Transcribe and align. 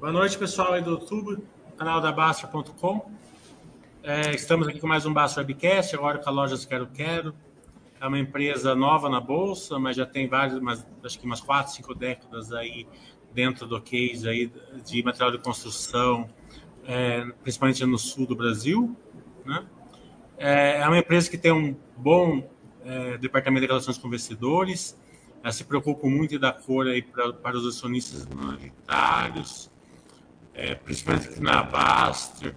Boa 0.00 0.12
noite, 0.12 0.38
pessoal 0.38 0.72
aí 0.72 0.80
do 0.80 0.92
YouTube, 0.92 1.44
canal 1.76 2.00
da 2.00 2.10
Bastra.com. 2.10 3.10
É, 4.02 4.34
estamos 4.34 4.66
aqui 4.66 4.80
com 4.80 4.86
mais 4.86 5.04
um 5.04 5.12
Bastra 5.12 5.42
Webcast, 5.42 5.94
agora 5.94 6.16
com 6.16 6.26
a 6.26 6.32
Lojas 6.32 6.64
Quero 6.64 6.86
Quero. 6.86 7.34
É 8.00 8.06
uma 8.06 8.18
empresa 8.18 8.74
nova 8.74 9.10
na 9.10 9.20
Bolsa, 9.20 9.78
mas 9.78 9.96
já 9.96 10.06
tem 10.06 10.26
várias, 10.26 10.58
mas, 10.58 10.86
acho 11.04 11.18
que 11.18 11.26
umas 11.26 11.42
quatro, 11.42 11.74
cinco 11.74 11.94
décadas 11.94 12.50
aí 12.50 12.88
dentro 13.34 13.66
do 13.66 13.78
case 13.78 14.26
aí 14.26 14.50
de 14.86 15.02
material 15.02 15.32
de 15.32 15.38
construção, 15.38 16.30
é, 16.86 17.22
principalmente 17.42 17.84
no 17.84 17.98
sul 17.98 18.26
do 18.26 18.34
Brasil. 18.34 18.96
Né? 19.44 19.66
É, 20.38 20.78
é 20.78 20.88
uma 20.88 20.96
empresa 20.96 21.30
que 21.30 21.36
tem 21.36 21.52
um 21.52 21.76
bom 21.94 22.48
é, 22.86 23.18
departamento 23.18 23.60
de 23.60 23.66
relações 23.66 23.98
com 23.98 24.08
investidores, 24.08 24.98
ela 25.42 25.52
se 25.52 25.62
preocupa 25.62 26.06
muito 26.06 26.34
em 26.34 26.38
dar 26.38 26.54
cor 26.54 26.86
aí 26.86 27.02
pra, 27.02 27.34
para 27.34 27.58
os 27.58 27.66
acionistas 27.66 28.24
minoritários, 28.24 29.69
é, 30.60 30.74
principalmente 30.74 31.28
aqui 31.28 31.40
na 31.40 31.62
Baster, 31.62 32.54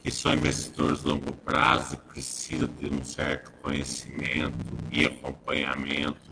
que 0.00 0.12
são 0.12 0.32
investidores 0.32 1.00
de 1.00 1.08
longo 1.08 1.32
prazo 1.32 1.94
e 1.94 2.12
precisam 2.12 2.68
de 2.68 2.86
um 2.86 3.04
certo 3.04 3.50
conhecimento 3.60 4.56
e 4.92 5.06
acompanhamento 5.06 6.30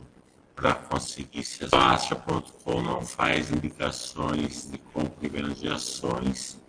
para 0.55 0.75
conseguir 0.75 1.43
se 1.43 1.67
Baixa.com 1.67 2.83
não 2.83 3.03
faz 3.05 3.51
indicações 3.51 4.71
de 4.71 4.79
compra 4.79 5.27
e 5.27 5.29
venda 5.29 5.55
de 5.55 5.69
ações. 5.69 6.61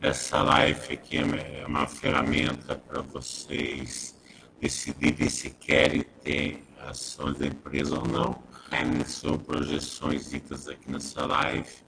Essa 0.00 0.42
live 0.42 0.94
aqui 0.94 1.18
é 1.18 1.64
uma 1.64 1.86
ferramenta 1.86 2.74
para 2.74 3.00
vocês 3.02 4.16
decidirem 4.60 5.28
se 5.28 5.50
querem 5.50 6.02
ter 6.24 6.64
ações 6.80 7.38
da 7.38 7.46
empresa 7.46 7.96
ou 7.96 8.08
não. 8.08 8.42
É, 8.72 9.04
são 9.04 9.38
projeções 9.38 10.30
ditas 10.30 10.66
aqui 10.66 10.90
nessa 10.90 11.24
live. 11.26 11.87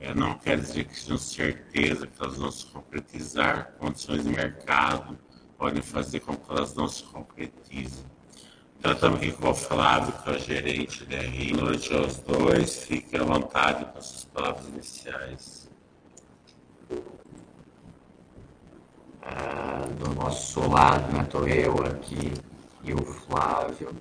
É, 0.00 0.14
não 0.14 0.34
quer 0.38 0.58
dizer 0.58 0.84
que 0.84 0.98
sejam 0.98 1.18
certeza 1.18 2.06
que 2.06 2.22
elas 2.22 2.38
vão 2.38 2.50
se 2.50 2.64
concretizar. 2.66 3.74
Condições 3.78 4.24
de 4.24 4.30
mercado 4.30 5.18
podem 5.58 5.82
fazer 5.82 6.20
com 6.20 6.34
que 6.34 6.50
elas 6.50 6.74
não 6.74 6.88
se 6.88 7.02
concretizem. 7.04 8.04
Então, 8.78 8.92
estamos 8.92 9.18
aqui 9.18 9.30
com 9.32 9.50
o 9.50 9.54
Flávio, 9.54 10.14
que 10.22 10.30
é 10.30 10.32
o 10.32 10.38
gerente 10.38 11.04
da 11.04 11.18
RI. 11.18 11.52
Boa 11.52 11.64
noite 11.66 11.94
aos 11.94 12.16
dois. 12.16 12.84
Fiquem 12.84 13.20
à 13.20 13.24
vontade 13.24 13.84
com 13.84 13.98
as 13.98 14.06
suas 14.06 14.24
palavras 14.24 14.66
iniciais. 14.68 15.70
Ah, 19.20 19.86
do 19.98 20.14
nosso 20.14 20.66
lado, 20.66 21.12
né, 21.12 21.24
estou 21.24 21.46
eu 21.46 21.74
aqui 21.84 22.32
e 22.82 22.94
o 22.94 23.04
Flávio. 23.04 23.94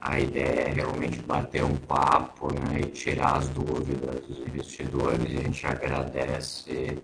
A 0.00 0.20
ideia 0.20 0.68
é 0.68 0.72
realmente 0.72 1.18
bater 1.22 1.64
um 1.64 1.74
papo 1.74 2.52
né, 2.52 2.80
e 2.80 2.86
tirar 2.86 3.36
as 3.36 3.48
dúvidas 3.48 4.20
dos 4.26 4.38
investidores. 4.38 5.24
E 5.24 5.36
a 5.36 5.42
gente 5.42 5.66
agradece 5.66 6.98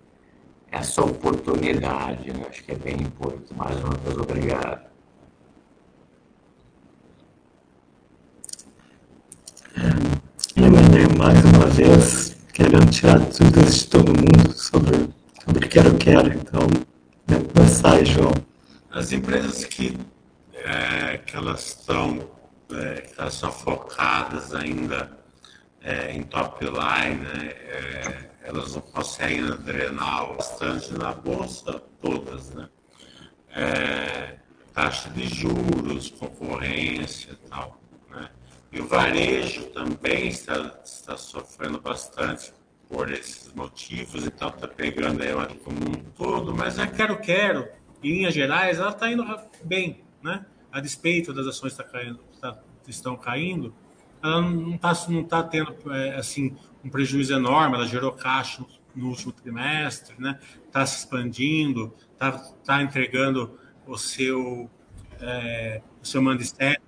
essa 0.71 1.03
oportunidade. 1.03 2.33
Né? 2.33 2.47
Acho 2.49 2.65
que 2.65 2.73
é 2.73 2.77
bem 2.77 3.01
importante. 3.01 3.55
Mais 3.55 3.77
uma 3.83 3.95
vez, 3.95 4.17
obrigado. 4.17 4.95
Lembrei 10.57 11.07
mais 11.19 11.45
uma 11.45 11.67
vez, 11.67 12.37
querendo 12.53 12.89
tirar 12.91 13.19
dúvidas 13.19 13.75
de 13.75 13.87
todo 13.89 14.13
mundo 14.15 14.53
sobre, 14.53 15.09
sobre 15.45 15.69
quero 15.69 15.97
quero. 15.97 16.33
Então, 16.33 16.61
vamos 17.27 17.53
começar 17.53 18.05
João. 18.05 18.33
As 18.91 19.11
empresas 19.11 19.65
que, 19.65 19.99
é, 20.55 21.19
que 21.19 21.37
elas 21.37 21.67
estão, 21.67 22.21
é, 22.71 23.01
que 23.03 23.31
são 23.31 23.53
focadas 23.53 24.55
ainda 24.55 25.19
é, 25.83 26.13
em 26.13 26.23
top 26.23 26.65
line, 26.65 27.23
né, 27.23 27.49
é, 27.49 28.31
elas 28.43 28.75
não 28.75 28.83
conseguem 28.83 29.45
drenar 29.59 30.35
bastante 30.35 30.93
na 30.93 31.13
bolsa 31.13 31.81
todas, 32.01 32.51
né? 32.51 32.69
É, 33.51 34.37
taxa 34.73 35.09
de 35.11 35.27
juros, 35.27 36.11
concorrência 36.11 37.33
e 37.33 37.49
tal. 37.49 37.81
E 38.75 38.81
o 38.81 38.89
varejo 38.89 39.67
também 39.67 40.27
está, 40.27 40.81
está 40.85 41.17
sofrendo 41.17 41.81
bastante 41.81 42.53
por 42.89 43.09
esses 43.09 43.53
motivos, 43.53 44.27
então 44.27 44.49
está 44.49 44.67
pegando 44.67 45.23
aí 45.23 45.33
uma 45.33 45.47
como 45.47 45.79
um 45.79 45.95
todo, 46.17 46.53
mas 46.53 46.77
a 46.77 46.87
Quero 46.89 47.21
Quero, 47.21 47.69
em 48.03 48.15
linhas 48.15 48.35
gerais, 48.35 48.81
ela 48.81 48.91
está 48.91 49.09
indo 49.09 49.25
bem, 49.63 50.03
né? 50.21 50.45
A 50.73 50.81
despeito 50.81 51.33
das 51.33 51.47
ações 51.47 51.77
tá 51.77 51.85
caindo, 51.85 52.19
tá, 52.53 52.61
estão 52.89 53.17
caindo, 53.17 53.75
ela 54.23 54.41
não 54.41 54.75
está 54.75 54.93
não 55.09 55.25
tá 55.25 55.43
tendo 55.43 55.75
é, 55.93 56.17
assim 56.17 56.57
um 56.85 56.91
prejuízo 56.91 57.33
enorme, 57.33 57.77
ela 57.77 57.87
gerou 57.87 58.13
caixa 58.13 58.65
no, 58.95 59.09
último 59.09 59.33
trimestre, 59.33 60.15
né? 60.19 60.39
Está 60.67 60.85
se 60.87 60.99
expandindo, 60.99 61.93
está 62.13 62.33
tá 62.65 62.83
entregando 62.83 63.59
o 63.87 63.97
seu 63.97 64.71
é, 65.21 65.83
o 66.03 66.07
seu 66.07 66.23
mandistério 66.23 66.81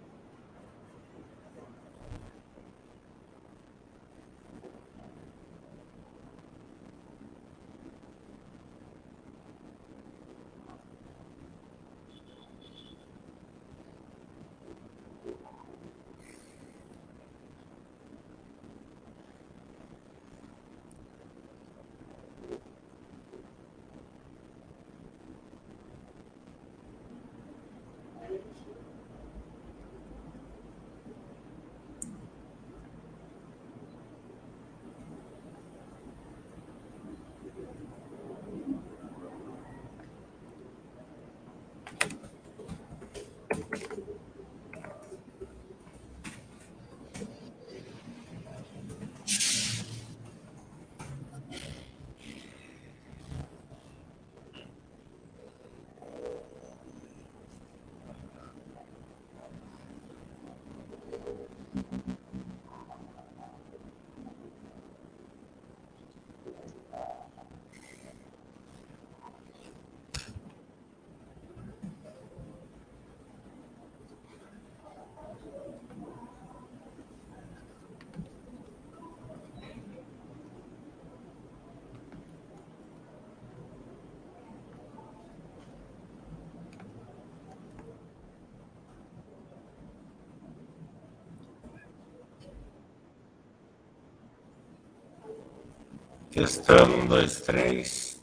Questão 96.37 96.85
um, 96.99 97.07
dois, 97.07 97.41
três. 97.41 98.23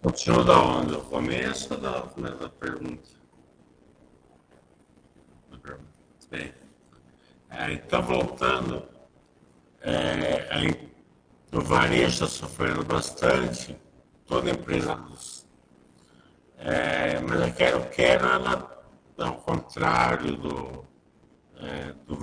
Continua 0.00 0.44
da 0.44 0.62
onde? 0.62 0.92
Eu 0.92 1.00
começo 1.00 1.74
ou 1.74 1.80
da, 1.80 2.02
da 2.02 2.48
pergunta? 2.48 3.10
Bem, 6.30 6.54
é, 7.50 7.72
então 7.72 8.00
voltando, 8.02 8.88
é, 9.80 10.46
o 11.52 11.60
varejo 11.60 12.26
está 12.26 12.28
sofrendo 12.28 12.84
bastante, 12.84 13.76
toda 14.24 14.50
empresa 14.50 14.94
dos. 14.94 15.44
É, 16.58 17.18
mas 17.18 17.42
a 17.42 17.50
Quero 17.50 17.90
Quero, 17.90 18.24
ela, 18.24 18.86
ao 19.18 19.34
contrário 19.34 20.36
do 20.36 20.95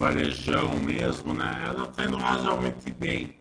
varejão 0.03 0.77
mesmo, 0.79 1.33
né, 1.33 1.63
ela 1.65 1.85
está 1.85 2.03
indo 2.03 2.17
razoavelmente 2.17 2.91
bem. 2.91 3.38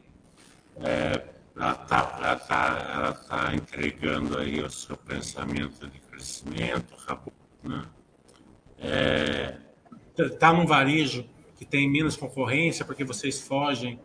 É, 0.76 1.24
ela 1.56 1.72
está 1.72 2.18
ela 2.18 2.36
tá, 2.36 2.92
ela 2.94 3.12
tá 3.12 3.54
entregando 3.54 4.38
aí 4.38 4.62
o 4.62 4.70
seu 4.70 4.96
pensamento 4.96 5.88
de 5.88 5.98
crescimento, 5.98 6.94
né? 7.64 7.84
É, 8.78 9.58
tá 10.38 10.52
num 10.52 10.64
varejo 10.64 11.24
que 11.56 11.64
tem 11.64 11.90
menos 11.90 12.16
concorrência, 12.16 12.84
porque 12.84 13.04
vocês 13.04 13.40
fogem 13.40 13.98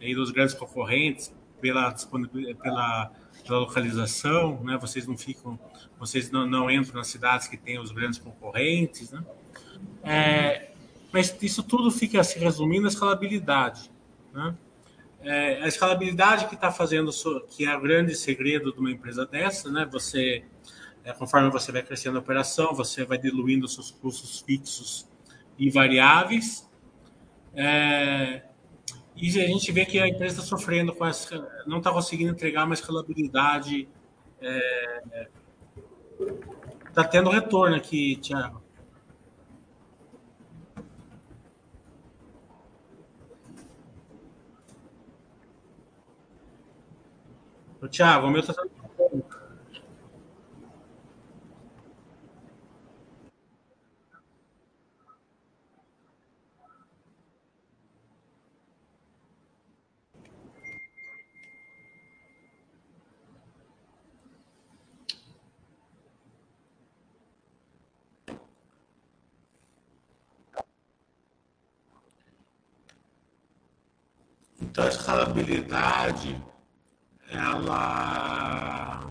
aí 0.00 0.14
dos 0.14 0.30
grandes 0.30 0.54
concorrentes 0.54 1.34
pela 1.60 1.92
pela, 2.62 3.10
pela 3.44 3.58
localização, 3.58 4.62
né? 4.62 4.78
Vocês 4.80 5.06
não 5.06 5.16
ficam, 5.16 5.58
vocês 5.98 6.30
não, 6.30 6.46
não 6.46 6.70
entram 6.70 6.94
nas 6.94 7.08
cidades 7.08 7.48
que 7.48 7.56
têm 7.56 7.78
os 7.80 7.90
grandes 7.90 8.20
concorrentes, 8.20 9.10
né? 9.10 9.24
É, 10.02 10.73
mas 11.14 11.34
isso 11.40 11.62
tudo 11.62 11.92
fica 11.92 12.24
se 12.24 12.40
resumindo 12.40 12.86
à 12.86 12.88
escalabilidade, 12.88 13.88
né? 14.32 14.52
É, 15.22 15.62
a 15.62 15.68
escalabilidade 15.68 16.48
que 16.48 16.56
está 16.56 16.72
fazendo, 16.72 17.12
que 17.48 17.64
é 17.64 17.76
o 17.76 17.80
grande 17.80 18.16
segredo 18.16 18.72
de 18.72 18.80
uma 18.80 18.90
empresa 18.90 19.24
dessa, 19.24 19.70
né? 19.70 19.88
Você, 19.92 20.44
é, 21.04 21.12
conforme 21.12 21.48
você 21.50 21.70
vai 21.70 21.84
crescendo 21.84 22.16
a 22.18 22.20
operação, 22.20 22.74
você 22.74 23.04
vai 23.04 23.16
diluindo 23.16 23.68
seus 23.68 23.92
custos 23.92 24.40
fixos 24.40 25.08
e 25.56 25.70
variáveis. 25.70 26.68
É, 27.54 28.42
e 29.14 29.28
a 29.40 29.46
gente 29.46 29.70
vê 29.70 29.86
que 29.86 30.00
a 30.00 30.08
empresa 30.08 30.40
está 30.40 30.56
sofrendo 30.56 30.92
com 30.92 31.06
essa, 31.06 31.48
não 31.64 31.78
está 31.78 31.92
conseguindo 31.92 32.32
entregar 32.32 32.64
uma 32.64 32.74
escalabilidade. 32.74 33.88
Está 36.88 37.02
é, 37.02 37.08
tendo 37.08 37.30
retorno 37.30 37.76
aqui, 37.76 38.16
Tiago. 38.16 38.63
Tiago, 47.88 48.26
o 48.26 48.30
meu 48.30 48.40
está 48.40 48.54
Então, 74.60 74.84
a 74.84 74.88
escalabilidade 74.88 76.53
ela, 77.54 79.10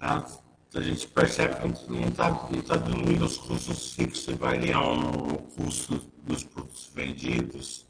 ela 0.00 0.26
a 0.74 0.80
gente 0.80 1.08
percebe 1.08 1.56
que 1.56 1.90
não 1.92 2.08
está 2.08 2.32
tá 2.32 2.76
diluindo 2.76 3.24
os 3.24 3.36
custos 3.38 3.94
fixos 3.94 4.28
e 4.28 4.34
variando 4.34 5.34
o 5.34 5.38
custo 5.38 5.98
dos 6.22 6.44
produtos 6.44 6.90
vendidos. 6.94 7.86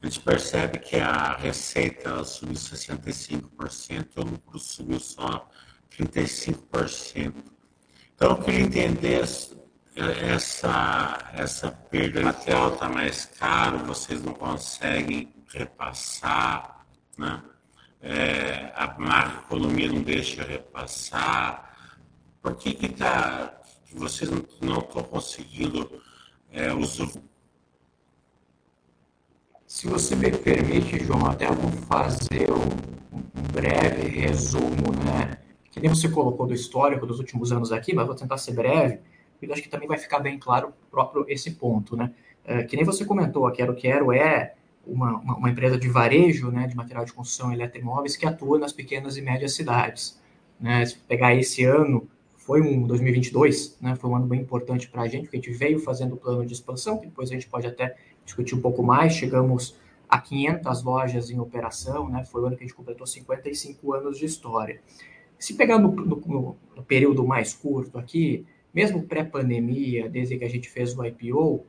A 0.00 0.06
gente 0.06 0.20
percebe 0.20 0.78
que 0.78 0.96
a 0.96 1.36
receita 1.36 2.22
subiu 2.24 2.54
65% 2.54 4.06
e 4.16 4.20
o 4.20 4.22
lucro 4.22 4.58
subiu 4.58 5.00
só 5.00 5.48
35%. 5.90 7.34
Então, 8.14 8.30
eu 8.30 8.36
queria 8.38 8.60
entender 8.60 9.24
essa, 9.96 11.30
essa 11.34 11.70
perda 11.70 12.20
de 12.20 12.24
material 12.24 12.72
está 12.72 12.88
mais 12.88 13.24
caro, 13.24 13.78
vocês 13.78 14.22
não 14.22 14.34
conseguem 14.34 15.34
repassar, 15.48 16.86
né? 17.18 17.42
É, 18.02 18.72
a 18.74 18.94
macroeconomia 18.98 19.92
não 19.92 20.02
deixa 20.02 20.42
repassar? 20.42 21.76
Por 22.42 22.56
que 22.56 22.72
que, 22.72 22.88
tá, 22.88 23.60
que 23.84 23.94
vocês 23.96 24.30
não 24.30 24.78
estão 24.78 25.02
conseguindo 25.02 26.00
é, 26.50 26.72
usufruir? 26.72 27.30
Se 29.66 29.86
você 29.86 30.16
me 30.16 30.32
permite, 30.32 31.04
João, 31.04 31.26
até 31.26 31.46
vou 31.46 31.70
fazer 31.70 32.50
um, 32.50 32.64
um 33.12 33.42
breve 33.52 34.08
resumo, 34.08 34.92
né? 35.04 35.38
Que 35.70 35.78
nem 35.78 35.88
você 35.88 36.08
colocou 36.08 36.46
do 36.46 36.54
histórico 36.54 37.06
dos 37.06 37.20
últimos 37.20 37.52
anos 37.52 37.70
aqui, 37.70 37.94
mas 37.94 38.06
vou 38.06 38.16
tentar 38.16 38.36
ser 38.38 38.52
breve, 38.52 38.98
porque 39.38 39.52
acho 39.52 39.62
que 39.62 39.68
também 39.68 39.86
vai 39.86 39.96
ficar 39.96 40.18
bem 40.18 40.38
claro 40.38 40.74
próprio 40.90 41.24
esse 41.28 41.52
ponto, 41.52 41.96
né? 41.96 42.12
É, 42.44 42.64
que 42.64 42.74
nem 42.74 42.84
você 42.84 43.04
comentou, 43.04 43.46
a 43.46 43.52
Quero 43.52 43.76
Quero 43.76 44.12
é 44.12 44.54
uma, 44.86 45.18
uma, 45.18 45.36
uma, 45.36 45.50
empresa 45.50 45.78
de 45.78 45.88
varejo 45.88 46.50
né, 46.50 46.66
de 46.66 46.74
material 46.74 47.04
de 47.04 47.12
construção 47.12 47.52
eletromóveis 47.52 48.16
que 48.16 48.26
atua 48.26 48.58
nas 48.58 48.72
pequenas 48.72 49.16
e 49.16 49.22
médias 49.22 49.54
cidades. 49.54 50.20
Né? 50.58 50.84
Se 50.86 50.96
pegar 50.96 51.34
esse 51.34 51.64
ano, 51.64 52.08
foi 52.36 52.60
um 52.60 52.86
2022, 52.86 53.78
né, 53.80 53.94
foi 53.94 54.10
um 54.10 54.16
ano 54.16 54.26
bem 54.26 54.40
importante 54.40 54.88
para 54.88 55.02
a 55.02 55.08
gente, 55.08 55.22
porque 55.24 55.36
a 55.36 55.40
gente 55.40 55.52
veio 55.52 55.78
fazendo 55.78 56.14
o 56.14 56.16
plano 56.16 56.44
de 56.44 56.52
expansão, 56.52 56.98
que 56.98 57.06
depois 57.06 57.30
a 57.30 57.34
gente 57.34 57.46
pode 57.46 57.66
até 57.66 57.96
discutir 58.24 58.54
um 58.54 58.60
pouco 58.60 58.82
mais, 58.82 59.12
chegamos 59.12 59.76
a 60.08 60.20
500 60.20 60.82
lojas 60.82 61.30
em 61.30 61.38
operação, 61.38 62.08
né, 62.08 62.24
foi 62.24 62.42
o 62.42 62.46
ano 62.46 62.56
que 62.56 62.64
a 62.64 62.66
gente 62.66 62.74
completou 62.74 63.06
55 63.06 63.92
anos 63.92 64.18
de 64.18 64.24
história. 64.24 64.80
Se 65.38 65.54
pegar 65.54 65.78
no, 65.78 65.92
no, 65.92 66.56
no 66.76 66.82
período 66.82 67.26
mais 67.26 67.54
curto 67.54 67.98
aqui, 67.98 68.44
mesmo 68.74 69.02
pré-pandemia, 69.02 70.08
desde 70.08 70.36
que 70.36 70.44
a 70.44 70.48
gente 70.48 70.68
fez 70.68 70.96
o 70.96 71.04
IPO, 71.04 71.64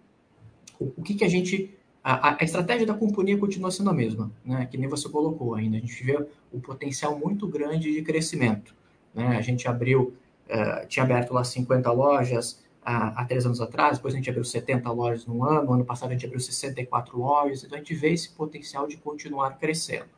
o, 0.80 0.92
o 0.98 1.02
que, 1.02 1.14
que 1.14 1.24
a 1.24 1.30
gente 1.30 1.74
a, 2.04 2.42
a, 2.42 2.44
estratégia 2.44 2.86
da 2.86 2.94
companhia 2.94 3.38
continua 3.38 3.70
sendo 3.70 3.90
a 3.90 3.94
mesma, 3.94 4.32
né? 4.44 4.68
que 4.70 4.78
nem 4.78 4.90
você 4.90 5.08
colocou 5.08 5.54
ainda. 5.54 5.78
A 5.78 5.80
gente 5.80 6.04
vê 6.04 6.18
o 6.52 6.60
potencial 6.60 7.18
muito 7.18 7.48
grande 7.48 7.94
de 7.94 8.02
crescimento. 8.02 8.74
Né? 9.14 9.38
A 9.38 9.42
gente 9.42 9.68
abriu, 9.68 10.16
uh, 10.50 10.88
tinha 10.88 11.04
aberto 11.04 11.32
lá 11.32 11.44
50 11.44 11.92
lojas 11.92 12.64
há, 12.84 13.22
há 13.22 13.26
três 13.26 13.46
anos 13.46 13.62
atrás, 13.62 13.98
depois 13.98 14.16
a 14.16 14.18
gente 14.18 14.30
abriu 14.30 14.44
70 14.44 14.92
lojas 14.92 15.26
no 15.28 15.44
ano, 15.44 15.74
ano 15.74 15.86
passado 15.86 16.10
a 16.10 16.14
gente 16.14 16.26
abriu 16.26 16.40
64 16.40 17.20
lojas, 17.20 17.64
então 17.64 17.78
a 17.78 17.80
gente 17.80 17.94
vê 17.94 18.12
esse 18.14 18.30
potencial 18.32 18.88
de 18.88 18.98
continuar 18.98 19.58
crescendo. 19.60 20.10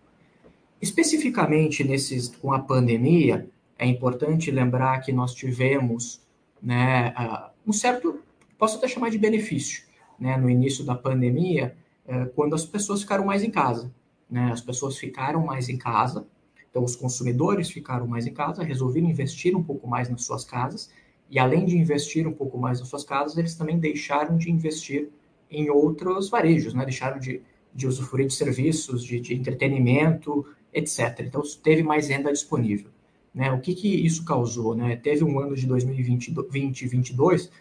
Especificamente 0.82 1.84
nesses, 1.84 2.30
com 2.30 2.54
a 2.54 2.60
pandemia, 2.60 3.48
é 3.78 3.86
importante 3.86 4.52
lembrar 4.52 5.00
que 5.02 5.12
nós 5.12 5.34
tivemos 5.34 6.22
né, 6.62 7.14
uh, 7.20 7.50
um 7.68 7.74
certo, 7.74 8.22
posso 8.58 8.78
até 8.78 8.88
chamar 8.88 9.10
de 9.10 9.18
benefício, 9.18 9.84
né, 10.20 10.38
no 10.38 10.50
início 10.50 10.84
da 10.84 10.96
pandemia, 10.96 11.76
é, 12.06 12.26
quando 12.26 12.54
as 12.54 12.66
pessoas 12.66 13.02
ficaram 13.02 13.26
mais 13.26 13.44
em 13.44 13.52
casa. 13.52 13.92
Né? 14.30 14.52
As 14.52 14.62
pessoas 14.62 14.98
ficaram 14.98 15.46
mais 15.46 15.70
em 15.70 15.78
casa, 15.78 16.26
então 16.70 16.84
os 16.84 16.96
consumidores 16.96 17.70
ficaram 17.70 18.08
mais 18.08 18.26
em 18.26 18.34
casa, 18.34 18.64
resolveram 18.64 19.08
investir 19.08 19.56
um 19.56 19.64
pouco 19.64 19.88
mais 19.88 20.10
nas 20.10 20.24
suas 20.24 20.44
casas, 20.44 20.90
e 21.30 21.40
além 21.40 21.66
de 21.66 21.78
investir 21.78 22.28
um 22.28 22.34
pouco 22.34 22.58
mais 22.58 22.80
nas 22.80 22.90
suas 22.90 23.04
casas, 23.04 23.38
eles 23.38 23.56
também 23.56 23.80
deixaram 23.80 24.38
de 24.38 24.52
investir 24.52 25.10
em 25.50 25.70
outros 25.70 26.30
varejos, 26.30 26.74
né? 26.74 26.84
deixaram 26.84 27.20
de, 27.20 27.42
de 27.74 27.88
usufruir 27.88 28.28
de 28.28 28.34
serviços, 28.34 29.04
de, 29.04 29.20
de 29.20 29.36
entretenimento, 29.36 30.46
etc. 30.74 31.20
Então 31.22 31.42
teve 31.62 31.84
mais 31.84 32.08
renda 32.08 32.32
disponível. 32.32 32.90
Né? 33.34 33.52
O 33.52 33.60
que, 33.60 33.74
que 33.74 33.88
isso 33.88 34.26
causou? 34.26 34.76
Né? 34.76 34.96
Teve 34.96 35.24
um 35.24 35.40
ano 35.40 35.56
de 35.56 35.66
2020 35.66 36.28
e 36.28 36.32
2022 36.32 37.52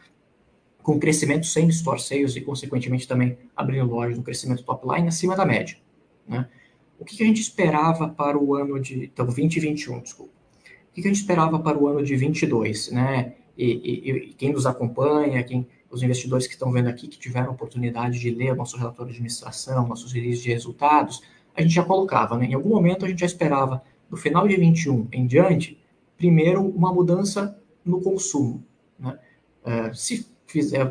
com 0.83 0.99
crescimento 0.99 1.47
sem 1.47 1.69
store 1.69 2.01
sales 2.01 2.37
e, 2.37 2.41
consequentemente, 2.41 3.07
também 3.07 3.39
abrindo 3.57 3.87
lojas 3.87 4.17
no 4.17 4.25
crescimento 4.25 4.65
top 4.65 4.87
line 4.95 5.09
acima 5.09 5.37
da 5.37 5.47
média. 5.47 5.77
Né? 6.27 6.49
O 6.99 7.05
que, 7.05 7.17
que, 7.17 7.23
a 7.23 7.27
gente 7.27 7.41
esperava 7.41 8.09
para 8.09 8.39
o 8.39 8.55
ano 8.55 8.79
de. 8.81 9.05
Então, 9.05 9.25
2021, 9.25 10.01
desculpa. 10.01 10.33
O 10.91 10.95
que, 10.95 11.03
que 11.03 11.09
a 11.09 11.11
gente 11.11 11.21
esperava 11.21 11.59
para 11.59 11.79
o 11.79 11.87
ano 11.89 12.03
de 12.03 12.15
22, 12.17 12.91
né? 12.91 13.35
E, 13.57 13.67
e, 13.67 14.11
e, 14.11 14.35
quem 14.35 14.53
nos 14.53 14.67
acompanha, 14.67 15.43
quem, 15.43 15.67
os 15.91 16.03
investidores 16.03 16.47
que 16.47 16.55
estão 16.55 16.71
vendo 16.71 16.89
aqui, 16.89 17.09
que 17.09 17.19
tiveram 17.19 17.49
a 17.49 17.53
oportunidade 17.53 18.19
de 18.19 18.31
ler 18.31 18.53
o 18.53 18.57
nosso 18.57 18.77
relatório 18.77 19.11
de 19.11 19.17
administração, 19.17 19.87
nossos 19.87 20.12
releases 20.12 20.43
de 20.43 20.51
resultados, 20.51 21.23
a 21.55 21.62
gente 21.62 21.75
já 21.75 21.85
colocava, 21.85 22.37
né? 22.39 22.47
Em 22.47 22.55
algum 22.55 22.71
momento 22.71 23.05
a 23.05 23.09
gente 23.09 23.21
já 23.21 23.27
esperava, 23.27 23.83
do 24.09 24.17
final 24.17 24.47
de 24.47 24.57
21 24.57 25.09
em 25.11 25.27
diante, 25.27 25.79
primeiro 26.17 26.62
uma 26.62 26.93
mudança 26.93 27.59
no 27.85 28.01
consumo. 28.01 28.62
Né? 28.99 29.19
Uh, 29.65 29.95
se 29.95 30.32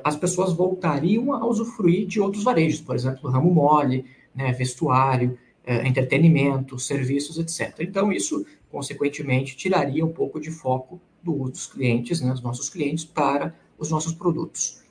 as 0.04 0.16
pessoas 0.16 0.54
voltariam 0.54 1.34
a 1.34 1.46
usufruir 1.46 2.08
de 2.08 2.20
outros 2.20 2.44
varejos, 2.44 2.82
por 2.82 2.96
exemplo, 2.96 3.30
ramo 3.30 3.52
mole, 3.52 4.06
né, 4.34 4.52
vestuário, 4.52 5.38
é, 5.66 5.88
entretenimento, 5.88 6.80
serviços, 6.80 7.38
etc. 7.38 7.80
Então, 7.80 8.12
isso, 8.12 8.46
consequentemente, 8.70 9.56
tiraria 9.56 10.06
um 10.06 10.12
pouco 10.12 10.40
de 10.40 10.50
foco 10.50 11.00
dos 11.22 11.68
clientes, 11.68 12.22
né, 12.22 12.32
dos 12.32 12.42
nossos 12.42 12.70
clientes, 12.70 13.06
para 13.06 13.54
os 13.78 13.90
nossos 13.90 14.14
produtos. 14.14 14.82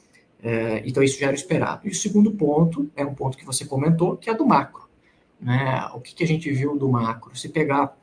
É, 0.42 0.82
então, 0.86 1.02
isso 1.02 1.18
já 1.18 1.26
era 1.26 1.34
esperado. 1.34 1.86
E 1.86 1.90
o 1.90 1.94
segundo 1.94 2.30
ponto 2.32 2.90
é 2.96 3.04
um 3.04 3.14
ponto 3.14 3.36
que 3.36 3.44
você 3.44 3.64
comentou, 3.64 4.16
que 4.16 4.30
é 4.30 4.34
do 4.34 4.46
macro. 4.46 4.88
Né? 5.40 5.88
O 5.94 6.00
que, 6.00 6.14
que 6.14 6.24
a 6.24 6.26
gente 6.26 6.50
viu 6.50 6.78
do 6.78 6.88
macro? 6.88 7.36
Se 7.36 7.48
pegar 7.48 7.96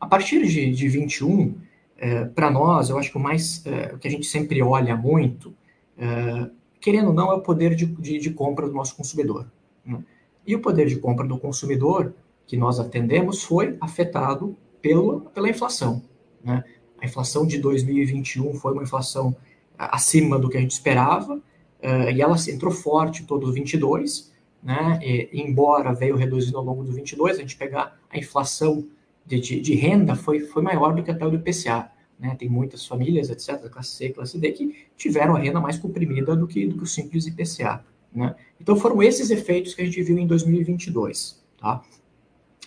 a 0.00 0.06
partir 0.06 0.44
de, 0.46 0.72
de 0.72 0.88
21, 0.88 1.54
é, 1.96 2.24
para 2.24 2.50
nós, 2.50 2.90
eu 2.90 2.98
acho 2.98 3.10
que 3.10 3.16
o 3.16 3.20
mais 3.20 3.64
é, 3.64 3.94
o 3.94 3.98
que 3.98 4.08
a 4.08 4.10
gente 4.10 4.26
sempre 4.26 4.60
olha 4.60 4.96
muito 4.96 5.54
é, 5.98 6.50
querendo 6.80 7.08
ou 7.08 7.14
não, 7.14 7.30
é 7.30 7.34
o 7.34 7.40
poder 7.40 7.74
de, 7.74 7.86
de, 7.86 8.18
de 8.18 8.30
compra 8.30 8.66
do 8.66 8.74
nosso 8.74 8.96
consumidor. 8.96 9.46
Né? 9.84 10.02
E 10.46 10.54
o 10.54 10.60
poder 10.60 10.86
de 10.86 10.96
compra 10.96 11.26
do 11.26 11.38
consumidor 11.38 12.14
que 12.46 12.56
nós 12.56 12.80
atendemos 12.80 13.42
foi 13.42 13.76
afetado 13.80 14.56
pelo, 14.80 15.20
pela 15.30 15.48
inflação. 15.48 16.02
Né? 16.44 16.64
A 17.00 17.06
inflação 17.06 17.46
de 17.46 17.58
2021 17.58 18.54
foi 18.54 18.72
uma 18.72 18.82
inflação 18.82 19.36
acima 19.76 20.38
do 20.38 20.48
que 20.48 20.56
a 20.56 20.60
gente 20.60 20.72
esperava, 20.72 21.34
uh, 21.36 22.10
e 22.14 22.20
ela 22.22 22.36
entrou 22.48 22.72
forte 22.72 23.24
todo 23.24 23.48
o 23.48 23.52
22, 23.52 24.32
né, 24.62 25.00
e, 25.02 25.28
embora 25.32 25.92
veio 25.92 26.14
reduzindo 26.16 26.56
ao 26.56 26.64
longo 26.64 26.84
do 26.84 26.92
22, 26.92 27.38
a 27.38 27.40
gente 27.40 27.56
pegar 27.56 27.98
a 28.08 28.18
inflação 28.18 28.86
de, 29.26 29.40
de, 29.40 29.60
de, 29.60 29.74
renda 29.74 30.14
foi, 30.14 30.40
foi 30.40 30.62
maior 30.62 30.94
do 30.94 31.02
que 31.02 31.10
até 31.10 31.26
o 31.26 31.30
do 31.30 31.36
IPCA. 31.36 31.90
Né? 32.18 32.34
Tem 32.38 32.48
muitas 32.48 32.86
famílias, 32.86 33.30
etc., 33.30 33.68
classe 33.68 33.90
C, 33.90 34.10
classe 34.10 34.38
D, 34.38 34.52
que 34.52 34.86
tiveram 34.96 35.34
a 35.34 35.38
renda 35.38 35.60
mais 35.60 35.78
comprimida 35.78 36.36
do 36.36 36.46
que, 36.46 36.66
do 36.66 36.76
que 36.76 36.82
o 36.84 36.86
simples 36.86 37.26
IPCA. 37.26 37.84
Né? 38.14 38.34
Então 38.60 38.76
foram 38.76 39.02
esses 39.02 39.30
efeitos 39.30 39.74
que 39.74 39.82
a 39.82 39.84
gente 39.84 40.02
viu 40.02 40.18
em 40.18 40.26
2022. 40.26 41.42
Tá? 41.58 41.82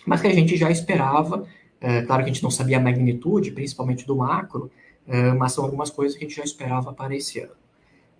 Mas 0.06 0.20
que 0.20 0.26
a 0.26 0.34
gente 0.34 0.56
já 0.56 0.70
esperava, 0.70 1.46
é, 1.80 2.02
claro 2.02 2.22
que 2.22 2.30
a 2.30 2.32
gente 2.32 2.42
não 2.42 2.50
sabia 2.50 2.78
a 2.78 2.80
magnitude, 2.80 3.50
principalmente 3.52 4.06
do 4.06 4.16
macro, 4.16 4.70
é, 5.06 5.32
mas 5.32 5.52
são 5.52 5.64
algumas 5.64 5.90
coisas 5.90 6.16
que 6.16 6.24
a 6.24 6.28
gente 6.28 6.36
já 6.36 6.44
esperava 6.44 6.92
para 6.92 7.14
esse 7.14 7.40
ano. 7.40 7.52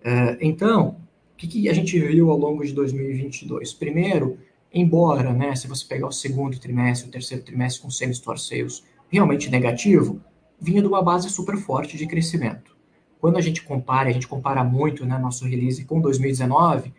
É, 0.03 0.37
então, 0.41 0.97
o 1.33 1.37
que, 1.37 1.47
que, 1.47 1.69
a 1.69 1.73
gente 1.73 1.99
viu 1.99 2.31
ao 2.31 2.37
longo 2.37 2.65
de 2.65 2.73
2022? 2.73 3.73
Primeiro, 3.73 4.37
embora, 4.73 5.33
né, 5.33 5.55
se 5.55 5.67
você 5.67 5.85
pegar 5.85 6.07
o 6.07 6.11
segundo 6.11 6.57
trimestre, 6.59 7.09
o 7.09 7.11
terceiro 7.11 7.43
trimestre 7.43 7.81
com 7.81 7.89
same-store 7.89 8.39
sales 8.39 8.83
realmente 9.09 9.49
negativo, 9.49 10.21
vinha 10.59 10.81
de 10.81 10.87
uma 10.87 11.01
base 11.01 11.29
super 11.29 11.57
forte 11.57 11.97
de 11.97 12.07
crescimento. 12.07 12.75
Quando 13.19 13.37
a 13.37 13.41
gente 13.41 13.63
compara, 13.63 14.09
a 14.09 14.11
gente 14.11 14.27
compara 14.27 14.63
muito 14.63 15.05
né, 15.05 15.17
nosso 15.17 15.45
release 15.45 15.83
com 15.85 15.99
2019, 15.99 16.93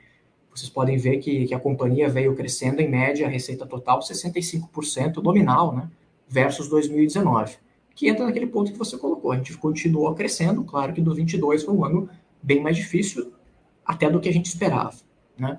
vocês 0.51 0.69
podem 0.69 0.97
ver 0.97 1.19
que, 1.19 1.47
que 1.47 1.55
a 1.55 1.61
companhia 1.61 2.09
veio 2.09 2.35
crescendo 2.35 2.81
em 2.81 2.89
média 2.89 3.27
a 3.27 3.31
receita 3.31 3.65
total 3.67 4.01
65% 4.01 5.23
nominal, 5.23 5.75
né, 5.75 5.89
versus 6.29 6.69
2019, 6.69 7.57
que 7.95 8.09
entra 8.09 8.25
naquele 8.25 8.47
ponto 8.47 8.73
que 8.73 8.79
você 8.79 8.99
colocou. 8.99 9.33
A 9.33 9.37
gente 9.37 9.57
continuou 9.57 10.13
crescendo, 10.15 10.65
claro 10.65 10.93
que 10.93 11.01
do 11.01 11.15
22 11.15 11.65
foi 11.65 11.75
um 11.75 11.85
ano 11.85 12.09
bem 12.43 12.61
mais 12.61 12.77
difícil 12.77 13.33
até 13.85 14.11
do 14.11 14.21
que 14.21 14.29
a 14.29 14.33
gente 14.33 14.47
esperava, 14.47 14.95
né? 15.39 15.59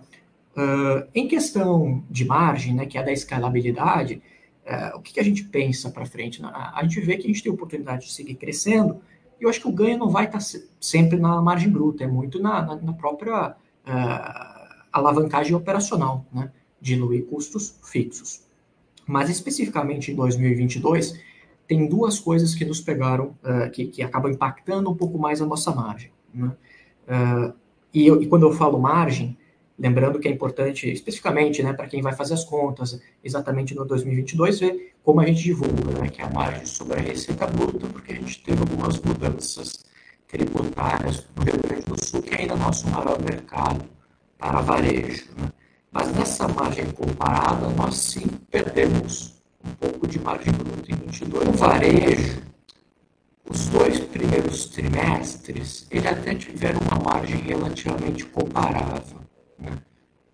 Uh, 0.56 1.08
em 1.16 1.28
questão 1.28 2.04
de 2.10 2.26
margem, 2.26 2.74
né, 2.74 2.86
que 2.86 2.98
é 2.98 3.04
da 3.04 3.12
escalabilidade, 3.14 4.22
uh, 4.66 4.98
o 4.98 5.02
que, 5.02 5.14
que, 5.14 5.20
a 5.20 5.24
gente 5.24 5.44
pensa 5.44 5.90
para 5.90 6.06
frente? 6.06 6.42
Né? 6.42 6.50
A 6.54 6.82
gente 6.84 7.00
vê 7.02 7.18
que 7.18 7.26
a 7.26 7.28
gente 7.28 7.44
tem 7.44 7.52
oportunidade 7.52 8.06
de 8.06 8.14
seguir 8.14 8.36
crescendo, 8.36 9.02
e 9.40 9.44
eu 9.44 9.50
acho 9.50 9.62
que 9.62 9.68
o 9.68 9.72
ganho 9.72 9.98
não 9.98 10.10
vai 10.10 10.26
estar 10.26 10.40
tá 10.40 10.46
sempre 10.80 11.18
na 11.18 11.42
margem 11.42 11.70
bruta, 11.70 12.04
é 12.04 12.08
muito 12.08 12.42
na, 12.42 12.62
na, 12.62 12.76
na 12.76 12.94
própria 12.94 13.52
uh, 13.52 14.84
alavancagem 14.92 15.56
operacional, 15.56 16.26
né, 16.32 16.52
diluir 16.82 17.26
custos 17.26 17.80
fixos. 17.84 18.44
Mas 19.06 19.30
especificamente 19.30 20.12
em 20.12 20.16
2022, 20.16 21.20
tem 21.68 21.88
duas 21.88 22.20
coisas 22.20 22.54
que 22.54 22.66
nos 22.66 22.80
pegaram, 22.80 23.36
que, 23.74 23.88
que 23.88 24.04
acabam 24.04 24.32
impactando 24.32 24.90
um 24.90 24.96
pouco 24.96 25.18
mais 25.18 25.42
a 25.42 25.48
nossa 25.48 25.74
margem. 25.74 26.12
Né? 26.32 26.52
E, 27.94 28.06
eu, 28.06 28.22
e 28.22 28.28
quando 28.28 28.44
eu 28.44 28.54
falo 28.54 28.80
margem, 28.80 29.36
lembrando 29.80 30.20
que 30.20 30.28
é 30.28 30.32
importante, 30.32 30.92
especificamente, 30.92 31.64
né, 31.64 31.72
para 31.72 31.88
quem 31.88 32.02
vai 32.02 32.14
fazer 32.14 32.34
as 32.34 32.44
contas, 32.44 33.02
exatamente 33.24 33.74
no 33.74 33.86
2022, 33.86 34.60
ver 34.60 34.94
como 35.02 35.22
a 35.22 35.26
gente 35.26 35.42
divulga, 35.42 36.02
né, 36.02 36.10
que 36.10 36.22
a 36.22 36.30
margem 36.30 36.66
sobre 36.66 37.00
a 37.00 37.02
receita 37.02 37.48
bruta, 37.48 37.88
porque 37.88 38.12
a 38.12 38.16
gente 38.16 38.44
teve 38.44 38.60
algumas 38.60 39.00
mudanças 39.00 39.86
tributárias 40.28 41.26
no 41.36 41.44
Rio 41.44 41.58
Grande 41.66 41.86
do 41.86 42.06
Sul, 42.06 42.22
que 42.22 42.36
é 42.36 42.42
ainda 42.42 42.56
nosso 42.56 42.88
maior 42.90 43.20
mercado 43.22 43.86
para 44.38 44.62
varejo. 44.62 45.26
Né? 45.38 45.50
Mas 45.92 46.14
nessa 46.14 46.48
margem 46.48 46.92
comparada, 46.92 47.70
nós 47.70 47.96
sim 47.96 48.28
perdemos 48.52 49.42
um 49.66 49.72
pouco 49.72 50.06
de 50.08 50.20
margem 50.20 50.54
bruta 50.54 50.92
em 50.92 50.96
22. 50.96 51.46
No 51.48 51.54
varejo, 51.54 52.42
os 53.50 53.68
dois 53.68 54.00
primeiros 54.00 54.66
trimestres, 54.68 55.88
ele 55.90 56.08
até 56.08 56.36
tiveram 56.36 56.80
uma 56.82 57.12
margem 57.12 57.38
relativamente 57.38 58.26
comparável. 58.26 59.29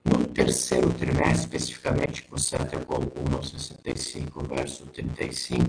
No 0.04 0.24
terceiro 0.28 0.94
trimestre, 0.94 1.58
especificamente, 1.58 2.28
você 2.30 2.56
até 2.56 2.78
colocou 2.78 3.26
65 3.42 4.44
versus 4.48 4.88
35, 4.92 5.66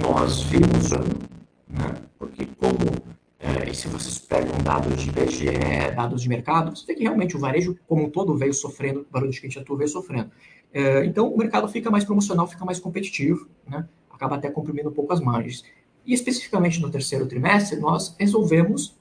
nós 0.00 0.42
vimos, 0.42 0.90
né? 1.68 1.94
porque 2.18 2.46
como, 2.46 2.76
é, 3.38 3.68
e 3.68 3.74
se 3.74 3.88
vocês 3.88 4.18
pegam 4.18 4.56
dados 4.58 5.02
de 5.02 5.08
IBGE, 5.08 5.90
dados 5.96 6.22
de 6.22 6.28
mercado, 6.28 6.76
você 6.76 6.86
vê 6.86 6.94
que 6.94 7.02
realmente 7.02 7.36
o 7.36 7.40
varejo 7.40 7.76
como 7.88 8.04
um 8.04 8.10
todo 8.10 8.36
veio 8.36 8.54
sofrendo, 8.54 9.00
o 9.00 9.12
barulho 9.12 9.32
de 9.32 9.40
que 9.40 9.46
a 9.46 9.50
gente 9.50 9.58
atua 9.58 9.76
veio 9.76 9.88
sofrendo. 9.88 10.30
É, 10.72 11.04
então, 11.04 11.28
o 11.28 11.36
mercado 11.36 11.66
fica 11.68 11.90
mais 11.90 12.04
promocional, 12.04 12.46
fica 12.46 12.64
mais 12.64 12.78
competitivo, 12.78 13.48
né? 13.66 13.88
acaba 14.08 14.36
até 14.36 14.50
comprimindo 14.50 14.90
um 14.90 14.92
pouco 14.92 15.12
as 15.12 15.20
margens. 15.20 15.64
E 16.06 16.14
especificamente 16.14 16.80
no 16.80 16.90
terceiro 16.90 17.26
trimestre, 17.26 17.78
nós 17.78 18.14
resolvemos 18.18 18.96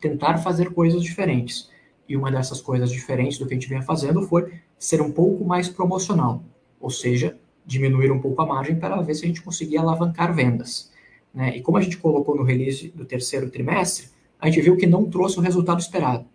tentar 0.00 0.38
fazer 0.38 0.72
coisas 0.72 1.02
diferentes. 1.02 1.71
E 2.12 2.16
uma 2.16 2.30
dessas 2.30 2.60
coisas 2.60 2.90
diferentes 2.92 3.38
do 3.38 3.46
que 3.46 3.54
a 3.54 3.56
gente 3.56 3.70
vinha 3.70 3.80
fazendo 3.80 4.20
foi 4.20 4.52
ser 4.78 5.00
um 5.00 5.10
pouco 5.10 5.46
mais 5.46 5.70
promocional, 5.70 6.44
ou 6.78 6.90
seja, 6.90 7.38
diminuir 7.64 8.12
um 8.12 8.20
pouco 8.20 8.42
a 8.42 8.46
margem 8.46 8.78
para 8.78 9.00
ver 9.00 9.14
se 9.14 9.24
a 9.24 9.28
gente 9.28 9.40
conseguia 9.40 9.80
alavancar 9.80 10.34
vendas. 10.34 10.92
Né? 11.32 11.56
E 11.56 11.62
como 11.62 11.78
a 11.78 11.80
gente 11.80 11.96
colocou 11.96 12.36
no 12.36 12.42
release 12.42 12.90
do 12.90 13.06
terceiro 13.06 13.48
trimestre, 13.48 14.10
a 14.38 14.44
gente 14.44 14.60
viu 14.60 14.76
que 14.76 14.86
não 14.86 15.08
trouxe 15.08 15.38
o 15.38 15.40
resultado 15.40 15.80
esperado. 15.80 16.26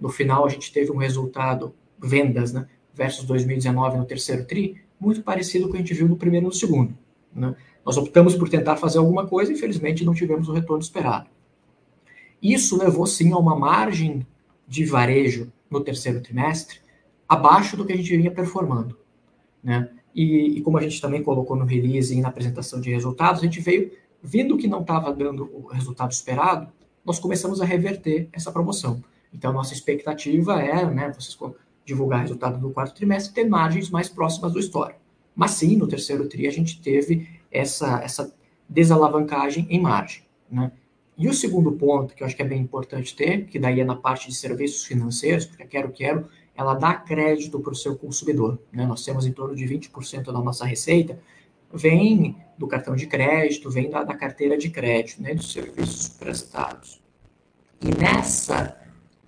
No 0.00 0.08
final, 0.08 0.44
a 0.44 0.48
gente 0.48 0.72
teve 0.72 0.90
um 0.90 0.96
resultado, 0.96 1.76
vendas, 1.96 2.52
né, 2.52 2.66
versus 2.92 3.24
2019 3.24 3.98
no 3.98 4.04
terceiro 4.04 4.44
TRI, 4.44 4.78
muito 4.98 5.22
parecido 5.22 5.66
com 5.66 5.70
o 5.70 5.72
que 5.74 5.76
a 5.76 5.80
gente 5.80 5.94
viu 5.94 6.08
no 6.08 6.16
primeiro 6.16 6.46
e 6.46 6.48
no 6.48 6.52
segundo. 6.52 6.98
Né? 7.32 7.54
Nós 7.86 7.96
optamos 7.96 8.34
por 8.34 8.48
tentar 8.48 8.74
fazer 8.74 8.98
alguma 8.98 9.28
coisa 9.28 9.52
e, 9.52 9.54
infelizmente, 9.54 10.04
não 10.04 10.12
tivemos 10.12 10.48
o 10.48 10.52
retorno 10.52 10.82
esperado. 10.82 11.30
Isso 12.42 12.76
levou, 12.76 13.06
sim, 13.06 13.32
a 13.32 13.36
uma 13.36 13.54
margem 13.54 14.26
de 14.70 14.84
varejo 14.84 15.52
no 15.68 15.80
terceiro 15.80 16.20
trimestre 16.20 16.78
abaixo 17.28 17.76
do 17.76 17.84
que 17.84 17.92
a 17.92 17.96
gente 17.96 18.16
vinha 18.16 18.30
performando. 18.30 18.96
Né? 19.62 19.90
E, 20.14 20.58
e 20.58 20.62
como 20.62 20.78
a 20.78 20.82
gente 20.82 21.00
também 21.00 21.24
colocou 21.24 21.56
no 21.56 21.64
release 21.64 22.16
e 22.16 22.20
na 22.20 22.28
apresentação 22.28 22.80
de 22.80 22.88
resultados, 22.88 23.40
a 23.40 23.44
gente 23.44 23.60
veio, 23.60 23.90
vendo 24.22 24.56
que 24.56 24.68
não 24.68 24.82
estava 24.82 25.12
dando 25.12 25.50
o 25.52 25.66
resultado 25.66 26.12
esperado, 26.12 26.72
nós 27.04 27.18
começamos 27.18 27.60
a 27.60 27.64
reverter 27.64 28.28
essa 28.32 28.52
promoção. 28.52 29.02
Então, 29.34 29.52
nossa 29.52 29.74
expectativa 29.74 30.62
é, 30.62 30.88
né, 30.88 31.12
vocês 31.12 31.36
divulgar 31.84 32.20
resultado 32.20 32.58
do 32.60 32.70
quarto 32.70 32.94
trimestre, 32.94 33.34
ter 33.34 33.48
margens 33.48 33.90
mais 33.90 34.08
próximas 34.08 34.52
do 34.52 34.60
histórico. 34.60 35.00
Mas 35.34 35.52
sim, 35.52 35.76
no 35.76 35.88
terceiro 35.88 36.28
TRI 36.28 36.46
a 36.46 36.52
gente 36.52 36.80
teve 36.80 37.28
essa, 37.50 38.00
essa 38.02 38.32
desalavancagem 38.68 39.66
em 39.68 39.80
margem. 39.80 40.22
Né? 40.48 40.70
E 41.20 41.28
o 41.28 41.34
segundo 41.34 41.72
ponto, 41.72 42.14
que 42.14 42.22
eu 42.22 42.26
acho 42.26 42.34
que 42.34 42.40
é 42.40 42.46
bem 42.46 42.62
importante 42.62 43.14
ter, 43.14 43.44
que 43.44 43.58
daí 43.58 43.78
é 43.78 43.84
na 43.84 43.94
parte 43.94 44.26
de 44.26 44.34
serviços 44.34 44.86
financeiros, 44.86 45.44
porque 45.44 45.62
a 45.62 45.66
Quero 45.66 45.92
Quero, 45.92 46.26
ela 46.56 46.72
dá 46.72 46.94
crédito 46.94 47.60
para 47.60 47.74
o 47.74 47.76
seu 47.76 47.94
consumidor. 47.94 48.58
Né? 48.72 48.86
Nós 48.86 49.04
temos 49.04 49.26
em 49.26 49.32
torno 49.32 49.54
de 49.54 49.66
20% 49.66 50.32
da 50.32 50.40
nossa 50.40 50.64
receita, 50.64 51.20
vem 51.70 52.38
do 52.56 52.66
cartão 52.66 52.96
de 52.96 53.06
crédito, 53.06 53.70
vem 53.70 53.90
da, 53.90 54.02
da 54.02 54.14
carteira 54.14 54.56
de 54.56 54.70
crédito, 54.70 55.22
né? 55.22 55.34
dos 55.34 55.52
serviços 55.52 56.08
prestados. 56.08 57.02
E 57.82 57.94
nessa, 58.00 58.78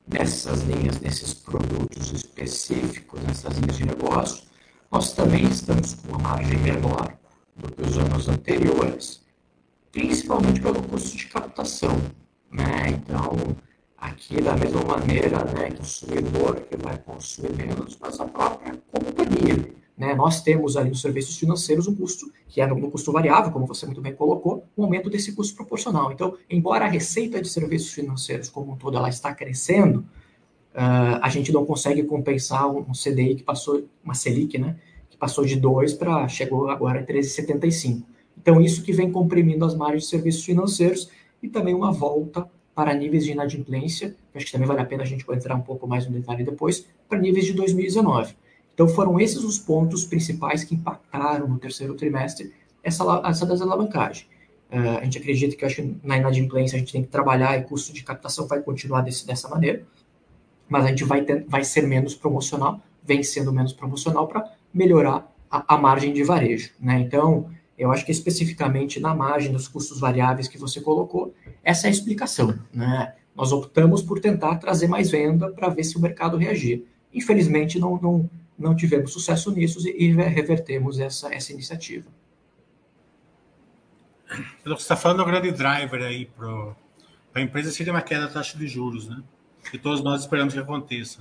nessas 0.09 0.63
linhas, 0.63 0.99
nesses 0.99 1.35
produtos 1.35 2.11
específicos, 2.11 3.23
nessas 3.23 3.59
linhas 3.59 3.77
de 3.77 3.85
negócio, 3.85 4.45
nós 4.91 5.13
também 5.13 5.45
estamos 5.45 5.93
com 5.93 6.09
uma 6.09 6.19
margem 6.21 6.57
menor 6.57 7.19
do 7.55 7.71
que 7.71 7.83
os 7.83 7.99
anos 7.99 8.31
anteriores, 8.31 9.22
principalmente 9.93 10.61
pelo 10.61 10.83
custo 10.83 11.17
de 11.17 11.27
captação. 11.27 11.95
Né? 12.51 12.89
Então, 12.89 13.37
aqui 13.97 14.41
da 14.41 14.57
mesma 14.57 14.83
maneira, 14.83 15.45
né, 15.45 15.69
o 15.69 15.77
consumidor 15.77 16.61
que 16.63 16.77
vai 16.77 16.99
consumir 16.99 17.55
menos, 17.55 17.97
mas 18.01 18.19
a 18.19 18.25
própria 18.25 18.77
companhia. 18.91 19.71
Né? 19.97 20.15
Nós 20.15 20.41
temos 20.41 20.77
ali 20.77 20.89
nos 20.89 21.03
serviços 21.03 21.37
financeiros 21.37 21.87
um 21.87 21.95
custo 21.95 22.33
que 22.49 22.61
é 22.61 22.67
no 22.67 22.91
custo 22.91 23.13
variável, 23.13 23.51
como 23.51 23.67
você 23.67 23.87
muito 23.87 24.01
bem 24.01 24.15
colocou, 24.15 24.67
um 24.77 24.85
aumento 24.85 25.09
desse 25.09 25.33
custo 25.33 25.55
proporcional. 25.55 26.13
Então, 26.13 26.37
embora 26.51 26.85
a 26.85 26.89
receita 26.89 27.41
de 27.41 27.49
serviços 27.49 27.93
financeiros 27.93 28.51
como 28.51 28.73
um 28.73 28.77
todo 28.77 28.97
ela 28.97 29.09
está 29.09 29.35
crescendo, 29.35 30.01
uh, 30.75 31.19
a 31.21 31.29
gente 31.29 31.53
não 31.53 31.65
consegue 31.65 32.03
compensar 32.03 32.69
um, 32.69 32.81
um 32.81 32.93
CDI 32.93 33.37
que 33.37 33.43
passou, 33.43 33.85
uma 34.05 34.13
Selic, 34.13 34.59
né, 34.59 34.77
que 35.09 35.17
passou 35.17 35.47
de 35.47 35.57
2 35.57 35.95
para, 35.95 36.29
chegou 36.29 36.69
agora 36.69 37.01
a 37.01 37.07
13,75. 37.07 38.03
Então, 38.43 38.61
isso 38.61 38.83
que 38.83 38.93
vem 38.93 39.11
comprimindo 39.11 39.65
as 39.65 39.75
margens 39.75 40.03
de 40.03 40.11
serviços 40.11 40.45
financeiros 40.45 41.09
e 41.43 41.49
também 41.49 41.75
uma 41.75 41.93
volta 41.93 42.47
para 42.75 42.93
níveis 42.93 43.25
de 43.25 43.33
inadimplência, 43.33 44.15
acho 44.35 44.47
que 44.47 44.53
também 44.53 44.67
vale 44.67 44.81
a 44.81 44.85
pena 44.85 45.03
a 45.03 45.07
gente 45.07 45.25
entrar 45.31 45.55
um 45.55 45.61
pouco 45.61 45.87
mais 45.87 46.07
no 46.07 46.13
detalhe 46.13 46.43
depois, 46.43 46.87
para 47.09 47.19
níveis 47.19 47.47
de 47.47 47.53
2019. 47.53 48.35
Então, 48.75 48.89
foram 48.89 49.21
esses 49.21 49.45
os 49.45 49.59
pontos 49.59 50.05
principais 50.05 50.65
que 50.65 50.75
impactaram 50.75 51.47
no 51.47 51.59
terceiro 51.59 51.95
trimestre 51.95 52.53
essa, 52.83 53.05
essa 53.25 53.47
desalavancagem. 53.47 54.27
Uh, 54.71 54.99
a 55.01 55.05
gente 55.05 55.19
acredita 55.19 55.55
que 55.55 55.65
acho 55.65 55.97
na 56.03 56.17
inadimplência 56.17 56.77
a 56.77 56.79
gente 56.79 56.93
tem 56.93 57.03
que 57.03 57.09
trabalhar 57.09 57.59
e 57.59 57.65
custo 57.65 57.93
de 57.93 58.03
captação 58.03 58.47
vai 58.47 58.61
continuar 58.61 59.03
desse, 59.03 59.27
dessa 59.27 59.47
maneira 59.47 59.85
mas 60.73 60.87
a 60.87 60.89
gente 60.89 61.05
vai, 61.05 61.21
ter, 61.21 61.45
vai 61.47 61.63
ser 61.63 61.87
menos 61.87 62.15
promocional, 62.15 62.81
vem 63.05 63.23
sendo 63.23 63.53
menos 63.53 63.75
promocional 63.75 64.27
para 64.27 64.51
melhorar 64.73 65.31
a, 65.51 65.75
a, 65.75 65.77
margem 65.77 66.15
de 66.15 66.25
varejo. 66.25 66.71
Né? 66.81 66.99
Então, 67.01 67.51
eu 67.83 67.93
acho 67.93 68.05
que 68.05 68.13
especificamente 68.13 69.01
na 69.01 69.15
margem 69.15 69.53
dos 69.53 69.69
custos 69.69 70.01
variáveis 70.01 70.49
que 70.49 70.59
você 70.59 70.81
colocou, 70.81 71.35
essa 71.63 71.87
é 71.87 71.89
a 71.89 71.93
explicação. 71.93 72.59
Né? 72.73 73.15
nós 73.35 73.53
optamos 73.53 74.03
por 74.03 74.21
tentar 74.21 74.57
trazer 74.57 74.87
mais 74.87 75.11
venda 75.11 75.51
para 75.51 75.69
ver 75.69 75.85
se 75.85 75.97
o 75.97 76.01
mercado 76.01 76.37
reagir. 76.37 76.85
Infelizmente, 77.13 77.79
não, 77.79 77.99
não, 78.01 78.31
não 78.59 78.77
tivemos 78.77 79.13
sucesso 79.13 79.51
nisso 79.51 79.87
e, 79.87 80.05
e 80.05 80.13
revertemos 80.13 80.99
essa, 80.99 81.33
essa 81.35 81.53
iniciativa. 81.53 82.07
Pelo 84.63 84.77
que 84.77 84.83
você 84.83 84.85
está 84.85 84.97
falando, 84.97 85.21
o 85.21 85.27
grande 85.27 85.51
driver 85.51 86.03
aí 86.03 86.27
para 86.27 86.75
a 87.35 87.41
empresa 87.41 87.71
seria 87.71 87.93
uma 87.93 88.03
queda 88.03 88.27
da 88.27 88.33
taxa 88.33 88.57
de 88.57 88.67
juros, 88.67 89.09
né? 89.09 89.23
Que 89.71 89.79
todos 89.79 90.03
nós 90.03 90.23
esperamos 90.23 90.55
que 90.55 90.61
aconteça. 90.61 91.21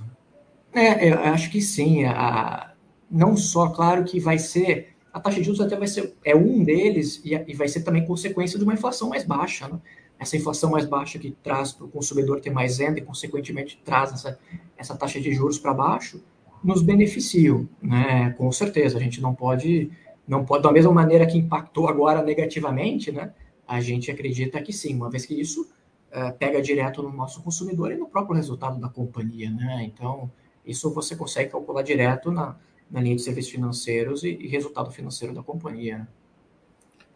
Né? 0.74 0.82
É, 0.82 1.12
eu 1.12 1.18
acho 1.24 1.50
que 1.50 1.60
sim. 1.60 2.04
A, 2.04 2.72
não 3.10 3.36
só, 3.36 3.68
claro 3.68 4.04
que 4.04 4.18
vai 4.18 4.38
ser. 4.38 4.91
A 5.12 5.20
taxa 5.20 5.38
de 5.38 5.44
juros 5.44 5.60
até 5.60 5.76
vai 5.76 5.88
ser. 5.88 6.14
É 6.24 6.34
um 6.34 6.64
deles 6.64 7.20
e, 7.24 7.34
e 7.34 7.54
vai 7.54 7.68
ser 7.68 7.82
também 7.82 8.04
consequência 8.04 8.58
de 8.58 8.64
uma 8.64 8.74
inflação 8.74 9.08
mais 9.08 9.24
baixa, 9.24 9.68
né? 9.68 9.78
Essa 10.18 10.36
inflação 10.36 10.70
mais 10.70 10.86
baixa 10.86 11.18
que 11.18 11.32
traz 11.42 11.72
para 11.72 11.84
o 11.84 11.88
consumidor 11.88 12.40
ter 12.40 12.50
mais 12.50 12.78
renda 12.78 13.00
e, 13.00 13.02
consequentemente, 13.02 13.80
traz 13.84 14.12
essa, 14.12 14.38
essa 14.76 14.96
taxa 14.96 15.20
de 15.20 15.32
juros 15.32 15.58
para 15.58 15.74
baixo, 15.74 16.22
nos 16.62 16.80
beneficiam, 16.80 17.68
né? 17.82 18.30
Com 18.38 18.50
certeza. 18.52 18.96
A 18.96 19.00
gente 19.00 19.20
não 19.20 19.34
pode 19.34 19.90
não 20.26 20.44
pode, 20.44 20.62
da 20.62 20.72
mesma 20.72 20.92
maneira 20.92 21.26
que 21.26 21.36
impactou 21.36 21.88
agora 21.88 22.22
negativamente, 22.22 23.10
né? 23.10 23.32
A 23.66 23.80
gente 23.80 24.10
acredita 24.10 24.62
que 24.62 24.72
sim, 24.72 24.94
uma 24.94 25.10
vez 25.10 25.26
que 25.26 25.38
isso 25.38 25.62
uh, 25.62 26.32
pega 26.38 26.62
direto 26.62 27.02
no 27.02 27.12
nosso 27.12 27.42
consumidor 27.42 27.92
e 27.92 27.96
no 27.96 28.06
próprio 28.06 28.36
resultado 28.36 28.80
da 28.80 28.88
companhia, 28.88 29.50
né? 29.50 29.82
Então, 29.84 30.30
isso 30.64 30.92
você 30.92 31.16
consegue 31.16 31.50
calcular 31.50 31.82
direto 31.82 32.30
na, 32.30 32.56
na 32.92 33.00
linha 33.00 33.16
de 33.16 33.22
serviços 33.22 33.50
financeiros 33.50 34.22
e, 34.22 34.28
e 34.28 34.46
resultado 34.46 34.90
financeiro 34.90 35.34
da 35.34 35.42
companhia. 35.42 35.98
Né? 35.98 36.08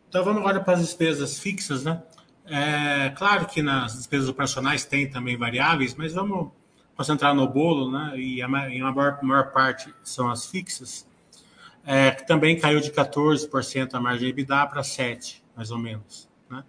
Então, 0.09 0.25
vamos 0.25 0.41
agora 0.41 0.61
para 0.61 0.75
as 0.75 0.81
despesas 0.81 1.39
fixas, 1.39 1.85
né? 1.85 2.03
É, 2.47 3.11
claro 3.11 3.47
que 3.47 3.61
nas 3.61 3.95
despesas 3.97 4.29
operacionais 4.29 4.85
tem 4.85 5.11
também 5.11 5.37
variáveis, 5.37 5.95
mas 5.95 6.15
vamos 6.15 6.51
concentrar 6.97 7.35
no 7.35 7.47
bolo, 7.47 7.91
né? 7.91 8.19
E 8.19 8.41
a, 8.41 8.47
a 8.47 8.49
maior, 8.49 9.53
parte 9.53 9.93
são 10.03 10.31
as 10.31 10.47
fixas 10.47 11.07
é, 11.85 12.11
que 12.13 12.27
também 12.27 12.59
caiu 12.59 12.81
de 12.81 12.91
14% 12.91 13.95
a 13.95 14.01
margem 14.01 14.29
EBITDA 14.31 14.67
para 14.67 14.81
7%, 14.81 15.41
mais 15.55 15.71
ou 15.71 15.79
menos. 15.79 16.29
Né? 16.49 16.65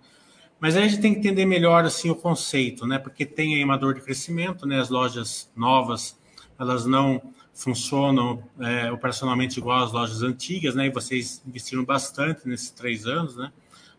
Mas 0.59 0.75
a 0.75 0.81
gente 0.81 0.99
tem 0.99 1.13
que 1.13 1.19
entender 1.19 1.45
melhor 1.45 1.85
assim 1.85 2.09
o 2.09 2.15
conceito, 2.15 2.85
né? 2.85 2.97
Porque 2.97 3.25
tem 3.25 3.55
aí 3.55 3.63
uma 3.63 3.77
dor 3.77 3.93
de 3.93 4.01
crescimento, 4.01 4.65
né? 4.65 4.79
As 4.79 4.89
lojas 4.89 5.49
novas, 5.55 6.19
elas 6.59 6.85
não 6.85 7.21
funcionam 7.57 8.43
é, 8.59 8.91
operacionalmente 8.91 9.59
igual 9.59 9.83
às 9.83 9.91
lojas 9.91 10.21
antigas, 10.21 10.75
né? 10.75 10.85
E 10.85 10.91
vocês 10.91 11.41
investiram 11.45 11.83
bastante 11.83 12.47
nesses 12.47 12.69
três 12.69 13.07
anos, 13.07 13.35
né? 13.35 13.51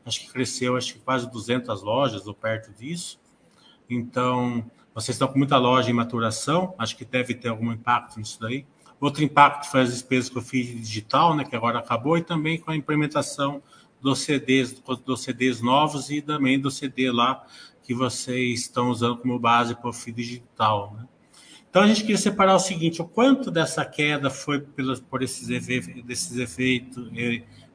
Acho 0.07 0.21
que 0.21 0.33
cresceu, 0.33 0.77
acho 0.77 0.95
que 0.95 1.01
quase 1.01 1.29
200 1.29 1.83
lojas 1.83 2.25
ou 2.29 2.33
perto 2.33 2.73
disso. 2.73 3.21
Então, 3.91 4.65
vocês 4.95 5.17
estão 5.17 5.27
com 5.27 5.37
muita 5.37 5.59
loja 5.59 5.91
em 5.91 5.93
maturação, 5.93 6.73
acho 6.79 6.97
que 6.97 7.05
deve 7.05 7.35
ter 7.35 7.49
algum 7.49 7.73
impacto 7.73 8.19
nisso 8.19 8.39
daí. 8.41 8.65
Outro 9.01 9.25
impacto 9.25 9.69
foi 9.69 9.83
as 9.83 9.91
despesas 9.91 10.31
que 10.31 10.39
eu 10.39 10.43
fiz 10.43 10.67
digital, 10.89 11.35
né, 11.35 11.45
que 11.45 11.57
agora 11.57 11.81
acabou, 11.81 12.17
e 12.17 12.23
também 12.23 12.59
com 12.61 12.71
a 12.71 12.77
implementação 12.77 13.61
dos 14.01 14.21
CDs, 14.21 14.81
dos 15.05 15.23
CDs 15.23 15.61
novos 15.61 16.11
e 16.11 16.23
também 16.23 16.61
do 16.61 16.71
CD 16.71 17.11
lá 17.11 17.45
que 17.83 17.93
vocês 17.93 18.61
estão 18.61 18.91
usando 18.91 19.17
como 19.17 19.37
base 19.37 19.75
para 19.75 19.91
o 19.91 19.93
feed 19.93 20.17
digital. 20.17 20.95
Né? 20.97 21.09
Então 21.79 21.87
a 21.87 21.95
gente 21.95 22.01
queria 22.01 22.19
separar 22.19 22.57
o 22.57 22.59
seguinte: 22.59 23.01
o 23.01 23.05
quanto 23.05 23.53
dessa 23.53 23.85
queda 23.85 24.31
foi 24.31 24.61
pelos, 24.61 24.99
por 24.99 25.23
esses, 25.23 25.49
efeitos, 25.49 26.03
desses 26.03 26.37
efeitos, 26.37 27.09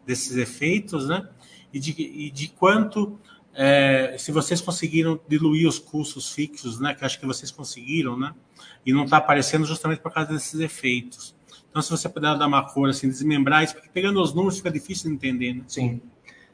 desses 0.05 0.36
efeitos, 0.36 1.07
né? 1.07 1.25
E 1.72 1.79
de, 1.79 1.95
e 2.01 2.29
de 2.29 2.50
quanto 2.50 3.17
é, 3.53 4.17
se 4.19 4.29
vocês 4.33 4.60
conseguiram 4.60 5.17
diluir 5.25 5.69
os 5.69 5.79
custos 5.79 6.33
fixos, 6.33 6.81
né? 6.81 6.93
Que 6.93 7.05
acho 7.05 7.17
que 7.17 7.25
vocês 7.25 7.50
conseguiram, 7.50 8.19
né? 8.19 8.33
e 8.86 8.91
não 8.91 9.05
está 9.05 9.15
aparecendo 9.15 9.66
justamente 9.66 10.01
por 10.01 10.11
causa 10.11 10.33
desses 10.33 10.59
efeitos. 10.59 11.33
Então, 11.70 11.81
se 11.81 11.89
você 11.89 12.09
puder 12.09 12.37
dar 12.37 12.48
uma 12.48 12.61
cor, 12.74 12.89
assim, 12.89 13.07
desmembrar 13.07 13.63
isso, 13.63 13.74
porque 13.74 13.89
pegando 13.89 14.22
os 14.22 14.33
números 14.33 14.57
fica 14.57 14.70
difícil 14.70 15.09
de 15.09 15.16
entender, 15.16 15.53
né? 15.53 15.63
Sim. 15.66 16.01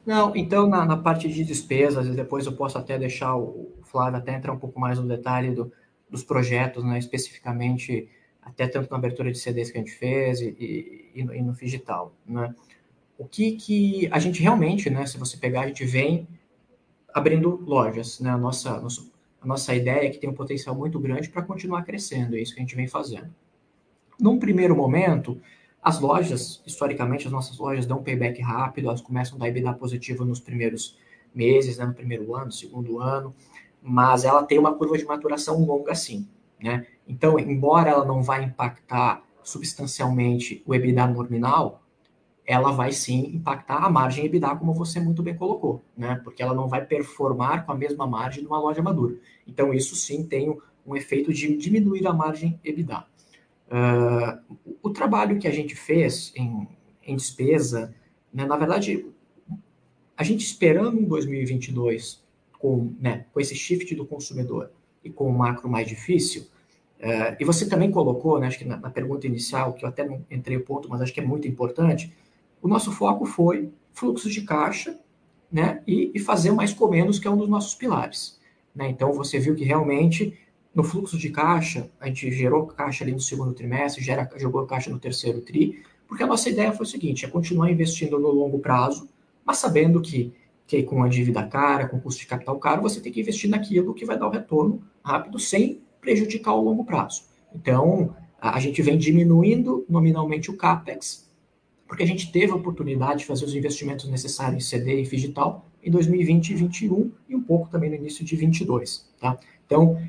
Não, 0.05 0.35
então, 0.35 0.69
na, 0.69 0.85
na 0.85 0.97
parte 0.97 1.27
de 1.27 1.43
despesas, 1.43 2.05
e 2.05 2.11
depois 2.11 2.45
eu 2.45 2.51
posso 2.51 2.77
até 2.77 2.97
deixar 2.97 3.35
o 3.35 3.71
Flávio 3.85 4.19
até 4.19 4.35
entrar 4.35 4.53
um 4.53 4.59
pouco 4.59 4.79
mais 4.79 4.99
no 4.99 5.07
detalhe 5.07 5.49
do, 5.55 5.71
dos 6.09 6.23
projetos, 6.23 6.83
né, 6.83 6.97
especificamente, 6.97 8.09
até 8.41 8.67
tanto 8.67 8.89
na 8.89 8.97
abertura 8.97 9.31
de 9.31 9.37
CDs 9.37 9.71
que 9.71 9.77
a 9.77 9.81
gente 9.81 9.93
fez 9.93 10.41
e, 10.41 10.47
e, 10.59 11.11
e 11.15 11.23
no, 11.23 11.35
e 11.35 11.41
no 11.41 11.53
digital, 11.53 12.13
né? 12.25 12.53
O 13.17 13.25
que 13.25 13.51
que 13.53 14.07
a 14.11 14.19
gente 14.19 14.41
realmente, 14.41 14.89
né, 14.89 15.05
se 15.05 15.17
você 15.17 15.35
pegar, 15.35 15.61
a 15.61 15.67
gente 15.67 15.83
vem 15.85 16.27
abrindo 17.13 17.61
lojas, 17.65 18.19
né? 18.19 18.29
A 18.29 18.37
nossa, 18.37 18.79
nosso 18.79 19.11
a 19.41 19.47
nossa 19.47 19.73
ideia 19.73 20.07
é 20.07 20.09
que 20.09 20.17
tem 20.17 20.29
um 20.29 20.33
potencial 20.33 20.75
muito 20.75 20.99
grande 20.99 21.29
para 21.29 21.41
continuar 21.41 21.83
crescendo, 21.83 22.35
é 22.35 22.41
isso 22.41 22.53
que 22.53 22.59
a 22.59 22.63
gente 22.63 22.75
vem 22.75 22.87
fazendo. 22.87 23.33
Num 24.19 24.37
primeiro 24.37 24.75
momento, 24.75 25.39
as 25.81 25.99
lojas, 25.99 26.61
historicamente, 26.65 27.25
as 27.25 27.31
nossas 27.31 27.57
lojas 27.57 27.85
dão 27.85 28.03
payback 28.03 28.41
rápido, 28.41 28.89
elas 28.89 29.01
começam 29.01 29.37
a 29.37 29.39
dar 29.39 29.47
EBITDA 29.47 29.73
positivo 29.73 30.25
nos 30.25 30.41
primeiros 30.41 30.97
meses, 31.33 31.77
né, 31.77 31.85
no 31.85 31.93
primeiro 31.93 32.35
ano, 32.35 32.51
segundo 32.51 32.99
ano, 32.99 33.33
mas 33.81 34.23
ela 34.23 34.43
tem 34.43 34.59
uma 34.59 34.73
curva 34.73 34.97
de 34.97 35.05
maturação 35.05 35.63
longa 35.63 35.95
sim, 35.95 36.27
né? 36.61 36.85
Então, 37.07 37.39
embora 37.39 37.89
ela 37.89 38.05
não 38.05 38.21
vá 38.21 38.41
impactar 38.41 39.23
substancialmente 39.43 40.63
o 40.65 40.75
EBITDA 40.75 41.07
nominal, 41.07 41.81
ela 42.45 42.71
vai 42.71 42.91
sim 42.91 43.31
impactar 43.35 43.77
a 43.77 43.89
margem 43.89 44.25
EBITDA, 44.25 44.55
como 44.55 44.73
você 44.73 44.99
muito 44.99 45.21
bem 45.21 45.35
colocou, 45.35 45.83
né? 45.95 46.19
Porque 46.23 46.41
ela 46.41 46.53
não 46.53 46.67
vai 46.67 46.83
performar 46.85 47.65
com 47.65 47.71
a 47.71 47.75
mesma 47.75 48.07
margem 48.07 48.41
de 48.41 48.47
uma 48.47 48.59
loja 48.59 48.81
madura. 48.81 49.15
Então, 49.47 49.73
isso 49.73 49.95
sim 49.95 50.23
tem 50.23 50.57
um 50.85 50.95
efeito 50.95 51.31
de 51.31 51.55
diminuir 51.55 52.07
a 52.07 52.13
margem 52.13 52.59
EBITDA. 52.63 53.05
Uh, 53.67 54.55
o 54.81 54.89
trabalho 54.89 55.37
que 55.37 55.47
a 55.47 55.51
gente 55.51 55.75
fez 55.75 56.33
em, 56.35 56.67
em 57.03 57.15
despesa, 57.15 57.93
né, 58.33 58.45
na 58.45 58.57
verdade, 58.57 59.05
a 60.17 60.23
gente 60.23 60.43
esperando 60.43 60.99
em 60.99 61.05
2022, 61.05 62.23
com, 62.59 62.93
né, 62.99 63.25
com 63.33 63.39
esse 63.39 63.55
shift 63.55 63.95
do 63.95 64.05
consumidor 64.05 64.69
e 65.03 65.09
com 65.09 65.27
o 65.27 65.35
macro 65.35 65.67
mais 65.67 65.87
difícil, 65.87 66.43
uh, 66.99 67.35
e 67.39 67.43
você 67.43 67.67
também 67.67 67.89
colocou, 67.89 68.39
né, 68.39 68.45
acho 68.47 68.59
que 68.59 68.65
na, 68.65 68.77
na 68.77 68.91
pergunta 68.91 69.25
inicial, 69.25 69.73
que 69.73 69.83
eu 69.83 69.89
até 69.89 70.05
não 70.05 70.23
entrei 70.29 70.57
o 70.57 70.63
ponto, 70.63 70.87
mas 70.87 71.01
acho 71.01 71.13
que 71.13 71.19
é 71.19 71.25
muito 71.25 71.47
importante, 71.47 72.13
o 72.61 72.67
nosso 72.67 72.91
foco 72.91 73.25
foi 73.25 73.71
fluxos 73.93 74.31
de 74.31 74.41
caixa 74.41 74.99
né, 75.51 75.81
e, 75.87 76.11
e 76.13 76.19
fazer 76.19 76.51
mais 76.51 76.73
com 76.73 76.87
menos, 76.87 77.17
que 77.17 77.27
é 77.27 77.31
um 77.31 77.37
dos 77.37 77.49
nossos 77.49 77.73
pilares. 77.73 78.37
Né? 78.75 78.89
Então, 78.89 79.11
você 79.13 79.39
viu 79.39 79.55
que 79.55 79.63
realmente 79.63 80.37
no 80.73 80.83
fluxo 80.83 81.17
de 81.17 81.29
caixa, 81.29 81.89
a 81.99 82.07
gente 82.07 82.31
gerou 82.31 82.67
caixa 82.67 83.03
ali 83.03 83.11
no 83.11 83.19
segundo 83.19 83.53
trimestre, 83.53 84.03
gera, 84.03 84.29
jogou 84.37 84.65
caixa 84.65 84.89
no 84.89 84.99
terceiro 84.99 85.41
TRI, 85.41 85.83
porque 86.07 86.23
a 86.23 86.27
nossa 86.27 86.49
ideia 86.49 86.71
foi 86.71 86.85
o 86.85 86.89
seguinte, 86.89 87.25
é 87.25 87.27
continuar 87.27 87.71
investindo 87.71 88.19
no 88.19 88.29
longo 88.29 88.59
prazo, 88.59 89.09
mas 89.45 89.57
sabendo 89.57 90.01
que, 90.01 90.33
que 90.69 90.83
com 90.83 91.01
a 91.01 91.07
dívida 91.07 91.41
cara, 91.43 91.87
com 91.87 91.99
custo 91.99 92.21
de 92.21 92.27
capital 92.27 92.59
caro, 92.59 92.83
você 92.83 93.01
tem 93.01 93.11
que 93.11 93.19
investir 93.19 93.49
naquilo 93.49 93.91
que 93.91 94.05
vai 94.05 94.19
dar 94.19 94.27
o 94.27 94.29
retorno 94.29 94.83
rápido, 95.03 95.39
sem 95.39 95.81
prejudicar 95.99 96.53
o 96.53 96.61
longo 96.61 96.85
prazo. 96.85 97.23
Então, 97.53 98.15
a, 98.39 98.59
gente 98.59 98.79
vem 98.83 98.95
diminuindo 98.95 99.83
nominalmente 99.89 100.51
o 100.51 100.55
CAPEX, 100.55 101.27
porque 101.87 102.03
a 102.03 102.05
gente 102.05 102.31
teve 102.31 102.51
a 102.51 102.55
oportunidade 102.55 103.21
de 103.21 103.25
fazer 103.25 103.45
os 103.45 103.55
investimentos 103.55 104.07
necessários 104.07 104.63
em 104.63 104.67
CD 104.67 105.01
e 105.01 105.07
digital 105.07 105.65
em 105.83 105.89
2020 105.89 106.49
e 106.49 106.53
2021 106.53 107.11
e 107.27 107.35
um 107.35 107.41
pouco 107.41 107.67
também 107.67 107.89
no 107.89 107.95
início 107.95 108.23
de 108.23 108.35
2022, 108.35 109.09
tá? 109.19 109.39
Então, 109.65 109.99